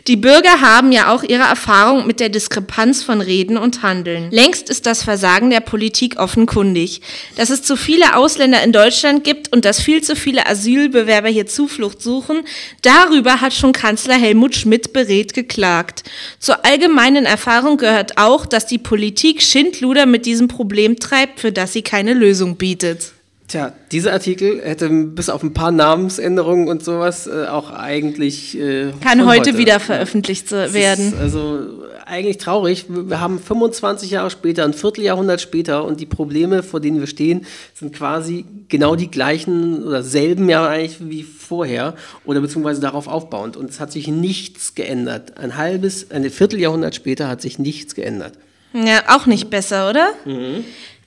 Die 0.09 0.17
Bürger 0.17 0.63
haben 0.63 0.91
ja 0.91 1.13
auch 1.13 1.23
ihre 1.23 1.43
Erfahrung 1.43 2.07
mit 2.07 2.19
der 2.19 2.31
Diskrepanz 2.31 3.03
von 3.03 3.21
Reden 3.21 3.59
und 3.59 3.83
Handeln. 3.83 4.31
Längst 4.31 4.71
ist 4.71 4.87
das 4.87 5.03
Versagen 5.03 5.51
der 5.51 5.61
Politik 5.61 6.19
offenkundig. 6.19 7.03
Dass 7.37 7.51
es 7.51 7.63
zu 7.63 7.77
viele 7.77 8.17
Ausländer 8.17 8.63
in 8.63 8.73
Deutschland 8.73 9.23
gibt 9.23 9.53
und 9.53 9.67
dass 9.67 9.83
viel 9.83 10.03
zu 10.03 10.17
viele 10.17 10.47
Asylbewerber 10.47 11.29
hier 11.29 11.47
Zuflucht 11.47 12.01
suchen, 12.01 12.41
darüber 12.81 13.43
hat 13.43 13.53
schon 13.53 13.75
Kanzler 13.75 14.15
Helmut 14.15 14.55
Schmidt 14.55 14.95
beredt 14.95 15.35
geklagt. 15.35 16.05
Zur 16.39 16.65
allgemeinen 16.65 17.27
Erfahrung 17.27 17.77
gehört 17.77 18.17
auch, 18.17 18.47
dass 18.47 18.65
die 18.65 18.79
Politik 18.79 19.43
Schindluder 19.43 20.07
mit 20.07 20.25
diesem 20.25 20.49
Problem 20.49 20.99
treibt, 20.99 21.39
für 21.39 21.53
das 21.53 21.75
sie 21.75 21.83
keine 21.83 22.15
Lösung 22.15 22.57
bietet. 22.57 23.13
Tja, 23.49 23.73
dieser 23.93 24.13
Artikel 24.13 24.61
hätte 24.63 24.91
bis 24.91 25.31
auf 25.31 25.43
ein 25.43 25.55
paar 25.55 25.71
Namensänderungen 25.71 26.69
und 26.69 26.85
sowas 26.85 27.27
äh, 27.27 27.47
auch 27.47 27.71
eigentlich. 27.71 28.59
Äh, 28.59 28.93
Kann 29.01 29.21
von 29.21 29.27
heute, 29.29 29.57
wieder 29.57 29.81
veröffentlicht 29.81 30.53
Das 30.53 30.75
werden. 30.75 31.15
Also 31.19 31.61
eigentlich 32.05 32.37
traurig. 32.37 32.85
Wir 32.89 33.21
haben 33.21 33.39
25 33.39 34.11
Jahre 34.11 34.31
später, 34.31 34.65
ein 34.65 34.75
Vierteljahrhundert 34.75 35.41
später 35.41 35.85
und 35.85 35.99
die 35.99 36.05
Probleme, 36.05 36.63
vor 36.63 36.81
denen 36.81 37.01
wir 37.01 37.07
stehen, 37.07 37.47
sind 37.73 37.95
quasi 37.95 38.45
genau 38.69 38.97
die 38.97 39.11
gleichen 39.11 39.83
oder 39.83 40.03
selben 40.03 40.51
ja 40.51 40.67
eigentlich 40.67 40.97
wie 41.01 41.23
vorher 41.23 41.95
oder 42.27 42.43
beziehungsweise 42.43 42.83
darauf 42.83 43.09
aufbauend. 43.09 43.57
Und 43.57 43.71
es 43.71 43.81
hat 43.81 43.93
sich 43.93 44.09
nichts 44.09 44.75
geändert. 44.75 45.39
Ein 45.39 45.57
halbes, 45.57 46.11
ein 46.11 46.29
Vierteljahrhundert 46.29 46.95
später 46.95 47.29
hat 47.29 47.41
sich 47.41 47.59
nichts 47.59 47.95
geändert. 47.95 48.35
Ja, 48.75 49.05
auch 49.17 49.25
nicht 49.25 49.49
besser, 49.49 49.89
oder? 49.89 50.13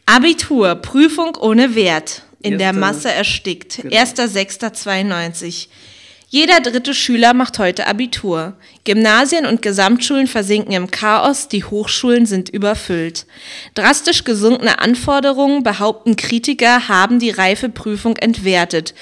Abitur, 0.08 0.74
Prüfung 0.76 1.38
ohne 1.40 1.76
Wert, 1.76 2.24
in 2.44 2.58
der 2.58 2.74
Masse 2.74 3.12
erstickt. 3.12 3.82
Genau. 3.82 3.96
1.6.92. 3.96 5.68
Jeder 6.34 6.62
dritte 6.62 6.94
Schüler 6.94 7.34
macht 7.34 7.60
heute 7.60 7.88
Abitur. 7.88 8.54
Gymnasien 8.86 9.46
und 9.46 9.62
Gesamtschulen 9.62 10.28
versinken 10.28 10.72
im 10.72 10.90
Chaos, 10.90 11.50
die 11.50 11.66
Hochschulen 11.66 12.26
sind 12.26 12.48
überfüllt. 12.48 13.26
Drastisch 13.76 14.24
gesunkene 14.24 14.80
Anforderungen, 14.80 15.62
behaupten 15.62 16.16
Kritiker, 16.16 16.88
haben 16.88 17.20
die 17.20 17.32
Reifeprüfung 17.32 18.16
entwertet. 18.16 18.94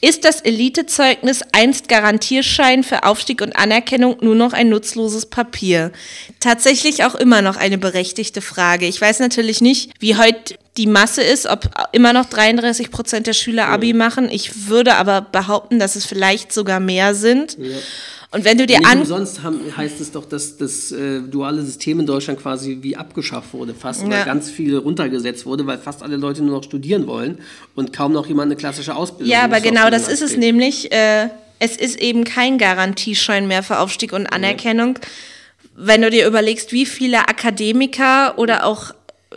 Ist 0.00 0.24
das 0.24 0.40
Elitezeugnis 0.40 1.42
einst 1.52 1.90
Garantierschein 1.90 2.82
für 2.82 3.02
Aufstieg 3.04 3.42
und 3.42 3.54
Anerkennung 3.54 4.16
nur 4.22 4.34
noch 4.34 4.54
ein 4.54 4.70
nutzloses 4.70 5.26
Papier? 5.26 5.92
Tatsächlich 6.40 7.04
auch 7.04 7.16
immer 7.16 7.42
noch 7.42 7.58
eine 7.58 7.76
berechtigte 7.76 8.40
Frage. 8.40 8.86
Ich 8.86 8.98
weiß 8.98 9.20
natürlich 9.20 9.60
nicht, 9.60 9.92
wie 10.00 10.16
heute 10.16 10.54
die 10.78 10.86
Masse 10.86 11.22
ist, 11.22 11.46
ob 11.46 11.68
immer 11.92 12.12
noch 12.14 12.24
33 12.26 12.90
Prozent 12.90 13.26
der 13.26 13.32
Schüler 13.34 13.66
Abi 13.66 13.92
machen. 13.92 14.28
Ich 14.30 14.68
würde 14.68 14.94
aber 14.94 15.20
behaupten, 15.20 15.78
dass 15.78 15.96
es 15.96 16.06
vielleicht 16.06 16.52
sogar 16.52 16.80
mehr 16.80 17.14
sind. 17.14 17.58
Und 18.30 18.44
wenn 18.44 18.58
du 18.58 18.66
dir 18.66 18.78
Nicht 18.78 18.88
an 18.88 19.00
umsonst 19.00 19.42
haben, 19.42 19.60
heißt 19.76 20.00
es 20.00 20.12
doch, 20.12 20.26
dass 20.26 20.58
das 20.58 20.92
äh, 20.92 21.20
duale 21.22 21.62
System 21.62 21.98
in 22.00 22.06
Deutschland 22.06 22.38
quasi 22.40 22.78
wie 22.82 22.94
abgeschafft 22.94 23.54
wurde, 23.54 23.74
fast, 23.74 24.02
Ja. 24.02 24.10
weil 24.10 24.24
ganz 24.26 24.50
viel 24.50 24.76
runtergesetzt 24.76 25.46
wurde, 25.46 25.66
weil 25.66 25.78
fast 25.78 26.02
alle 26.02 26.16
Leute 26.16 26.42
nur 26.42 26.56
noch 26.56 26.62
studieren 26.64 27.06
wollen 27.06 27.38
und 27.74 27.92
kaum 27.94 28.12
noch 28.12 28.26
jemand 28.26 28.48
eine 28.52 28.56
klassische 28.56 28.94
Ausbildung 28.94 29.32
Ja, 29.32 29.44
aber 29.44 29.60
genau 29.60 29.88
das 29.90 30.08
ist 30.08 30.22
es 30.22 30.36
nämlich. 30.36 30.92
Äh, 30.92 31.28
es 31.58 31.76
ist 31.76 32.00
eben 32.00 32.22
kein 32.24 32.58
Garantieschein 32.58 33.48
mehr 33.48 33.62
für 33.64 33.78
Aufstieg 33.80 34.12
und 34.12 34.26
Anerkennung. 34.26 34.98
Wenn 35.74 36.02
du 36.02 36.10
dir 36.10 36.26
überlegst, 36.26 36.70
wie 36.72 36.86
viele 36.86 37.20
Akademiker 37.28 38.38
oder 38.38 38.64
auch 38.66 38.92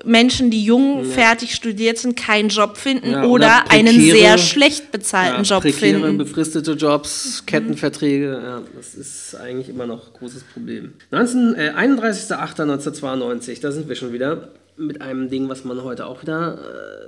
Menschen, 0.06 0.50
die 0.52 0.64
jung 0.64 1.04
fertig 1.04 1.54
studiert 1.54 1.98
sind, 1.98 2.16
keinen 2.16 2.48
Job 2.48 2.78
finden 2.78 3.12
Ja, 3.12 3.24
oder, 3.24 3.46
oder 3.66 3.72
einen 3.72 3.96
prekäre- 3.96 4.12
sehr 4.12 4.38
schlecht 4.38 4.92
bezahlten 4.92 5.44
ja, 5.44 5.56
Job 5.56 5.64
prekäre, 5.64 6.00
finden. 6.00 6.18
befristete 6.18 6.72
Jobs, 6.74 7.44
Kettenverträge, 7.46 8.42
ja, 8.42 8.62
das 8.76 8.96
ist 8.96 9.36
eigentlich 9.36 9.68
immer 9.68 9.86
noch 9.88 10.08
ein 10.08 10.14
großes 10.20 10.44
Problem. 10.44 10.94
19, 11.12 11.56
äh, 11.56 11.74
31.08.1992, 11.76 13.60
da 13.62 13.72
sind 13.72 13.90
wir 13.90 13.96
schon 13.96 14.14
wieder 14.14 14.50
mit 14.78 15.02
einem 15.02 15.30
Ding, 15.30 15.50
was 15.50 15.66
man 15.66 15.84
heute 15.84 16.06
auch 16.08 16.22
wieder 16.22 16.58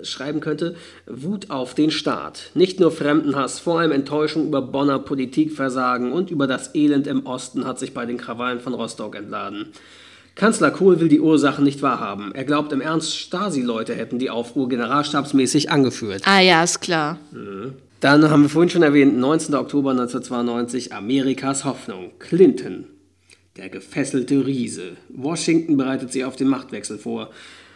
äh, 0.01 0.05
schreiben 0.05 0.41
könnte. 0.41 0.75
Wut 1.07 1.49
auf 1.49 1.73
den 1.75 1.89
Staat. 1.89 2.51
Nicht 2.53 2.79
nur 2.79 2.91
Fremdenhass, 2.91 3.59
vor 3.59 3.79
allem 3.79 3.91
Enttäuschung 3.93 4.47
über 4.47 4.61
Bonner 4.61 4.99
Politikversagen 4.99 6.11
und 6.11 6.29
über 6.29 6.47
das 6.47 6.75
Elend 6.75 7.07
im 7.07 7.25
Osten 7.25 7.65
hat 7.65 7.79
sich 7.79 7.93
bei 7.93 8.05
den 8.05 8.17
Krawallen 8.17 8.59
von 8.59 8.73
Rostock 8.73 9.15
entladen. 9.15 9.67
Kanzler 10.35 10.71
Kohl 10.71 10.99
will 10.99 11.09
die 11.09 11.19
Ursachen 11.19 11.63
nicht 11.63 11.81
wahrhaben. 11.81 12.33
Er 12.33 12.43
glaubt 12.43 12.71
im 12.71 12.81
Ernst, 12.81 13.15
Stasi-Leute 13.15 13.93
hätten 13.93 14.17
die 14.17 14.31
Aufruhr 14.31 14.67
generalstabsmäßig 14.67 15.69
angeführt. 15.69 16.23
Ah 16.25 16.39
ja, 16.39 16.63
ist 16.63 16.81
klar. 16.81 17.19
Dann 17.99 18.29
haben 18.29 18.41
wir 18.41 18.49
vorhin 18.49 18.69
schon 18.69 18.83
erwähnt, 18.83 19.17
19. 19.17 19.53
Oktober 19.55 19.91
1992, 19.91 20.91
Amerikas 20.91 21.65
Hoffnung, 21.65 22.11
Clinton. 22.19 22.85
Der 23.57 23.69
gefesselte 23.69 24.47
Riese. 24.47 24.97
Washington 25.09 25.77
bereitet 25.77 26.11
sich 26.11 26.25
auf 26.25 26.35
den 26.35 26.47
Machtwechsel 26.47 26.97
vor. 26.97 27.29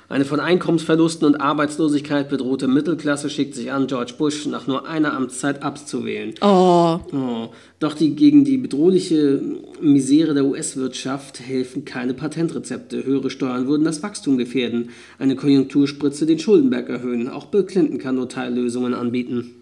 Eine 0.09 0.23
von 0.23 0.39
Einkommensverlusten 0.39 1.27
und 1.27 1.41
Arbeitslosigkeit 1.41 2.29
bedrohte 2.29 2.69
Mittelklasse 2.69 3.29
schickt 3.29 3.55
sich 3.55 3.73
an, 3.73 3.87
George 3.87 4.13
Bush 4.17 4.45
nach 4.45 4.65
nur 4.65 4.87
einer 4.87 5.13
Amtszeit 5.13 5.63
abzuwählen. 5.63 6.33
Oh, 6.39 6.99
Oh, 7.11 7.49
doch 7.79 7.93
die, 7.93 8.15
gegen 8.15 8.45
die 8.45 8.57
bedrohliche 8.57 9.41
Misere 9.81 10.33
der 10.33 10.45
US-Wirtschaft 10.45 11.41
helfen 11.41 11.83
keine 11.83 12.13
Patentrezepte. 12.13 13.03
Höhere 13.03 13.29
Steuern 13.29 13.67
würden 13.67 13.83
das 13.83 14.01
Wachstum 14.01 14.37
gefährden. 14.37 14.91
Eine 15.19 15.35
Konjunkturspritze 15.35 16.25
den 16.25 16.39
Schuldenberg 16.39 16.87
erhöhen. 16.87 17.27
Auch 17.27 17.47
Bill 17.47 17.65
Clinton 17.65 17.97
kann 17.97 18.15
nur 18.15 18.29
Teillösungen 18.29 18.93
anbieten. 18.93 19.55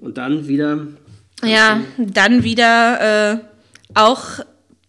Und 0.00 0.18
dann 0.18 0.46
wieder. 0.46 0.88
ja, 1.42 1.80
dann 1.96 2.44
wieder 2.44 3.32
äh, 3.32 3.38
auch 3.94 4.40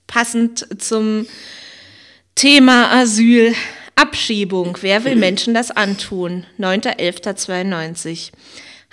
passend 0.05 0.67
zum 0.81 1.27
Thema 2.35 2.91
Asyl. 2.91 3.53
Abschiebung. 3.99 4.77
Wer 4.79 5.03
will 5.03 5.17
Menschen 5.17 5.53
das 5.53 5.71
antun? 5.71 6.45
9.11.92. 6.57 8.31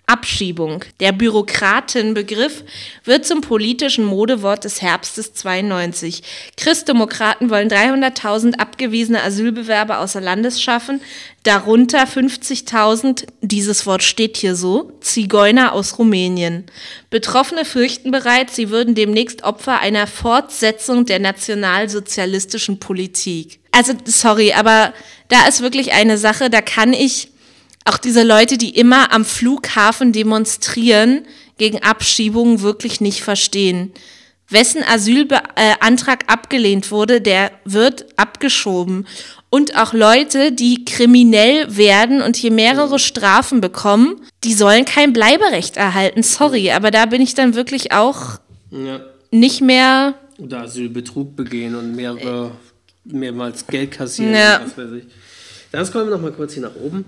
Abschiebung. 0.04 0.84
Der 0.98 1.12
Bürokratenbegriff 1.12 2.64
wird 3.04 3.24
zum 3.24 3.40
politischen 3.40 4.04
Modewort 4.04 4.64
des 4.64 4.82
Herbstes 4.82 5.32
92. 5.34 6.24
Christdemokraten 6.56 7.50
wollen 7.50 7.68
300.000 7.68 8.58
abgewiesene 8.58 9.22
Asylbewerber 9.22 10.00
außer 10.00 10.20
Landes 10.20 10.60
schaffen, 10.60 11.00
darunter 11.44 12.02
50.000, 12.02 13.26
dieses 13.42 13.86
Wort 13.86 14.02
steht 14.02 14.36
hier 14.36 14.56
so, 14.56 14.92
Zigeuner 15.00 15.72
aus 15.72 16.00
Rumänien. 16.00 16.64
Betroffene 17.10 17.64
fürchten 17.64 18.10
bereits, 18.10 18.56
sie 18.56 18.70
würden 18.70 18.96
demnächst 18.96 19.44
Opfer 19.44 19.78
einer 19.78 20.08
Fortsetzung 20.08 21.06
der 21.06 21.20
nationalsozialistischen 21.20 22.80
Politik. 22.80 23.60
Also, 23.76 23.92
sorry, 24.06 24.54
aber 24.54 24.94
da 25.28 25.46
ist 25.46 25.60
wirklich 25.60 25.92
eine 25.92 26.16
Sache, 26.16 26.48
da 26.48 26.62
kann 26.62 26.94
ich 26.94 27.28
auch 27.84 27.98
diese 27.98 28.22
Leute, 28.22 28.56
die 28.56 28.70
immer 28.70 29.12
am 29.12 29.26
Flughafen 29.26 30.12
demonstrieren 30.12 31.26
gegen 31.58 31.82
Abschiebungen, 31.82 32.62
wirklich 32.62 33.02
nicht 33.02 33.22
verstehen. 33.22 33.92
Wessen 34.48 34.82
Asylantrag 34.82 36.24
abgelehnt 36.32 36.90
wurde, 36.90 37.20
der 37.20 37.50
wird 37.66 38.06
abgeschoben. 38.16 39.06
Und 39.50 39.76
auch 39.76 39.92
Leute, 39.92 40.52
die 40.52 40.86
kriminell 40.86 41.76
werden 41.76 42.22
und 42.22 42.36
hier 42.36 42.52
mehrere 42.52 42.98
Strafen 42.98 43.60
bekommen, 43.60 44.22
die 44.42 44.54
sollen 44.54 44.86
kein 44.86 45.12
Bleiberecht 45.12 45.76
erhalten. 45.76 46.22
Sorry, 46.22 46.70
aber 46.70 46.90
da 46.90 47.04
bin 47.06 47.20
ich 47.20 47.34
dann 47.34 47.54
wirklich 47.54 47.92
auch 47.92 48.38
Ja. 48.70 49.00
nicht 49.30 49.60
mehr. 49.60 50.14
Oder 50.38 50.62
Asylbetrug 50.62 51.36
begehen 51.36 51.74
und 51.74 51.94
mehrere, 51.94 52.52
mehrmals 53.12 53.66
Geld 53.66 53.92
kassieren. 53.92 54.34
Ja. 54.34 54.60
Was 54.62 54.76
weiß 54.76 54.92
ich. 54.92 55.04
Dann 55.72 55.84
scrollen 55.84 56.08
wir 56.08 56.16
noch 56.16 56.22
mal 56.22 56.32
kurz 56.32 56.54
hier 56.54 56.62
nach 56.62 56.76
oben. 56.76 57.04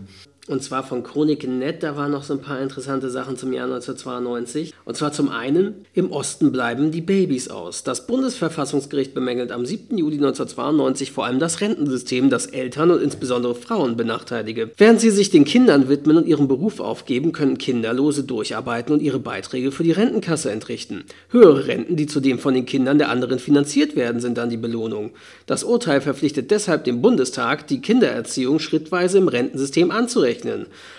Und 0.49 0.62
zwar 0.62 0.82
von 0.82 1.03
Chronik.net, 1.03 1.82
da 1.82 1.94
waren 1.94 2.11
noch 2.11 2.22
so 2.22 2.32
ein 2.32 2.40
paar 2.40 2.59
interessante 2.59 3.11
Sachen 3.11 3.36
zum 3.36 3.53
Jahr 3.53 3.66
1992. 3.66 4.72
Und 4.86 4.96
zwar 4.96 5.12
zum 5.12 5.28
einen, 5.28 5.84
im 5.92 6.11
Osten 6.11 6.53
bleiben 6.53 6.90
die 6.90 7.03
Babys 7.03 7.49
aus. 7.49 7.84
Das 7.84 8.07
Bundesverfassungsgericht 8.07 9.12
bemängelt 9.12 9.53
am 9.53 9.66
7. 9.66 9.99
Juli 9.99 10.16
1992 10.16 11.12
vor 11.12 11.26
allem 11.26 11.38
das 11.38 11.61
Rentensystem, 11.61 12.30
das 12.30 12.46
Eltern 12.46 12.90
und 12.90 13.03
insbesondere 13.03 13.55
Frauen 13.55 13.99
benachteilige. 13.99 14.70
Während 14.78 15.03
sie 15.03 15.11
sich 15.11 15.28
den 15.28 15.44
Kindern 15.44 15.90
widmen 15.90 16.16
und 16.16 16.26
ihren 16.26 16.49
Beruf 16.49 16.80
aufgeben, 16.80 17.32
können 17.32 17.59
Kinderlose 17.59 18.24
durcharbeiten 18.24 18.94
und 18.94 19.03
ihre 19.03 19.18
Beiträge 19.18 19.70
für 19.70 19.82
die 19.82 19.92
Rentenkasse 19.92 20.51
entrichten. 20.51 21.05
Höhere 21.28 21.66
Renten, 21.66 21.96
die 21.96 22.07
zudem 22.07 22.38
von 22.38 22.55
den 22.55 22.64
Kindern 22.64 22.96
der 22.96 23.11
anderen 23.11 23.38
finanziert 23.38 23.96
werden, 23.96 24.22
sind 24.22 24.38
dann 24.38 24.49
die 24.49 24.57
Belohnung. 24.57 25.11
Das 25.44 25.62
Urteil 25.62 26.01
verpflichtet 26.01 26.51
deshalb 26.51 26.84
den 26.84 27.03
Bundestag, 27.03 27.66
die 27.66 27.82
Kindererziehung 27.82 28.61
schrittweise 28.61 29.18
im 29.18 29.28
Rentensystem 29.28 29.90
anzurechnen. 29.90 30.38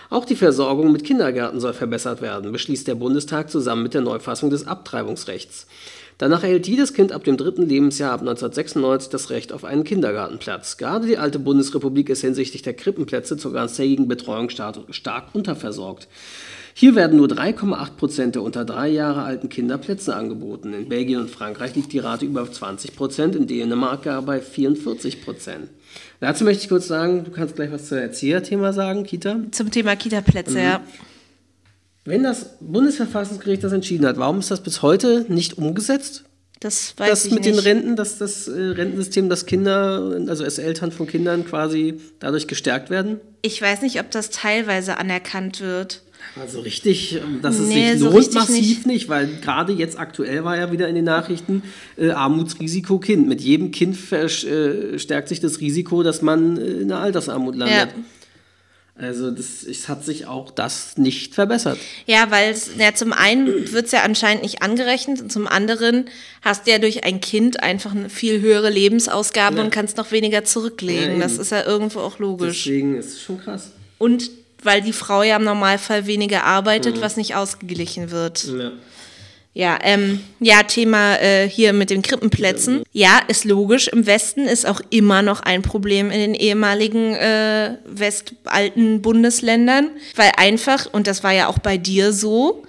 Auch 0.09 0.25
die 0.25 0.35
Versorgung 0.35 0.91
mit 0.91 1.03
Kindergärten 1.03 1.59
soll 1.59 1.73
verbessert 1.73 2.21
werden, 2.21 2.51
beschließt 2.51 2.87
der 2.87 2.95
Bundestag 2.95 3.49
zusammen 3.49 3.83
mit 3.83 3.93
der 3.93 4.01
Neufassung 4.01 4.49
des 4.49 4.67
Abtreibungsrechts. 4.67 5.67
Danach 6.19 6.43
erhält 6.43 6.67
jedes 6.67 6.93
Kind 6.93 7.13
ab 7.13 7.23
dem 7.23 7.37
dritten 7.37 7.61
Lebensjahr 7.61 8.11
ab 8.11 8.19
1996 8.19 9.09
das 9.09 9.29
Recht 9.29 9.53
auf 9.53 9.63
einen 9.63 9.85
Kindergartenplatz. 9.85 10.75
Gerade 10.75 11.07
die 11.07 11.17
alte 11.17 11.39
Bundesrepublik 11.39 12.09
ist 12.09 12.19
hinsichtlich 12.19 12.61
der 12.61 12.73
Krippenplätze 12.73 13.37
zur 13.37 13.53
ganztägigen 13.53 14.09
Betreuung 14.09 14.49
stark, 14.49 14.75
stark 14.89 15.33
unterversorgt. 15.33 16.09
Hier 16.73 16.95
werden 16.95 17.17
nur 17.17 17.27
3,8 17.27 17.91
Prozent 17.95 18.35
der 18.35 18.43
unter 18.43 18.65
drei 18.65 18.89
Jahre 18.89 19.23
alten 19.23 19.47
Kinder 19.47 19.77
Plätze 19.77 20.13
angeboten. 20.13 20.73
In 20.73 20.89
Belgien 20.89 21.21
und 21.21 21.29
Frankreich 21.29 21.75
liegt 21.75 21.93
die 21.93 21.99
Rate 21.99 22.25
über 22.25 22.51
20 22.51 22.97
Prozent, 22.97 23.35
in 23.37 23.47
Dänemark 23.47 24.03
gar 24.03 24.21
bei 24.21 24.41
44 24.41 25.21
Prozent. 25.21 25.69
Dazu 26.19 26.43
möchte 26.43 26.63
ich 26.63 26.69
kurz 26.69 26.87
sagen, 26.87 27.23
du 27.23 27.31
kannst 27.31 27.55
gleich 27.55 27.71
was 27.71 27.87
zu 27.87 27.99
Erzieherthema 27.99 28.73
sagen, 28.73 29.03
Kita. 29.03 29.39
Zum 29.51 29.71
Thema 29.71 29.95
Kita-Plätze, 29.95 30.59
ja. 30.59 30.81
Wenn 32.05 32.23
das 32.23 32.57
Bundesverfassungsgericht 32.59 33.63
das 33.63 33.71
entschieden 33.71 34.05
hat, 34.05 34.17
warum 34.17 34.39
ist 34.39 34.51
das 34.51 34.61
bis 34.61 34.81
heute 34.81 35.25
nicht 35.29 35.57
umgesetzt? 35.57 36.25
Das 36.59 36.93
weiß 36.97 37.09
das 37.09 37.25
ich 37.25 37.31
mit 37.31 37.45
nicht. 37.45 37.55
den 37.55 37.59
Renten, 37.59 37.95
dass 37.95 38.17
das 38.17 38.47
äh, 38.47 38.51
Rentensystem, 38.51 39.29
dass 39.29 39.45
Kinder, 39.45 40.17
also 40.27 40.43
als 40.43 40.57
Eltern 40.57 40.91
von 40.91 41.07
Kindern 41.07 41.45
quasi 41.45 42.01
dadurch 42.19 42.47
gestärkt 42.47 42.89
werden? 42.89 43.21
Ich 43.41 43.61
weiß 43.61 43.81
nicht, 43.81 43.99
ob 43.99 44.11
das 44.11 44.29
teilweise 44.29 44.97
anerkannt 44.97 45.61
wird. 45.61 46.01
Also 46.35 46.61
richtig, 46.61 47.15
ähm, 47.15 47.39
dass 47.41 47.57
es 47.59 47.67
Nee, 47.67 47.91
sich 47.93 47.99
so 48.01 48.11
lohnt, 48.11 48.33
massiv 48.33 48.85
nicht. 48.85 49.09
weil 49.09 49.27
gerade 49.41 49.73
jetzt 49.73 49.97
aktuell 49.97 50.43
war 50.43 50.57
ja 50.57 50.71
wieder 50.71 50.87
in 50.87 50.95
den 50.95 51.05
Nachrichten 51.05 51.63
äh, 51.97 52.11
Armutsrisiko 52.11 52.99
Kind. 52.99 53.27
Mit 53.27 53.41
jedem 53.41 53.71
Kind 53.71 53.97
verstärkt 53.97 55.27
sich 55.29 55.39
das 55.39 55.59
Risiko, 55.59 56.03
dass 56.03 56.21
man 56.21 56.57
äh, 56.57 56.61
in 56.81 56.87
der 56.89 56.97
Altersarmut 56.99 57.55
landet. 57.55 57.77
Ja. 57.77 58.03
Also 59.01 59.31
das, 59.31 59.63
es 59.63 59.87
hat 59.87 60.03
sich 60.03 60.25
auch 60.27 60.51
das 60.51 60.97
nicht 60.97 61.33
verbessert. 61.33 61.77
Ja, 62.05 62.31
weil 62.31 62.53
ja, 62.77 62.93
zum 62.93 63.13
einen 63.13 63.71
wird 63.71 63.85
es 63.85 63.93
ja 63.93 64.03
anscheinend 64.03 64.43
nicht 64.43 64.61
angerechnet 64.61 65.21
und 65.21 65.31
zum 65.31 65.47
anderen 65.47 66.05
hast 66.41 66.67
du 66.67 66.71
ja 66.71 66.79
durch 66.79 67.05
ein 67.05 67.21
Kind 67.21 67.63
einfach 67.63 67.95
eine 67.95 68.09
viel 68.09 68.41
höhere 68.41 68.69
Lebensausgabe 68.69 69.57
Ja. 69.57 69.63
und 69.63 69.69
kannst 69.71 69.95
noch 69.95 70.11
weniger 70.11 70.39
Ja, 70.39 70.43
zurücklegen. 70.43 71.11
eben. 71.11 71.19
das 71.21 71.37
ist 71.37 71.51
ja 71.51 71.65
irgendwo 71.65 71.99
auch 72.01 72.19
logisch. 72.19 72.65
Deswegen 72.65 72.97
ist 72.97 73.13
es 73.13 73.21
schon 73.21 73.39
krass. 73.39 73.71
Und 73.99 74.31
weil 74.63 74.81
die 74.81 74.93
Frau 74.93 75.23
ja 75.23 75.35
im 75.37 75.43
Normalfall 75.43 76.05
weniger 76.07 76.43
arbeitet, 76.43 76.97
Mhm. 76.97 77.01
was 77.01 77.17
nicht 77.17 77.35
ausgeglichen 77.35 78.11
wird. 78.11 78.43
Ja. 78.45 78.71
Ja, 79.55 79.79
ähm, 79.81 80.21
ja, 80.39 80.61
Thema 80.63 81.15
äh, 81.19 81.49
hier 81.49 81.73
mit 81.73 81.89
den 81.89 82.03
Krippenplätzen. 82.03 82.83
Ja, 82.93 83.19
ist 83.27 83.45
logisch. 83.45 83.87
Im 83.87 84.05
Westen 84.05 84.41
ist 84.45 84.65
auch 84.65 84.79
immer 84.91 85.21
noch 85.23 85.41
ein 85.41 85.63
Problem 85.63 86.11
in 86.11 86.19
den 86.19 86.33
ehemaligen 86.35 87.15
äh, 87.15 87.77
westalten 87.83 89.01
Bundesländern, 89.01 89.89
weil 90.15 90.31
einfach, 90.37 90.85
und 90.93 91.07
das 91.07 91.23
war 91.23 91.33
ja 91.33 91.47
auch 91.47 91.57
bei 91.59 91.77
dir 91.77 92.13
so, 92.13 92.63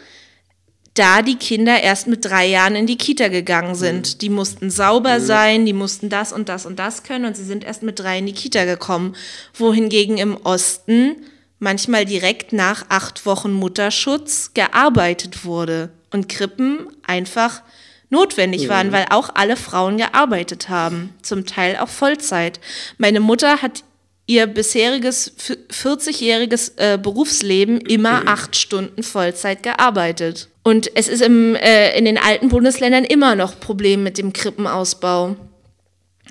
da 0.94 1.22
die 1.22 1.36
Kinder 1.36 1.80
erst 1.80 2.06
mit 2.08 2.24
drei 2.24 2.46
Jahren 2.46 2.74
in 2.74 2.86
die 2.86 2.96
Kita 2.98 3.28
gegangen 3.28 3.74
sind. 3.74 4.22
Die 4.22 4.30
mussten 4.30 4.70
sauber 4.70 5.20
sein, 5.20 5.66
die 5.66 5.72
mussten 5.74 6.08
das 6.08 6.32
und 6.32 6.48
das 6.48 6.66
und 6.66 6.78
das 6.78 7.02
können 7.04 7.26
und 7.26 7.36
sie 7.36 7.44
sind 7.44 7.62
erst 7.62 7.82
mit 7.82 8.00
drei 8.00 8.18
in 8.18 8.26
die 8.26 8.32
Kita 8.32 8.64
gekommen. 8.64 9.14
Wohingegen 9.54 10.18
im 10.18 10.36
Osten 10.44 11.16
manchmal 11.60 12.04
direkt 12.04 12.52
nach 12.52 12.86
acht 12.88 13.24
Wochen 13.26 13.52
Mutterschutz 13.52 14.50
gearbeitet 14.54 15.44
wurde 15.44 15.90
und 16.12 16.28
Krippen 16.28 16.88
einfach 17.06 17.62
notwendig 18.08 18.68
waren, 18.68 18.90
weil 18.92 19.06
auch 19.10 19.30
alle 19.34 19.54
Frauen 19.56 19.96
gearbeitet 19.98 20.68
haben, 20.68 21.14
zum 21.22 21.46
Teil 21.46 21.76
auch 21.76 21.88
Vollzeit. 21.88 22.58
Meine 22.98 23.20
Mutter 23.20 23.62
hat 23.62 23.84
ihr 24.26 24.46
bisheriges 24.48 25.32
f- 25.38 25.56
40-jähriges 25.70 26.72
äh, 26.76 26.98
Berufsleben 26.98 27.80
immer 27.80 28.22
acht 28.26 28.56
Stunden 28.56 29.02
Vollzeit 29.02 29.62
gearbeitet. 29.62 30.48
Und 30.62 30.90
es 30.96 31.08
ist 31.08 31.20
im, 31.22 31.54
äh, 31.56 31.96
in 31.96 32.04
den 32.04 32.18
alten 32.18 32.48
Bundesländern 32.48 33.04
immer 33.04 33.34
noch 33.36 33.58
Problem 33.60 34.02
mit 34.02 34.18
dem 34.18 34.32
Krippenausbau. 34.32 35.36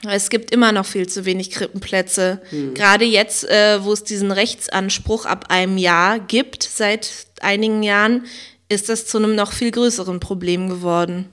Es 0.08 0.30
gibt 0.30 0.52
immer 0.52 0.72
noch 0.72 0.86
viel 0.86 1.08
zu 1.08 1.26
wenig 1.26 1.52
Krippenplätze. 1.52 2.42
Gerade 2.74 3.06
jetzt, 3.06 3.44
äh, 3.50 3.84
wo 3.84 3.92
es 3.92 4.04
diesen 4.04 4.32
Rechtsanspruch 4.32 5.26
ab 5.26 5.46
einem 5.50 5.78
Jahr 5.78 6.20
gibt, 6.20 6.64
seit 6.64 7.10
einigen 7.42 7.84
Jahren, 7.84 8.26
ist 8.70 8.90
das 8.90 9.06
zu 9.06 9.18
einem 9.18 9.36
noch 9.36 9.52
viel 9.52 9.72
größeren 9.72 10.20
Problem 10.20 10.70
geworden. 10.70 11.28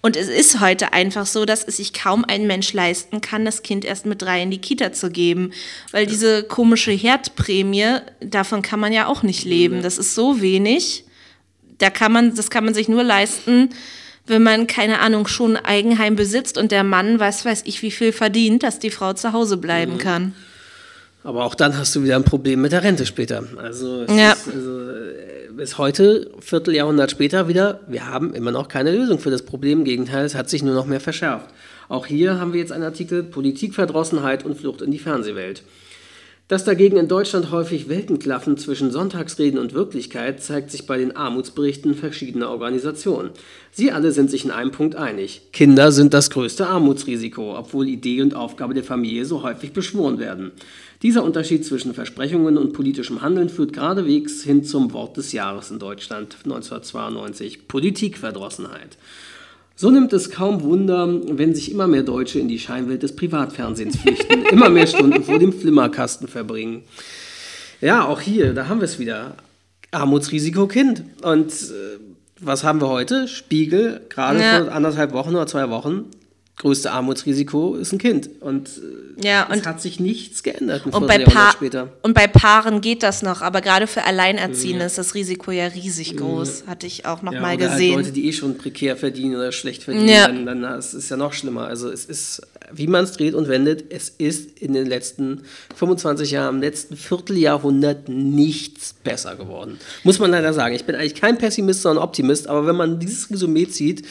Und 0.00 0.16
es 0.16 0.28
ist 0.28 0.58
heute 0.58 0.92
einfach 0.92 1.26
so, 1.26 1.44
dass 1.44 1.62
es 1.62 1.76
sich 1.76 1.92
kaum 1.92 2.24
ein 2.26 2.48
Mensch 2.48 2.72
leisten 2.72 3.20
kann, 3.20 3.44
das 3.44 3.62
Kind 3.62 3.84
erst 3.84 4.04
mit 4.04 4.20
drei 4.20 4.42
in 4.42 4.50
die 4.50 4.60
Kita 4.60 4.92
zu 4.92 5.10
geben. 5.10 5.52
Weil 5.92 6.06
diese 6.06 6.42
komische 6.42 6.90
Herdprämie, 6.90 7.98
davon 8.20 8.62
kann 8.62 8.80
man 8.80 8.92
ja 8.92 9.06
auch 9.06 9.22
nicht 9.22 9.44
leben. 9.44 9.82
Das 9.82 9.98
ist 9.98 10.16
so 10.16 10.40
wenig. 10.40 11.04
Da 11.78 11.88
kann 11.88 12.10
man, 12.10 12.34
das 12.34 12.50
kann 12.50 12.64
man 12.64 12.74
sich 12.74 12.88
nur 12.88 13.04
leisten, 13.04 13.70
wenn 14.26 14.42
man, 14.42 14.66
keine 14.66 15.00
Ahnung, 15.00 15.26
schon 15.26 15.56
ein 15.56 15.64
Eigenheim 15.64 16.16
besitzt 16.16 16.56
und 16.58 16.72
der 16.72 16.84
Mann, 16.84 17.18
weiß 17.18 17.44
weiß 17.44 17.62
ich, 17.66 17.82
wie 17.82 17.90
viel 17.90 18.12
verdient, 18.12 18.62
dass 18.62 18.78
die 18.78 18.90
Frau 18.90 19.12
zu 19.14 19.32
Hause 19.32 19.56
bleiben 19.56 19.98
kann. 19.98 20.34
Aber 21.24 21.44
auch 21.44 21.54
dann 21.54 21.76
hast 21.78 21.94
du 21.94 22.02
wieder 22.02 22.16
ein 22.16 22.24
Problem 22.24 22.60
mit 22.62 22.72
der 22.72 22.82
Rente 22.82 23.06
später. 23.06 23.44
Also, 23.56 24.02
es 24.02 24.16
Ja. 24.16 24.32
ist, 24.32 24.48
also 24.48 24.90
äh, 24.90 25.50
bis 25.56 25.78
heute, 25.78 26.30
Vierteljahrhundert 26.40 27.10
später 27.12 27.46
wieder, 27.46 27.80
wir 27.86 28.06
haben 28.08 28.34
immer 28.34 28.50
noch 28.50 28.66
keine 28.68 28.90
Lösung 28.90 29.18
für 29.20 29.30
das 29.30 29.42
Problem. 29.42 29.80
Im 29.80 29.84
Gegenteil, 29.84 30.24
es 30.24 30.34
hat 30.34 30.50
sich 30.50 30.62
nur 30.62 30.74
noch 30.74 30.86
mehr 30.86 31.00
verschärft. 31.00 31.48
Auch 31.88 32.06
hier 32.06 32.40
haben 32.40 32.52
wir 32.52 32.60
jetzt 32.60 32.72
einen 32.72 32.84
Artikel 32.84 33.22
Politikverdrossenheit 33.22 34.44
und 34.44 34.58
Flucht 34.58 34.82
in 34.82 34.90
die 34.90 34.98
Fernsehwelt. 34.98 35.62
Dass 36.52 36.64
dagegen 36.64 36.98
in 36.98 37.08
Deutschland 37.08 37.50
häufig 37.50 37.88
Welten 37.88 38.18
klaffen 38.18 38.58
zwischen 38.58 38.90
Sonntagsreden 38.90 39.58
und 39.58 39.72
Wirklichkeit, 39.72 40.42
zeigt 40.42 40.70
sich 40.70 40.86
bei 40.86 40.98
den 40.98 41.16
Armutsberichten 41.16 41.94
verschiedener 41.94 42.50
Organisationen. 42.50 43.30
Sie 43.70 43.90
alle 43.90 44.12
sind 44.12 44.30
sich 44.30 44.44
in 44.44 44.50
einem 44.50 44.70
Punkt 44.70 44.94
einig. 44.94 45.40
Kinder 45.54 45.92
sind 45.92 46.12
das 46.12 46.28
größte 46.28 46.66
Armutsrisiko, 46.66 47.56
obwohl 47.56 47.88
Idee 47.88 48.20
und 48.20 48.36
Aufgabe 48.36 48.74
der 48.74 48.84
Familie 48.84 49.24
so 49.24 49.42
häufig 49.42 49.72
beschworen 49.72 50.18
werden. 50.18 50.50
Dieser 51.00 51.24
Unterschied 51.24 51.64
zwischen 51.64 51.94
Versprechungen 51.94 52.58
und 52.58 52.74
politischem 52.74 53.22
Handeln 53.22 53.48
führt 53.48 53.72
geradewegs 53.72 54.42
hin 54.42 54.62
zum 54.62 54.92
Wort 54.92 55.16
des 55.16 55.32
Jahres 55.32 55.70
in 55.70 55.78
Deutschland 55.78 56.36
1992, 56.44 57.66
Politikverdrossenheit. 57.66 58.98
So 59.82 59.90
nimmt 59.90 60.12
es 60.12 60.30
kaum 60.30 60.62
Wunder, 60.62 61.08
wenn 61.36 61.56
sich 61.56 61.72
immer 61.72 61.88
mehr 61.88 62.04
Deutsche 62.04 62.38
in 62.38 62.46
die 62.46 62.60
Scheinwelt 62.60 63.02
des 63.02 63.16
Privatfernsehens 63.16 63.96
flüchten, 63.96 64.44
immer 64.52 64.68
mehr 64.68 64.86
Stunden 64.86 65.24
vor 65.24 65.40
dem 65.40 65.52
Flimmerkasten 65.52 66.28
verbringen. 66.28 66.84
Ja, 67.80 68.06
auch 68.06 68.20
hier, 68.20 68.54
da 68.54 68.68
haben 68.68 68.78
wir 68.78 68.84
es 68.84 69.00
wieder. 69.00 69.34
Armutsrisiko 69.90 70.68
Kind. 70.68 71.02
Und 71.22 71.50
äh, 71.50 71.98
was 72.38 72.62
haben 72.62 72.80
wir 72.80 72.90
heute? 72.90 73.26
Spiegel, 73.26 74.02
gerade 74.08 74.38
Ja. 74.38 74.60
vor 74.62 74.72
anderthalb 74.72 75.12
Wochen 75.14 75.30
oder 75.30 75.48
zwei 75.48 75.68
Wochen. 75.68 76.04
Größte 76.58 76.92
Armutsrisiko 76.92 77.76
ist 77.76 77.92
ein 77.92 77.98
Kind. 77.98 78.28
Und, 78.40 78.68
äh, 79.18 79.26
Ja, 79.26 79.48
es 79.50 79.56
und- 79.56 79.66
hat 79.66 79.80
sich 79.80 79.98
nichts 79.98 80.42
geändert 80.42 80.84
Und 80.86 81.06
bei, 81.06 81.18
pa 81.18 81.50
später. 81.52 81.88
und 82.02 82.12
bei 82.14 82.26
Paaren 82.26 82.82
geht 82.82 83.02
das 83.02 83.22
noch, 83.22 83.40
aber 83.40 83.62
gerade 83.62 83.86
für 83.86 84.04
Alleinerziehende 84.04 84.84
ist 84.84 84.98
das 84.98 85.14
Risiko 85.14 85.50
ja 85.50 85.66
riesig 85.66 86.16
groß. 86.18 86.64
Hatte 86.66 86.86
ich 86.86 87.06
auch 87.06 87.22
noch 87.22 87.32
Ja, 87.32 87.40
mal 87.40 87.56
oder 87.56 87.68
gesehen. 87.68 87.96
Halt 87.96 88.04
Leute, 88.06 88.12
die 88.12 88.28
eh 88.28 88.32
schon 88.34 88.58
prekär 88.58 88.96
verdienen 88.98 89.34
oder 89.36 89.50
schlecht 89.50 89.82
verdienen, 89.82 90.08
Ja. 90.08 90.26
dann, 90.28 90.44
dann 90.44 90.78
ist 90.78 90.92
es 90.92 91.08
ja 91.08 91.16
noch 91.16 91.32
schlimmer. 91.32 91.66
Also 91.66 91.88
es 91.90 92.04
ist, 92.04 92.42
wie 92.70 92.86
man 92.86 93.04
es 93.04 93.12
dreht 93.12 93.34
und 93.34 93.48
wendet, 93.48 93.90
es 93.90 94.10
ist 94.10 94.58
in 94.58 94.74
den 94.74 94.86
letzten 94.86 95.42
25 95.74 96.30
Jahren, 96.32 96.56
im 96.56 96.60
letzten 96.60 96.96
Vierteljahrhundert 96.96 98.08
nichts 98.10 98.92
besser 98.92 99.36
geworden. 99.36 99.78
Muss 100.04 100.18
man 100.18 100.30
leider 100.30 100.52
sagen. 100.52 100.74
Ich 100.74 100.84
bin 100.84 100.94
eigentlich 100.96 101.14
kein 101.14 101.38
Pessimist, 101.38 101.80
sondern 101.82 102.04
Optimist, 102.04 102.46
aber 102.46 102.66
wenn 102.66 102.76
man 102.76 103.00
dieses 103.00 103.30
Resümee 103.30 103.66
zieht 103.68 104.04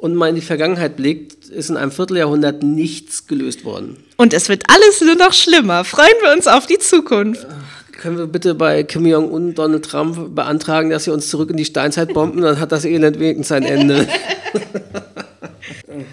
und 0.00 0.14
mal 0.14 0.28
in 0.28 0.34
die 0.34 0.40
Vergangenheit 0.40 0.96
blickt, 0.96 1.46
ist 1.46 1.70
in 1.70 1.76
einem 1.76 1.92
Vierteljahrhundert 1.92 2.62
nichts 2.62 3.26
gelöst 3.26 3.64
worden. 3.64 3.96
Und 4.16 4.32
es 4.32 4.48
wird 4.48 4.64
alles 4.68 5.00
nur 5.00 5.14
noch 5.14 5.32
schlimmer. 5.32 5.84
Freuen 5.84 6.14
wir 6.22 6.32
uns 6.32 6.46
auf 6.46 6.66
die 6.66 6.78
Zukunft. 6.78 7.46
Können 7.92 8.16
wir 8.16 8.26
bitte 8.26 8.54
bei 8.54 8.82
Kim 8.82 9.04
Jong-un 9.04 9.48
und 9.48 9.54
Donald 9.58 9.84
Trump 9.84 10.34
beantragen, 10.34 10.88
dass 10.88 11.04
sie 11.04 11.12
uns 11.12 11.28
zurück 11.28 11.50
in 11.50 11.58
die 11.58 11.66
Steinzeit 11.66 12.14
bomben? 12.14 12.40
Dann 12.40 12.58
hat 12.58 12.72
das 12.72 12.86
Elend 12.86 13.20
wenigstens 13.20 13.52
ein 13.52 13.64
Ende. 13.64 14.06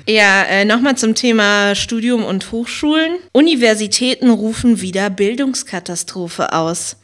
Ja, 0.10 0.44
äh, 0.44 0.64
nochmal 0.64 0.96
zum 0.96 1.16
Thema 1.16 1.76
Studium 1.76 2.24
und 2.24 2.52
Hochschulen. 2.52 3.18
Universitäten 3.34 4.30
rufen 4.30 4.80
wieder 4.82 5.10
Bildungskatastrophe 5.10 6.54
aus. 6.54 6.96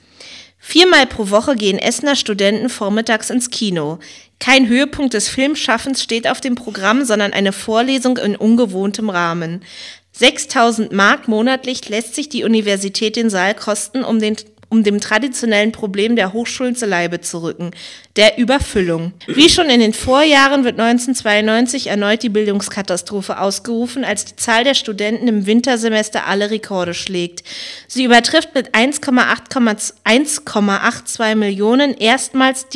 Viermal 0.66 1.06
pro 1.06 1.30
Woche 1.30 1.58
gehen 1.58 1.78
Essener 1.78 2.16
Studenten 2.16 2.70
vormittags 2.70 3.30
ins 3.30 3.50
Kino. 3.50 4.00
Kein 4.40 4.70
Höhepunkt 4.70 5.14
des 5.14 5.28
Filmschaffens 5.28 6.02
steht 6.02 6.26
auf 6.26 6.40
dem 6.40 6.56
Programm, 6.56 7.04
sondern 7.04 7.34
eine 7.34 7.52
Vorlesung 7.52 8.18
in 8.18 8.38
ungewohntem 8.38 9.10
Rahmen. 9.10 9.62
6000 10.14 10.94
Mark 10.94 11.28
monatlich 11.28 11.90
lässt 11.90 12.16
sich 12.16 12.30
die 12.30 12.46
Universität 12.46 13.18
den 13.18 13.30
Saal 13.30 13.56
kosten, 13.56 14.06
um, 14.06 14.20
den, 14.20 14.38
um 14.74 14.84
dem 14.84 15.00
traditionellen 15.00 15.72
Problem 15.72 16.16
der 16.16 16.34
Hochschulen 16.34 16.76
zu 16.76 16.88
Leibe 16.88 17.22
zu 17.22 17.44
rücken, 17.44 17.70
der 18.16 18.40
Überfüllung. 18.40 19.14
Wie 19.28 19.48
schon 19.48 19.70
in 19.70 19.80
den 19.80 19.94
Vorjahren 19.94 20.64
wird 20.64 20.80
1992 20.80 21.88
erneut 21.88 22.24
die 22.24 22.30
Bildungskatastrophe 22.30 23.40
ausgerufen, 23.40 24.04
als 24.04 24.26
die 24.26 24.36
Zahl 24.36 24.64
der 24.64 24.74
Studenten 24.74 25.28
im 25.28 25.46
Wintersemester 25.46 26.26
alle 26.26 26.50
Rekorde 26.50 26.96
schlägt. 26.96 27.44
Sie 27.88 28.04
übertrifft 28.04 28.56
mit 28.56 28.74
1,8 28.74 29.94
1,82 30.06 31.36
Millionen 31.36 31.94
erstmals 31.94 32.68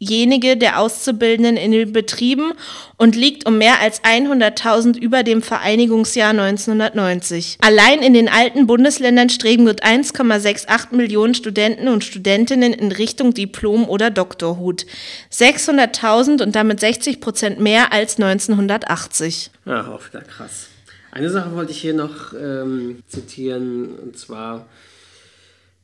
diejenige 0.00 0.56
der 0.56 0.80
Auszubildenden 0.80 1.56
in 1.56 1.72
den 1.72 1.92
Betrieben 1.92 2.52
und 2.96 3.16
liegt 3.16 3.46
um 3.46 3.58
mehr 3.58 3.80
als 3.80 4.02
100.000 4.02 4.98
über 4.98 5.22
dem 5.22 5.42
Vereinigungsjahr 5.42 6.30
1990. 6.30 7.58
Allein 7.60 8.02
in 8.02 8.14
den 8.14 8.28
alten 8.28 8.66
Bundesländern 8.66 9.28
streben 9.28 9.66
gut 9.66 9.84
1,68 9.84 10.94
Millionen 10.94 11.34
Studenten 11.34 11.88
und 11.88 12.04
Studentinnen 12.04 12.72
in 12.72 12.92
Richtung 12.92 13.34
Diplom 13.34 13.88
oder 13.88 14.10
Doktorhut. 14.10 14.86
600.000 15.32 16.42
und 16.42 16.56
damit 16.56 16.80
60 16.80 17.20
Prozent 17.20 17.60
mehr 17.60 17.92
als 17.92 18.16
1980. 18.16 19.50
Ja, 19.66 19.86
auch 19.88 20.00
wieder 20.08 20.22
krass. 20.22 20.68
Eine 21.12 21.28
Sache 21.28 21.54
wollte 21.54 21.72
ich 21.72 21.80
hier 21.80 21.94
noch 21.94 22.32
ähm, 22.32 23.02
zitieren, 23.08 23.96
und 23.96 24.16
zwar, 24.16 24.66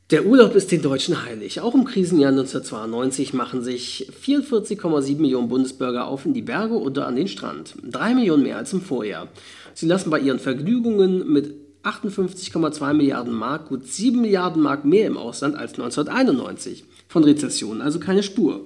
der 0.09 0.25
Urlaub 0.25 0.55
ist 0.55 0.71
den 0.71 0.81
Deutschen 0.81 1.25
heilig. 1.25 1.59
Auch 1.59 1.75
im 1.75 1.83
Krisenjahr 1.83 2.31
1992 2.31 3.33
machen 3.33 3.61
sich 3.61 4.09
44,7 4.23 5.17
Millionen 5.17 5.49
Bundesbürger 5.49 6.07
auf 6.07 6.25
in 6.25 6.33
die 6.33 6.41
Berge 6.41 6.75
oder 6.75 7.07
an 7.07 7.17
den 7.17 7.27
Strand. 7.27 7.75
Drei 7.83 8.13
Millionen 8.13 8.43
mehr 8.43 8.55
als 8.55 8.71
im 8.71 8.79
Vorjahr. 8.79 9.27
Sie 9.73 9.85
lassen 9.85 10.09
bei 10.09 10.21
ihren 10.21 10.39
Vergnügungen 10.39 11.29
mit 11.29 11.55
58,2 11.83 12.93
Milliarden 12.93 13.33
Mark 13.33 13.67
gut 13.67 13.85
7 13.85 14.21
Milliarden 14.21 14.61
Mark 14.61 14.85
mehr 14.85 15.07
im 15.07 15.17
Ausland 15.17 15.57
als 15.57 15.73
1991. 15.73 16.85
Von 17.09 17.25
Rezession 17.25 17.81
also 17.81 17.99
keine 17.99 18.23
Spur. 18.23 18.61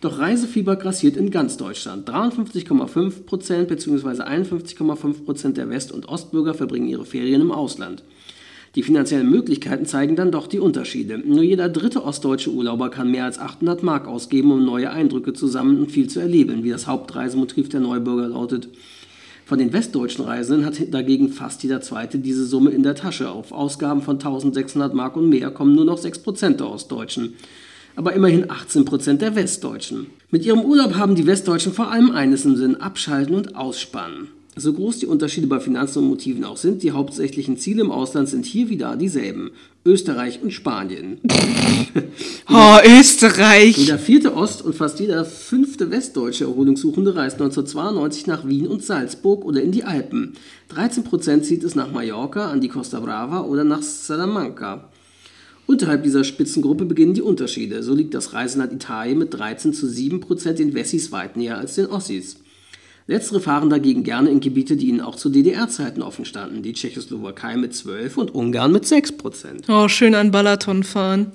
Doch 0.00 0.20
Reisefieber 0.20 0.76
grassiert 0.76 1.16
in 1.16 1.32
ganz 1.32 1.56
Deutschland. 1.56 2.08
53,5 2.08 3.24
Prozent 3.24 3.68
bzw. 3.68 4.22
51,5 4.22 5.24
Prozent 5.24 5.56
der 5.56 5.68
West- 5.68 5.90
und 5.90 6.08
Ostbürger 6.08 6.54
verbringen 6.54 6.88
ihre 6.88 7.06
Ferien 7.06 7.40
im 7.40 7.50
Ausland. 7.50 8.04
Die 8.76 8.82
finanziellen 8.82 9.30
Möglichkeiten 9.30 9.86
zeigen 9.86 10.16
dann 10.16 10.30
doch 10.30 10.46
die 10.46 10.58
Unterschiede. 10.58 11.16
Nur 11.16 11.42
jeder 11.42 11.70
dritte 11.70 12.04
ostdeutsche 12.04 12.50
Urlauber 12.50 12.90
kann 12.90 13.10
mehr 13.10 13.24
als 13.24 13.38
800 13.38 13.82
Mark 13.82 14.06
ausgeben, 14.06 14.52
um 14.52 14.66
neue 14.66 14.90
Eindrücke 14.90 15.32
zu 15.32 15.46
sammeln 15.46 15.80
und 15.80 15.90
viel 15.90 16.08
zu 16.08 16.20
erleben, 16.20 16.62
wie 16.62 16.68
das 16.68 16.86
Hauptreisemotiv 16.86 17.70
der 17.70 17.80
Neubürger 17.80 18.28
lautet. 18.28 18.68
Von 19.46 19.58
den 19.58 19.72
westdeutschen 19.72 20.26
Reisenden 20.26 20.66
hat 20.66 20.92
dagegen 20.92 21.30
fast 21.30 21.62
jeder 21.62 21.80
Zweite 21.80 22.18
diese 22.18 22.44
Summe 22.44 22.70
in 22.70 22.82
der 22.82 22.94
Tasche. 22.94 23.30
Auf 23.30 23.50
Ausgaben 23.50 24.02
von 24.02 24.16
1600 24.16 24.92
Mark 24.92 25.16
und 25.16 25.30
mehr 25.30 25.50
kommen 25.50 25.74
nur 25.74 25.86
noch 25.86 25.98
6% 25.98 26.56
der 26.56 26.68
Ostdeutschen. 26.68 27.32
Aber 27.94 28.12
immerhin 28.12 28.44
18% 28.44 29.14
der 29.14 29.36
Westdeutschen. 29.36 30.08
Mit 30.30 30.44
ihrem 30.44 30.60
Urlaub 30.60 30.96
haben 30.96 31.14
die 31.14 31.26
Westdeutschen 31.26 31.72
vor 31.72 31.90
allem 31.90 32.10
eines 32.10 32.44
im 32.44 32.56
Sinn, 32.56 32.76
abschalten 32.76 33.36
und 33.36 33.56
ausspannen. 33.56 34.35
So 34.58 34.72
groß 34.72 35.00
die 35.00 35.06
Unterschiede 35.06 35.48
bei 35.48 35.60
Finanzen 35.60 35.98
und 35.98 36.08
Motiven 36.08 36.42
auch 36.42 36.56
sind, 36.56 36.82
die 36.82 36.92
hauptsächlichen 36.92 37.58
Ziele 37.58 37.82
im 37.82 37.90
Ausland 37.90 38.30
sind 38.30 38.46
hier 38.46 38.70
wieder 38.70 38.96
dieselben. 38.96 39.50
Österreich 39.84 40.40
und 40.42 40.50
Spanien. 40.50 41.20
Oh, 42.48 42.78
Österreich. 42.86 43.76
Jeder 43.76 43.98
vierte 43.98 44.34
Ost- 44.34 44.62
und 44.62 44.74
fast 44.74 45.00
jeder 45.00 45.24
fünfte 45.24 45.90
westdeutsche 45.90 46.44
Erholungssuchende 46.44 47.16
reist 47.16 47.40
1992 47.40 48.26
nach 48.26 48.46
Wien 48.46 48.68
und 48.68 48.84
Salzburg 48.84 49.44
oder 49.44 49.60
in 49.62 49.72
die 49.72 49.82
Alpen. 49.82 50.34
13% 50.74 51.42
zieht 51.42 51.64
es 51.64 51.74
nach 51.74 51.90
Mallorca, 51.90 52.50
an 52.50 52.60
die 52.60 52.68
Costa 52.68 53.00
Brava 53.00 53.40
oder 53.40 53.64
nach 53.64 53.82
Salamanca. 53.82 54.90
Unterhalb 55.66 56.04
dieser 56.04 56.22
Spitzengruppe 56.22 56.84
beginnen 56.84 57.14
die 57.14 57.22
Unterschiede. 57.22 57.82
So 57.82 57.94
liegt 57.94 58.14
das 58.14 58.32
Reiseland 58.32 58.72
Italien 58.72 59.18
mit 59.18 59.34
13 59.34 59.72
zu 59.72 59.86
7% 59.86 60.52
den 60.52 60.74
Wessis 60.74 61.10
weit 61.10 61.36
näher 61.36 61.58
als 61.58 61.74
den 61.74 61.86
Ossis. 61.86 62.36
Letztere 63.08 63.40
fahren 63.40 63.70
dagegen 63.70 64.02
gerne 64.02 64.30
in 64.30 64.40
Gebiete, 64.40 64.76
die 64.76 64.88
ihnen 64.88 65.00
auch 65.00 65.14
zu 65.14 65.30
DDR-Zeiten 65.30 66.02
offen 66.02 66.24
standen. 66.24 66.62
Die 66.62 66.72
Tschechoslowakei 66.72 67.56
mit 67.56 67.72
12 67.72 68.16
und 68.16 68.34
Ungarn 68.34 68.72
mit 68.72 68.84
6%. 68.84 69.64
Oh, 69.68 69.86
schön 69.86 70.16
an 70.16 70.32
Balaton 70.32 70.82
fahren. 70.82 71.30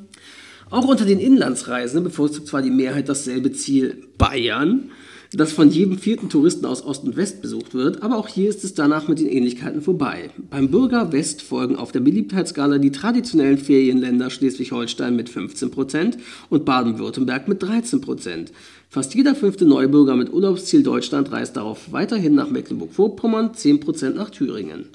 Auch 0.70 0.86
unter 0.86 1.06
den 1.06 1.20
Inlandsreisenden 1.20 2.04
bevorzugt 2.04 2.48
zwar 2.48 2.62
die 2.62 2.72
Mehrheit 2.72 3.08
dasselbe 3.08 3.54
Ziel 3.54 4.04
Bayern, 4.18 4.90
das 5.34 5.54
von 5.54 5.70
jedem 5.70 5.98
vierten 5.98 6.28
Touristen 6.28 6.66
aus 6.66 6.84
Ost 6.84 7.06
und 7.06 7.16
West 7.16 7.42
besucht 7.42 7.74
wird, 7.74 8.04
aber 8.04 8.18
auch 8.18 8.28
hier 8.28 8.50
ist 8.50 8.66
es 8.66 8.74
danach 8.74 9.08
mit 9.08 9.20
den 9.20 9.28
Ähnlichkeiten 9.28 9.82
vorbei. 9.82 10.30
Beim 10.50 10.70
Bürger 10.70 11.14
West 11.14 11.42
folgen 11.42 11.78
auf 11.78 11.94
der 11.94 12.02
Beliebtheitsskala 12.02 12.80
die 12.80 12.92
traditionellen 12.92 13.58
Ferienländer 13.58 14.30
Schleswig-Holstein 14.30 15.16
mit 15.16 15.30
15% 15.30 16.18
und 16.50 16.66
Baden-Württemberg 16.66 17.48
mit 17.48 17.64
13%. 17.64 18.48
Fast 18.94 19.16
jeder 19.16 19.36
fünfte 19.36 19.64
Neubürger 19.64 20.18
mit 20.18 20.34
Urlaubsziel 20.34 20.84
Deutschland 20.84 21.32
reist 21.32 21.56
darauf 21.56 21.94
weiterhin 21.94 22.36
nach 22.36 22.50
Mecklenburg-Vorpommern, 22.50 23.52
10% 23.52 24.10
nach 24.16 24.30
Thüringen. 24.32 24.90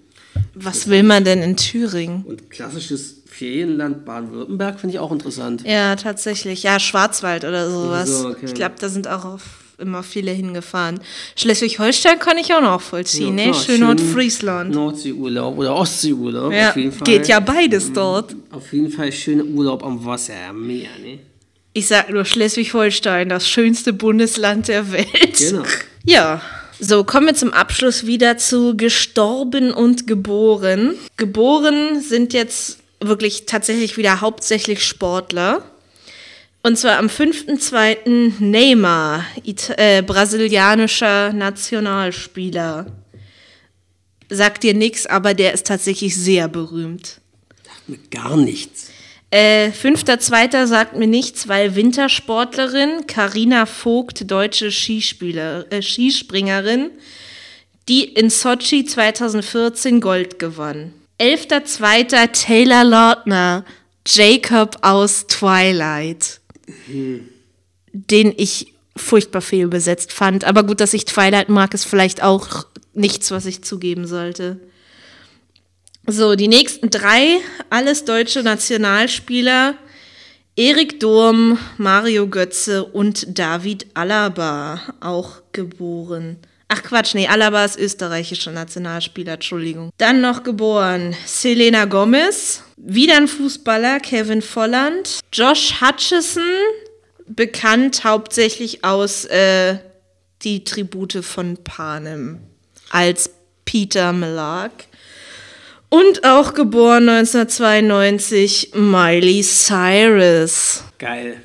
Was 0.54 0.88
will 0.90 1.02
man 1.02 1.24
denn 1.24 1.40
in 1.40 1.56
Thüringen? 1.56 2.22
Und 2.26 2.50
klassisches 2.50 3.22
Ferienland 3.24 4.04
Baden-Württemberg 4.04 4.78
finde 4.78 4.96
ich 4.96 5.00
auch 5.00 5.12
interessant. 5.12 5.62
Ja, 5.64 5.96
tatsächlich. 5.96 6.62
Ja, 6.62 6.78
Schwarzwald 6.78 7.44
oder 7.44 7.70
sowas. 7.70 8.20
so, 8.20 8.28
okay. 8.28 8.44
Ich 8.44 8.52
glaube, 8.52 8.74
da 8.78 8.90
sind 8.90 9.08
auch 9.08 9.38
immer 9.78 10.02
viele 10.02 10.30
hingefahren. 10.30 11.00
Schleswig-Holstein 11.36 12.18
kann 12.18 12.36
ich 12.36 12.52
auch 12.52 12.60
noch 12.60 12.82
vollziehen, 12.82 13.34
ne? 13.34 13.44
klar, 13.44 13.54
Schön 13.54 13.80
Nordfriesland. 13.80 14.74
Nordseeurlaub 14.74 15.56
oder 15.56 15.74
Ostseeurlaub. 15.74 16.52
Ja, 16.52 16.68
auf 16.68 16.76
jeden 16.76 16.92
Fall. 16.92 17.06
geht 17.06 17.28
ja 17.28 17.40
beides 17.40 17.90
dort. 17.94 18.36
Auf 18.50 18.70
jeden 18.74 18.90
Fall 18.90 19.10
schöner 19.10 19.44
Urlaub 19.44 19.82
am 19.82 20.04
Wasser, 20.04 20.34
am 20.50 20.66
Meer, 20.66 20.90
ne? 21.02 21.18
Ich 21.76 21.88
sag 21.88 22.08
nur 22.08 22.24
Schleswig-Holstein, 22.24 23.28
das 23.28 23.50
schönste 23.50 23.92
Bundesland 23.92 24.68
der 24.68 24.92
Welt. 24.92 25.36
Genau. 25.36 25.62
Ja, 26.06 26.40
So, 26.80 27.04
kommen 27.04 27.26
wir 27.26 27.34
zum 27.34 27.52
Abschluss 27.52 28.06
wieder 28.06 28.38
zu 28.38 28.78
gestorben 28.78 29.72
und 29.72 30.06
geboren. 30.06 30.94
Geboren 31.18 32.00
sind 32.00 32.32
jetzt 32.32 32.78
wirklich 33.00 33.44
tatsächlich 33.44 33.98
wieder 33.98 34.22
hauptsächlich 34.22 34.84
Sportler. 34.84 35.62
Und 36.62 36.78
zwar 36.78 36.96
am 36.96 37.08
5.2. 37.08 38.40
Neymar, 38.42 39.26
äh, 39.76 40.00
brasilianischer 40.00 41.34
Nationalspieler. 41.34 42.86
Sagt 44.30 44.62
dir 44.62 44.72
nichts, 44.72 45.06
aber 45.06 45.34
der 45.34 45.52
ist 45.52 45.66
tatsächlich 45.66 46.16
sehr 46.16 46.48
berühmt. 46.48 47.20
Gar 48.10 48.38
nichts. 48.38 48.88
Äh, 49.30 49.70
5.2. 49.70 50.66
sagt 50.66 50.96
mir 50.96 51.08
nichts, 51.08 51.48
weil 51.48 51.74
Wintersportlerin 51.74 53.06
Karina 53.06 53.66
Vogt, 53.66 54.30
deutsche 54.30 54.70
Skispieler, 54.70 55.66
äh, 55.70 55.82
Skispringerin, 55.82 56.90
die 57.88 58.04
in 58.04 58.30
Sochi 58.30 58.84
2014 58.84 60.00
Gold 60.00 60.38
gewann. 60.38 60.92
11.2. 61.18 62.32
Taylor 62.32 62.84
Lautner, 62.84 63.64
Jacob 64.06 64.78
aus 64.82 65.26
Twilight, 65.26 66.40
den 67.92 68.34
ich 68.36 68.74
furchtbar 68.96 69.42
fehlbesetzt 69.42 70.12
fand. 70.12 70.44
Aber 70.44 70.62
gut, 70.62 70.80
dass 70.80 70.94
ich 70.94 71.04
Twilight 71.04 71.48
mag, 71.48 71.74
ist 71.74 71.84
vielleicht 71.84 72.22
auch 72.22 72.66
nichts, 72.94 73.30
was 73.30 73.46
ich 73.46 73.62
zugeben 73.62 74.06
sollte. 74.06 74.60
So, 76.08 76.36
die 76.36 76.46
nächsten 76.46 76.88
drei, 76.88 77.40
alles 77.68 78.04
deutsche 78.04 78.44
Nationalspieler. 78.44 79.74
Erik 80.54 81.00
Durm, 81.00 81.58
Mario 81.78 82.28
Götze 82.28 82.84
und 82.84 83.38
David 83.38 83.88
Alaba, 83.94 84.80
auch 85.00 85.42
geboren. 85.50 86.38
Ach 86.68 86.82
Quatsch, 86.82 87.14
nee, 87.14 87.26
Alaba 87.26 87.64
ist 87.64 87.76
österreichischer 87.76 88.52
Nationalspieler, 88.52 89.34
Entschuldigung. 89.34 89.90
Dann 89.98 90.20
noch 90.20 90.44
geboren 90.44 91.14
Selena 91.26 91.84
Gomez, 91.86 92.62
wieder 92.76 93.16
ein 93.16 93.28
Fußballer, 93.28 93.98
Kevin 93.98 94.42
Volland, 94.42 95.20
Josh 95.32 95.80
Hutchison, 95.80 96.42
bekannt 97.26 98.04
hauptsächlich 98.04 98.84
aus 98.84 99.24
äh, 99.26 99.78
Die 100.42 100.62
Tribute 100.62 101.24
von 101.24 101.56
Panem 101.64 102.40
als 102.90 103.30
Peter 103.64 104.12
Millark. 104.12 104.86
Und 105.88 106.24
auch 106.24 106.54
geboren 106.54 107.08
1992 107.08 108.72
Miley 108.74 109.42
Cyrus. 109.42 110.82
Geil. 110.98 111.40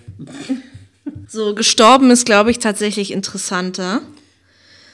So, 1.28 1.54
gestorben 1.56 2.12
ist, 2.12 2.26
glaube 2.26 2.52
ich, 2.52 2.60
tatsächlich 2.60 3.12
interessanter. 3.12 4.02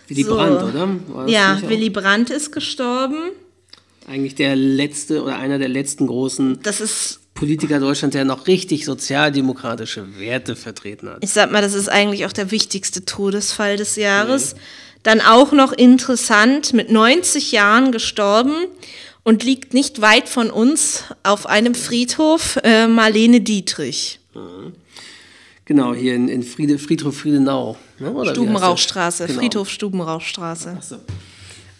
Willy 0.07 0.23
So. 0.23 0.35
Brandt, 0.35 0.63
oder? 0.63 1.27
Ja, 1.27 1.59
Willy 1.67 1.89
Brandt 1.89 2.29
ist 2.29 2.51
gestorben. 2.51 3.31
Eigentlich 4.07 4.35
der 4.35 4.55
letzte 4.55 5.23
oder 5.23 5.37
einer 5.37 5.59
der 5.59 5.67
letzten 5.67 6.07
großen 6.07 6.59
Das 6.63 6.79
ist, 6.79 7.19
Politiker 7.33 7.79
Deutschlands, 7.79 8.15
der 8.15 8.25
noch 8.25 8.47
richtig 8.47 8.85
sozialdemokratische 8.85 10.17
Werte 10.17 10.55
vertreten 10.55 11.09
hat. 11.09 11.23
ich 11.23 11.29
sag 11.29 11.51
mal, 11.51 11.61
das 11.61 11.73
ist 11.73 11.89
eigentlich 11.89 12.25
auch 12.25 12.33
der 12.33 12.51
wichtigste 12.51 13.05
Todesfall 13.05 13.77
des 13.77 13.95
Jahres. 13.95 14.55
Dann 15.03 15.21
auch 15.21 15.51
noch 15.51 15.71
interessant, 15.71 16.73
mit 16.73 16.91
90 16.91 17.51
Jahren 17.51 17.91
gestorben 17.91 18.55
und 19.27 19.43
liegt 19.43 19.73
nicht 19.73 19.99
weit 19.99 20.29
von 20.29 20.49
uns 20.49 21.03
auf 21.23 21.47
einem 21.47 21.75
Friedhof 21.75 22.57
äh, 22.63 22.87
Marlene 22.87 23.41
Dietrich. 23.41 24.21
Genau, 25.65 25.93
hier 25.93 26.15
in, 26.15 26.29
in 26.29 26.43
Friede, 26.43 26.79
Friedhof 26.79 27.17
Friedenau. 27.17 27.75
Ne? 27.99 28.09
Oder? 28.13 28.31
Stubenrauchstraße, 28.31 29.27
Genau. 29.27 29.39
Friedhof 29.39 29.69
Stubenrauchstraße. 29.69 30.69
Achso. 30.77 30.95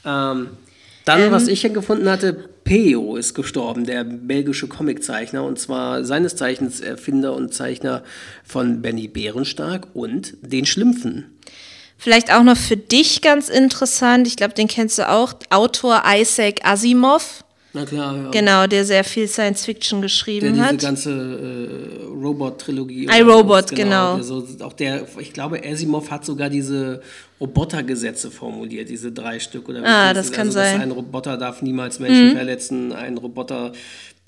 Ähm, 0.04 0.50
dann, 1.06 1.32
was 1.32 1.48
ich 1.48 1.62
hier 1.62 1.70
gefunden 1.70 2.10
hatte, 2.10 2.34
Peo 2.66 3.16
ist 3.16 3.34
gestorben, 3.34 3.86
der 3.86 4.04
belgische 4.04 4.68
Comiczeichner, 4.68 5.42
und 5.46 5.58
zwar 5.58 6.04
seines 6.04 6.36
Zeichens 6.36 6.82
Erfinder 6.82 7.34
und 7.34 7.54
Zeichner 7.54 8.04
von 8.44 8.82
Benny 8.82 9.08
Bärenstark 9.08 9.88
und 9.94 10.34
den 10.42 10.66
Schlümpfen. 10.66 11.38
Vielleicht 11.98 12.32
auch 12.32 12.44
noch 12.44 12.58
für 12.58 12.78
dich 12.78 13.22
ganz 13.22 13.50
interessant, 13.50 14.28
ich 14.28 14.36
glaube, 14.36 14.54
den 14.54 14.68
kennst 14.68 14.98
du 15.00 15.10
auch, 15.10 15.34
Autor 15.50 16.04
Isaac 16.06 16.60
Asimov. 16.64 17.44
Na 17.74 17.86
klar, 17.86 18.16
ja. 18.16 18.30
Genau, 18.32 18.66
der 18.66 18.86
sehr 18.86 19.04
viel 19.04 19.28
Science 19.28 19.66
Fiction 19.66 20.00
Der 20.00 20.08
geschrieben 20.08 20.54
diese 20.54 20.66
hat. 20.66 20.80
ganze 20.80 21.12
äh, 21.12 22.06
Robot-Trilogie. 22.06 23.06
I, 23.06 23.24
oder 23.24 23.34
Robot, 23.34 23.64
was, 23.64 23.72
genau. 23.72 24.16
Der 24.16 24.24
so, 24.24 24.48
auch 24.62 24.74
der, 24.74 25.06
ich 25.20 25.34
glaube, 25.34 25.62
Asimov 25.64 26.10
hat 26.10 26.26
sogar 26.26 26.50
diese 26.50 27.02
Robotergesetze 27.40 28.32
formuliert, 28.32 28.90
diese 28.90 29.12
drei 29.12 29.40
Stück. 29.40 29.70
Oder 29.70 29.84
Ah, 29.86 30.14
das 30.14 30.32
kann 30.32 30.48
also, 30.48 30.60
sein. 30.60 30.78
Mhm. 30.78 30.82
Ein 30.84 30.92
Roboter 30.92 31.38
darf 31.38 31.62
niemals 31.62 32.00
Menschen 32.00 32.32
verletzen, 32.36 32.94
ein 32.94 33.18
Roboter 33.18 33.74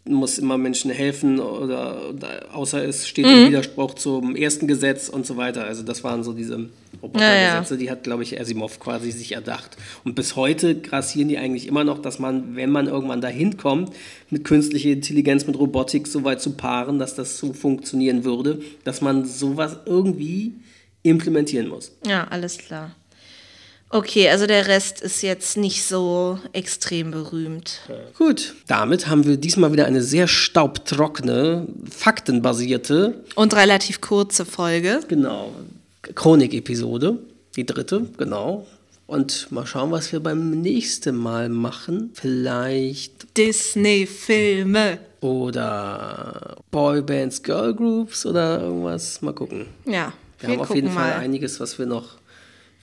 muss 0.05 0.37
immer 0.39 0.57
Menschen 0.57 0.91
helfen, 0.91 1.39
oder, 1.39 2.09
oder 2.09 2.45
außer 2.53 2.83
es 2.83 3.07
steht 3.07 3.25
Mhm. 3.25 3.31
im 3.31 3.47
Widerspruch 3.49 3.95
zum 3.95 4.35
ersten 4.35 4.65
Gesetz 4.67 5.09
und 5.09 5.25
so 5.25 5.37
weiter. 5.37 5.65
Also 5.65 5.83
das 5.83 6.03
waren 6.03 6.23
so 6.23 6.33
diese 6.33 6.69
Robotergesetze, 7.03 7.77
die 7.77 7.91
hat, 7.91 8.03
glaube 8.03 8.23
ich, 8.23 8.39
Asimov 8.39 8.79
quasi 8.79 9.11
sich 9.11 9.33
erdacht. 9.33 9.77
Und 10.03 10.15
bis 10.15 10.35
heute 10.35 10.75
grassieren 10.79 11.27
die 11.29 11.37
eigentlich 11.37 11.67
immer 11.67 11.83
noch, 11.83 11.99
dass 12.01 12.17
man, 12.17 12.55
wenn 12.55 12.71
man 12.71 12.87
irgendwann 12.87 13.21
dahin 13.21 13.57
kommt, 13.57 13.93
mit 14.29 14.45
künstlicher 14.45 14.89
Intelligenz, 14.89 15.45
mit 15.47 15.57
Robotik 15.59 16.07
so 16.07 16.23
weit 16.23 16.41
zu 16.41 16.51
paaren, 16.51 16.97
dass 16.97 17.15
das 17.15 17.37
so 17.37 17.53
funktionieren 17.53 18.23
würde, 18.23 18.61
dass 18.85 19.01
man 19.01 19.25
sowas 19.25 19.77
irgendwie 19.85 20.53
implementieren 21.03 21.67
muss. 21.67 21.91
Ja, 22.05 22.25
alles 22.29 22.57
klar. 22.57 22.95
Okay, 23.91 24.29
also 24.29 24.45
der 24.45 24.67
Rest 24.67 25.01
ist 25.01 25.23
jetzt 25.23 25.57
nicht 25.57 25.83
so 25.83 26.37
extrem 26.53 27.09
berühmt. 27.09 27.79
Gut, 28.17 28.53
damit 28.67 29.07
haben 29.07 29.25
wir 29.25 29.37
diesmal 29.37 29.71
wieder 29.73 29.85
eine 29.87 30.03
sehr 30.03 30.27
staubtrockene, 30.27 31.65
faktenbasierte, 31.89 33.23
Und 33.35 33.55
relativ 33.55 33.99
kurze 33.99 34.45
Folge. 34.45 34.99
genau, 35.07 35.53
Chronik-Episode, 36.15 37.17
die 37.55 37.65
dritte, 37.65 38.05
genau. 38.17 38.67
Und 39.07 39.51
mal 39.51 39.65
schauen, 39.65 39.89
was 39.89 40.11
wir 40.11 40.19
beim 40.19 40.61
nächsten 40.61 41.15
Mal 41.15 41.49
machen. 41.49 42.11
Vielleicht 42.13 43.35
Disney-Filme. 43.35 44.99
oder 45.21 46.57
Boybands, 46.69 47.41
Girlgroups 47.41 48.25
oder 48.27 48.61
irgendwas. 48.61 49.19
Mal 49.23 49.33
gucken. 49.33 49.65
Ja, 49.85 50.13
Wir 50.39 50.49
wir, 50.49 50.55
haben 50.57 50.61
auf 50.61 50.75
jeden 50.75 50.91
Fall 50.91 51.09
mal. 51.09 51.19
einiges, 51.19 51.59
was 51.59 51.79
wir 51.79 51.87
noch 51.87 52.18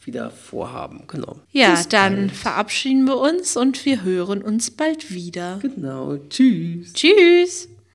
wieder 0.07 0.31
vorhaben. 0.31 1.03
Genau. 1.09 1.37
Ja, 1.53 1.73
Bis 1.73 1.89
dann 1.89 2.17
bald. 2.17 2.33
verabschieden 2.33 3.05
wir 3.07 3.19
uns 3.19 3.57
und 3.57 3.85
wir 3.85 4.03
hören 4.05 4.43
uns 4.43 4.71
bald 4.71 5.13
wieder. 5.13 5.59
Genau. 5.61 6.17
Tschüss. 6.29 6.93
Tschüss. 6.93 7.69